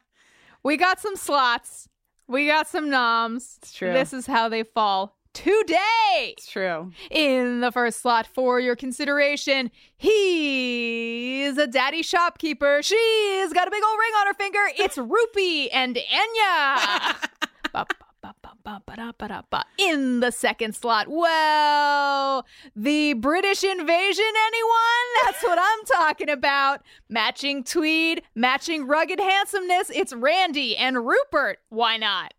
[0.62, 1.88] we got some slots.
[2.28, 3.58] We got some noms.
[3.62, 3.92] It's true.
[3.92, 5.16] This is how they fall.
[5.34, 6.34] today.
[6.36, 6.92] It's true.
[7.10, 12.80] In the first slot for your consideration, he's a daddy shopkeeper.
[12.82, 14.60] She's got a big old ring on her finger.
[14.78, 15.98] It's Rupey and
[17.74, 17.86] Anya.
[19.78, 25.24] In the second slot, well, the British invasion, anyone?
[25.24, 26.82] That's what I'm talking about.
[27.08, 29.90] Matching tweed, matching rugged handsomeness.
[29.90, 31.58] It's Randy and Rupert.
[31.68, 32.34] Why not?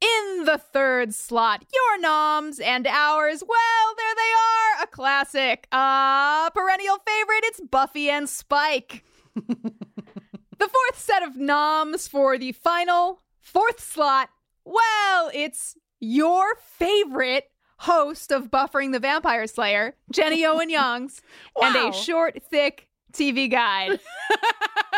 [0.00, 3.42] In the third slot, your noms and ours.
[3.46, 7.44] Well, there they are, a classic, a perennial favorite.
[7.44, 9.04] It's Buffy and Spike.
[9.34, 9.48] the
[10.58, 14.28] fourth set of noms for the final fourth slot.
[14.64, 21.20] Well, it's your favorite host of Buffering the Vampire Slayer, Jenny Owen Youngs,
[21.60, 24.00] and a short, thick TV guide.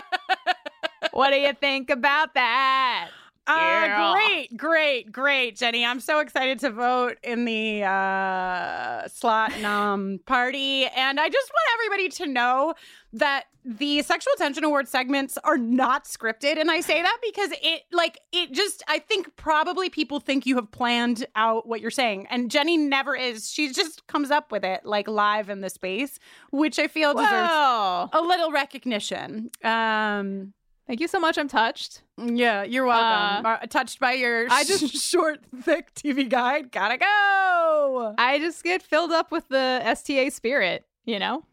[1.13, 3.11] what do you think about that?
[3.47, 5.85] Uh, great, great, great, Jenny.
[5.85, 10.87] I'm so excited to vote in the uh, slot nom party.
[10.87, 12.75] And I just want everybody to know
[13.13, 16.59] that the sexual tension award segments are not scripted.
[16.59, 20.57] And I say that because it, like, it just, I think probably people think you
[20.57, 22.27] have planned out what you're saying.
[22.31, 23.51] And Jenny never is.
[23.51, 26.19] She just comes up with it, like, live in the space,
[26.51, 28.09] which I feel deserves Whoa.
[28.13, 29.51] a little recognition.
[29.65, 30.53] Um,
[30.87, 31.37] Thank you so much.
[31.37, 32.03] I'm touched.
[32.17, 33.45] yeah, you're welcome.
[33.47, 36.71] Uh, Uh, touched by your I just- short, thick TV guide.
[36.71, 38.15] Gotta go.
[38.19, 41.45] I just get filled up with the STA spirit, you know?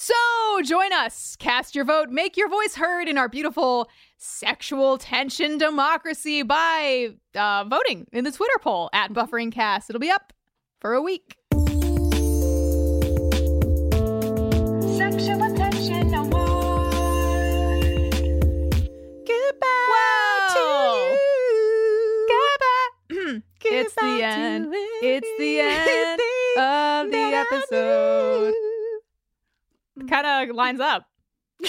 [0.00, 0.14] So
[0.64, 6.42] join us, cast your vote, make your voice heard in our beautiful sexual tension democracy
[6.44, 9.90] by uh, voting in the Twitter poll at Buffering Cast.
[9.90, 10.32] It'll be up
[10.80, 11.34] for a week.
[23.64, 24.68] It's the end.
[25.02, 26.20] It's the end
[26.58, 28.54] of the episode.
[30.08, 31.04] Kind of lines up.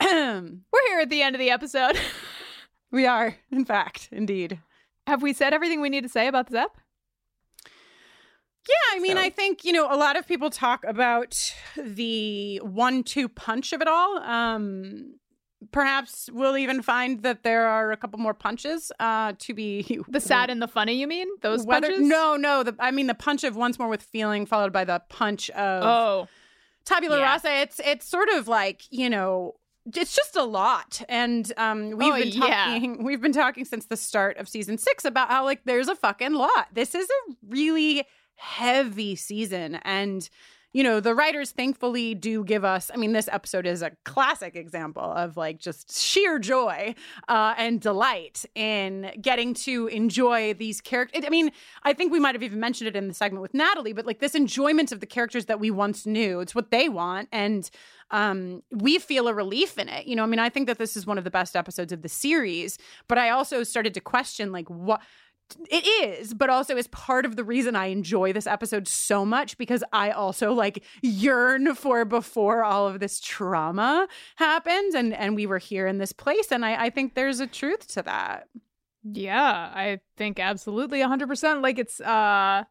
[0.02, 1.98] We're here at the end of the episode.
[2.90, 4.60] we are, in fact, indeed.
[5.06, 6.76] Have we said everything we need to say about this app?
[8.68, 11.36] Yeah, I mean, So- I think, you know, a lot of people talk about
[11.76, 14.18] the one two punch of it all.
[14.18, 15.14] Um,
[15.72, 20.00] perhaps we'll even find that there are a couple more punches uh, to be.
[20.08, 21.28] The sad and the funny, you mean?
[21.42, 22.08] Those Whether- punches?
[22.08, 22.62] No, no.
[22.62, 25.82] The, I mean, the punch of once more with feeling, followed by the punch of
[25.82, 26.28] Oh.
[26.84, 27.24] tabula Yeah.
[27.32, 27.50] rasa.
[27.60, 29.54] It's it's sort of like you know.
[29.94, 32.64] It's just a lot, and um, we've Oh, been yeah.
[32.72, 33.04] talking.
[33.08, 36.32] We've been talking since the start of season six about how like there's a fucking
[36.32, 36.66] lot.
[36.72, 40.28] This is a really heavy season, and
[40.76, 42.90] you know the writers thankfully do give us.
[42.92, 46.94] I mean, this episode is a classic example of like just sheer joy
[47.28, 51.24] uh, and delight in getting to enjoy these characters.
[51.26, 51.50] I mean,
[51.84, 54.18] I think we might have even mentioned it in the segment with Natalie, but like
[54.18, 56.40] this enjoyment of the characters that we once knew.
[56.40, 57.70] It's what they want, and
[58.10, 60.06] um, we feel a relief in it.
[60.06, 62.02] You know, I mean, I think that this is one of the best episodes of
[62.02, 62.76] the series,
[63.08, 65.00] but I also started to question like what
[65.70, 69.56] it is, but also is part of the reason I enjoy this episode so much
[69.58, 75.46] because I also like yearn for before all of this trauma happened and and we
[75.46, 78.48] were here in this place and I, I think there's a truth to that.
[79.04, 81.62] Yeah, I think absolutely 100%.
[81.62, 82.64] Like it's uh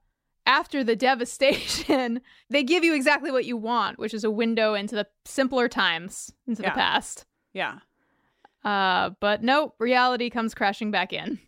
[0.45, 4.95] after the devastation, they give you exactly what you want, which is a window into
[4.95, 6.69] the simpler times, into Yeah.
[6.71, 7.25] the past.
[7.53, 7.79] Yeah.
[8.63, 11.39] Uh but no, reality comes crashing back in.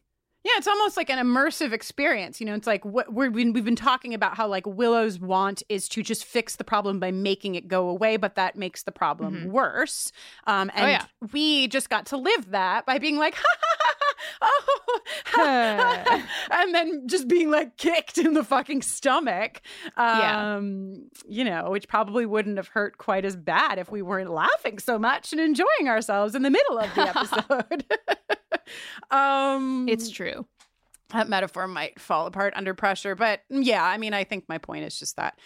[0.48, 2.40] Yeah, it's almost like an immersive experience.
[2.40, 5.61] You know, it's like what we've been, we've been talking about how like Willow's want
[5.68, 8.94] is to just fix the problem by making it go away, but that makes the
[8.94, 10.14] problem worse.
[10.45, 11.06] Um, and Oh, yeah.
[11.34, 13.95] we just got to live that by being like, ha ha ha,
[14.40, 19.61] ha, oh, ha, ha," and then just being like kicked in the fucking stomach.
[19.98, 20.56] Yeah.
[20.56, 24.80] Um, you know, which probably wouldn't have hurt quite as bad if we weren't laughing
[24.80, 27.84] so much and enjoying ourselves in the middle of the episode.
[29.11, 30.45] um, It's true.
[31.14, 33.15] that metaphor might fall apart under pressure.
[33.15, 35.39] But yeah, I mean, I think my point is just that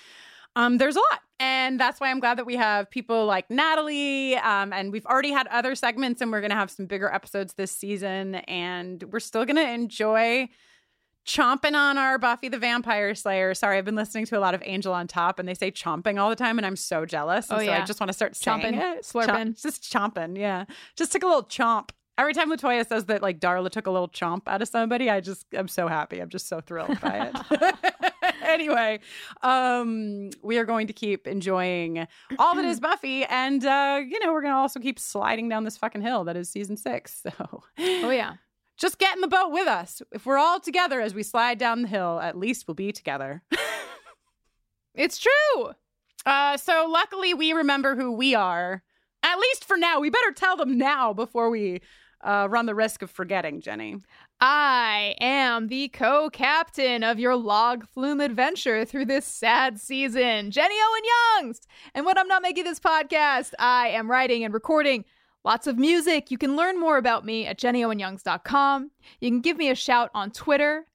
[0.55, 1.19] um, there's a lot.
[1.39, 4.35] And that's why I'm glad that we have people like Natalie.
[4.35, 7.53] Um, and we've already had other segments, and we're going to have some bigger episodes
[7.55, 8.35] this season.
[8.35, 10.49] And we're still going to enjoy
[11.25, 13.53] chomping on our Buffy the Vampire Slayer.
[13.53, 16.19] Sorry, I've been listening to a lot of Angel on Top, and they say chomping
[16.19, 17.49] all the time, and I'm so jealous.
[17.49, 19.03] And Oh, so I just want to start Chomping, it.
[19.03, 19.27] slurping.
[19.55, 20.65] Chomp- just chomping, yeah.
[20.95, 21.89] Just take a little chomp.
[22.21, 25.21] Every time Latoya says that like Darla took a little chomp out of somebody, I
[25.21, 26.19] just I'm so happy.
[26.19, 27.75] I'm just so thrilled by it.
[28.43, 28.99] anyway,
[29.41, 32.05] um, we are going to keep enjoying
[32.37, 35.77] all that is Buffy, and uh, you know we're gonna also keep sliding down this
[35.77, 37.23] fucking hill that is season six.
[37.39, 38.33] So, Oh yeah.
[38.77, 40.03] just get in the boat with us.
[40.11, 43.41] If we're all together as we slide down the hill, at least we'll be together.
[44.93, 45.71] it's true.
[46.23, 48.83] Uh, so luckily, we remember who we are.
[49.23, 49.99] At least for now.
[49.99, 51.81] We better tell them now before we
[52.23, 53.97] uh, run the risk of forgetting, Jenny.
[54.39, 60.75] I am the co captain of your log flume adventure through this sad season, Jenny
[60.75, 61.01] Owen
[61.43, 61.61] Youngs.
[61.93, 65.05] And when I'm not making this podcast, I am writing and recording
[65.43, 66.31] lots of music.
[66.31, 68.91] You can learn more about me at jennyowenyoungs.com.
[69.19, 70.85] You can give me a shout on Twitter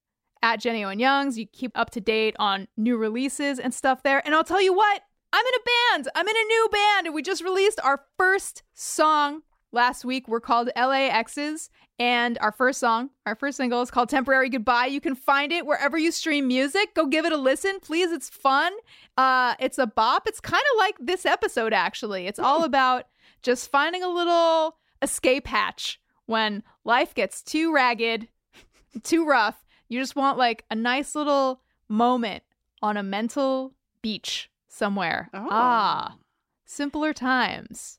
[0.43, 1.39] at Jenny Owen Youngs.
[1.39, 4.23] You keep up to date on new releases and stuff there.
[4.25, 6.09] And I'll tell you what, I'm in a band.
[6.15, 9.43] I'm in a new band, and we just released our first song
[9.73, 10.29] last week.
[10.29, 11.69] We're called LAXs,
[11.99, 14.87] and our first song, our first single, is called Temporary Goodbye.
[14.87, 16.95] You can find it wherever you stream music.
[16.95, 18.11] Go give it a listen, please.
[18.13, 18.73] It's fun.
[19.17, 20.27] Uh, it's a bop.
[20.27, 22.27] It's kind of like this episode, actually.
[22.27, 23.05] It's all about
[23.43, 28.29] just finding a little escape hatch when life gets too ragged,
[29.03, 29.65] too rough.
[29.89, 32.43] You just want like a nice little moment
[32.83, 35.31] on a mental beach somewhere.
[35.33, 35.49] Oh.
[35.51, 36.17] Ah,
[36.65, 37.99] simpler times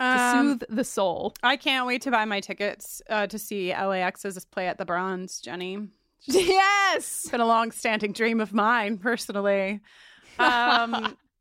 [0.00, 1.34] to Um, soothe the soul.
[1.42, 5.40] I can't wait to buy my tickets uh, to see LAX's play at the Bronze,
[5.40, 5.88] Jenny.
[6.26, 9.80] Yes, It's been a long-standing dream of mine, personally.
[10.38, 10.94] Um,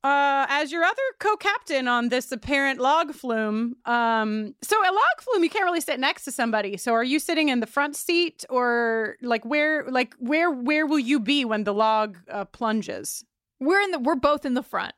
[0.04, 5.44] uh, as your other co-captain on this apparent log flume, um, so a log flume,
[5.44, 6.76] you can't really sit next to somebody.
[6.76, 11.00] So, are you sitting in the front seat, or like where, like where, where will
[11.00, 13.24] you be when the log uh, plunges?
[13.62, 14.94] We're in the we're both in the front.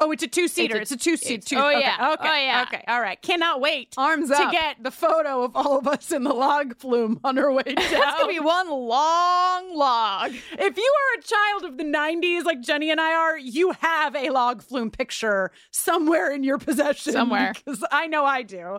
[0.00, 0.76] Oh, it's a two-seater.
[0.76, 1.46] It's a, two-seat.
[1.46, 2.12] it's- oh, okay, yeah.
[2.14, 2.28] Okay.
[2.28, 2.62] Oh, yeah.
[2.66, 2.84] Okay.
[2.88, 3.20] All right.
[3.22, 6.76] Cannot wait Arms up to get the photo of all of us in the log
[6.76, 7.74] flume on our way down.
[7.76, 10.32] That's gonna be one long log.
[10.52, 14.16] If you are a child of the 90s, like Jenny and I are, you have
[14.16, 17.12] a log flume picture somewhere in your possession.
[17.12, 17.52] Somewhere.
[17.64, 18.78] Because I know I do.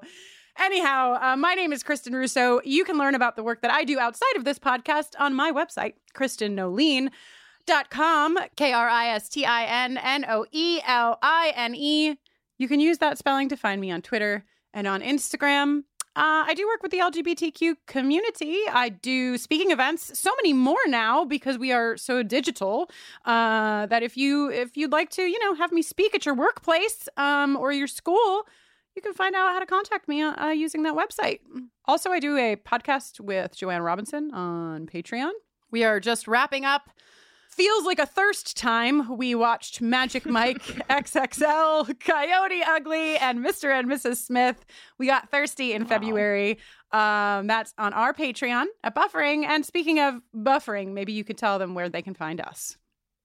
[0.57, 2.61] Anyhow, uh, my name is Kristin Russo.
[2.63, 5.51] You can learn about the work that I do outside of this podcast on my
[5.51, 5.93] website,
[7.65, 12.17] KristinNoeline.com, K R I S T I N N O E L I N E.
[12.57, 15.83] You can use that spelling to find me on Twitter and on Instagram.
[16.17, 18.59] Uh, I do work with the LGBTQ community.
[18.71, 22.89] I do speaking events, so many more now because we are so digital.
[23.25, 26.35] Uh, that if you if you'd like to, you know, have me speak at your
[26.35, 28.43] workplace um, or your school,
[28.95, 31.39] you can find out how to contact me uh, using that website.
[31.85, 35.31] Also, I do a podcast with Joanna Robinson on Patreon.
[35.69, 36.89] We are just wrapping up.
[37.55, 39.17] Feels like a thirst time.
[39.17, 43.71] We watched Magic Mike XXL, Coyote Ugly, and Mr.
[43.71, 44.17] and Mrs.
[44.17, 44.65] Smith.
[44.97, 46.59] We got thirsty in February.
[46.91, 49.45] Um, that's on our Patreon at Buffering.
[49.45, 52.75] And speaking of buffering, maybe you could tell them where they can find us.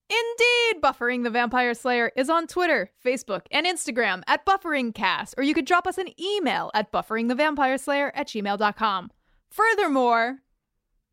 [0.09, 5.55] Indeed, Buffering the Vampire Slayer is on Twitter, Facebook, and Instagram at BufferingCast, or you
[5.55, 9.11] could drop us an email at bufferingthevampireslayer at gmail.com.
[9.51, 10.39] Furthermore,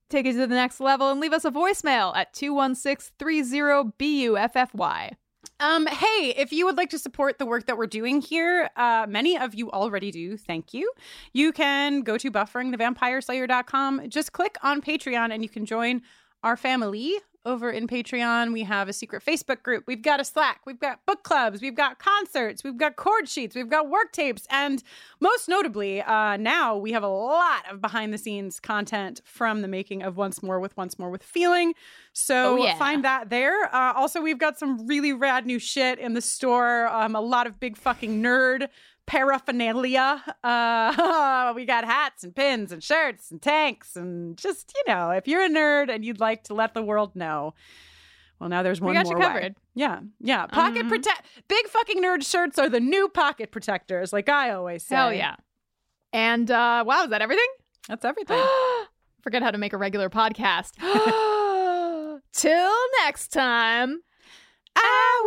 [0.09, 5.11] take it to the next level and leave us a voicemail at 216-30-BUFFY.
[5.59, 9.07] Um, hey, if you would like to support the work that we're doing here, uh,
[9.09, 10.37] many of you already do.
[10.37, 10.91] Thank you.
[11.33, 14.09] You can go to bufferingthevampireslayer.com.
[14.09, 16.03] Just click on Patreon and you can join
[16.43, 17.15] our family
[17.47, 18.51] over in Patreon.
[18.53, 19.85] We have a secret Facebook group.
[19.87, 20.61] We've got a Slack.
[20.65, 21.61] We've got book clubs.
[21.61, 22.63] We've got concerts.
[22.63, 23.55] We've got chord sheets.
[23.55, 24.45] We've got work tapes.
[24.49, 24.83] And
[25.19, 29.67] most notably, uh, now we have a lot of behind the scenes content from the
[29.67, 31.73] making of Once More with Once More with Feeling.
[32.13, 32.77] So Oh, yeah.
[32.77, 33.73] find that there.
[33.73, 36.87] Uh, also, we've got some really rad new shit in the store.
[36.87, 38.67] Um, a lot of big fucking nerd
[39.07, 40.23] paraphernalia.
[40.43, 45.27] Uh, we got hats and pins and shirts and tanks and just you know, if
[45.27, 47.53] you're a nerd and you'd like to let the world know.
[48.39, 49.25] Well, now there's one We got you more way.
[49.33, 49.55] covered.
[49.73, 50.45] Yeah, yeah.
[50.45, 50.89] Pocket Mhm.
[50.89, 51.25] protect.
[51.47, 54.95] Big fucking nerd shirts are the new pocket protectors, like I always say.
[54.95, 55.37] Hell yeah.
[56.13, 57.47] And uh, wow, is that everything?
[57.87, 58.39] That's everything.
[59.23, 60.73] Forget how to make a regular podcast.
[62.33, 64.01] Till next time.
[64.77, 65.25] Ow,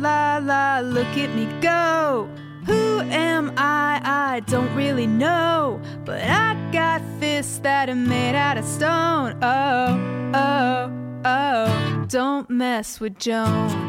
[0.00, 2.28] la la look at me go.
[2.66, 4.00] Who am I?
[4.04, 5.80] I don't really know.
[6.04, 9.38] But I got fists that are made out of stone.
[9.42, 10.92] Oh, oh,
[11.24, 12.06] oh.
[12.08, 13.88] Don't mess with Joan.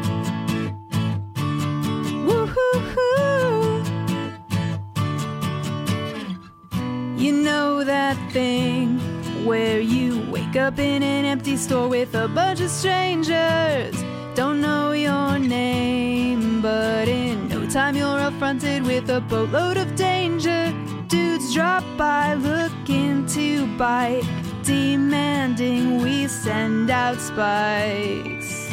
[7.18, 8.98] You know that thing
[9.44, 13.94] where you wake up in an empty store with a bunch of strangers.
[14.40, 20.72] Don't know your name, but in no time you're affronted with a boatload of danger.
[21.08, 24.24] Dudes drop by looking to bite,
[24.62, 28.72] demanding we send out spikes.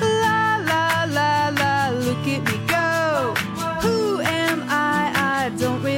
[0.00, 3.34] La la la la, look at me go.
[3.82, 5.12] Who am I?
[5.14, 5.97] I don't really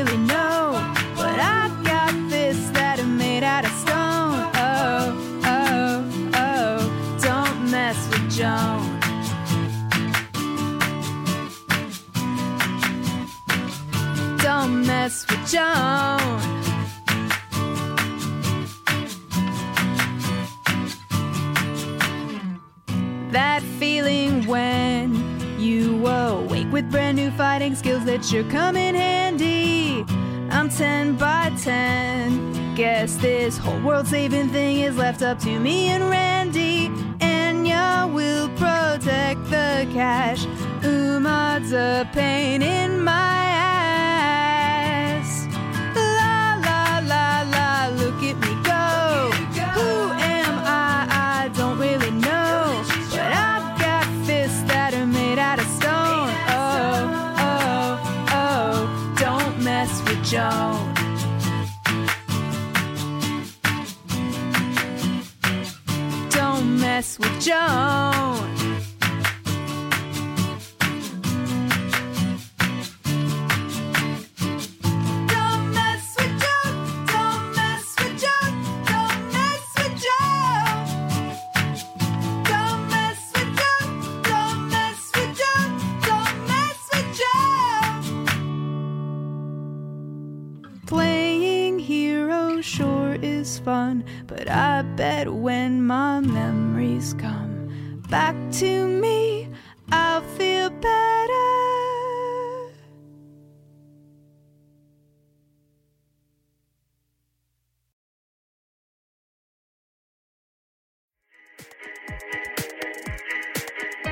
[27.81, 30.05] skills that sure come in handy.
[30.51, 32.75] I'm 10 by 10.
[32.75, 36.91] Guess this whole world saving thing is left up to me and Randy.
[37.23, 40.45] Anya will protect the cash.
[40.85, 43.30] Umad's a pain in my
[67.41, 68.51] Joan.
[90.87, 95.70] Playing hero sure is fun, but I bet when
[97.15, 99.49] come back to me,
[99.93, 101.01] I'll feel better.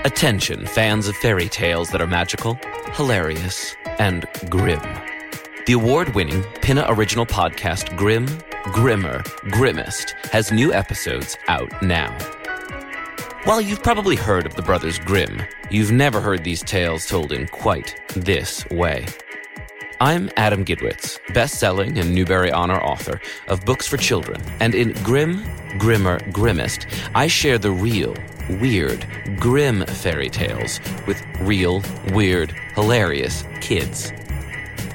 [0.05, 2.59] Attention, fans of fairy tales that are magical,
[2.93, 4.81] hilarious, and grim.
[5.67, 8.27] The award winning Pinna original podcast Grim,
[8.73, 12.17] Grimmer, Grimmest has new episodes out now.
[13.45, 17.47] While you've probably heard of the Brothers Grimm, you've never heard these tales told in
[17.47, 19.07] quite this way.
[20.01, 24.93] I'm Adam Gidwitz, best selling and Newbery Honor author of books for children, and in
[25.05, 25.45] Grim,
[25.79, 28.17] Grimmer, Grimmest, I share the real,
[28.61, 29.07] weird,
[29.39, 31.83] grim fairy tales with real,
[32.13, 34.13] weird, hilarious kids.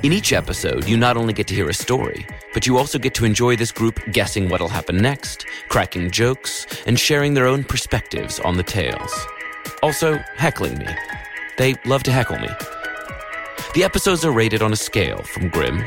[0.04, 3.14] In each episode, you not only get to hear a story, but you also get
[3.16, 8.40] to enjoy this group guessing what'll happen next, cracking jokes, and sharing their own perspectives
[8.40, 9.14] on the tales.
[9.82, 10.88] Also, heckling me.
[11.58, 12.50] They love to heckle me.
[13.74, 15.84] The episodes are rated on a scale from grim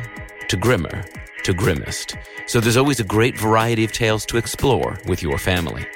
[0.49, 1.05] to grimmer
[1.47, 2.17] to grimmest,
[2.49, 5.87] so there's always a great variety of tales to explore with your family.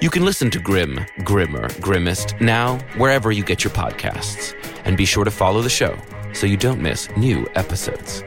[0.00, 4.54] You can listen to Grim, Grimmer, Grimmest now wherever you get your podcasts,
[4.84, 5.96] and be sure to follow the show
[6.32, 8.22] so you don't miss new episodes.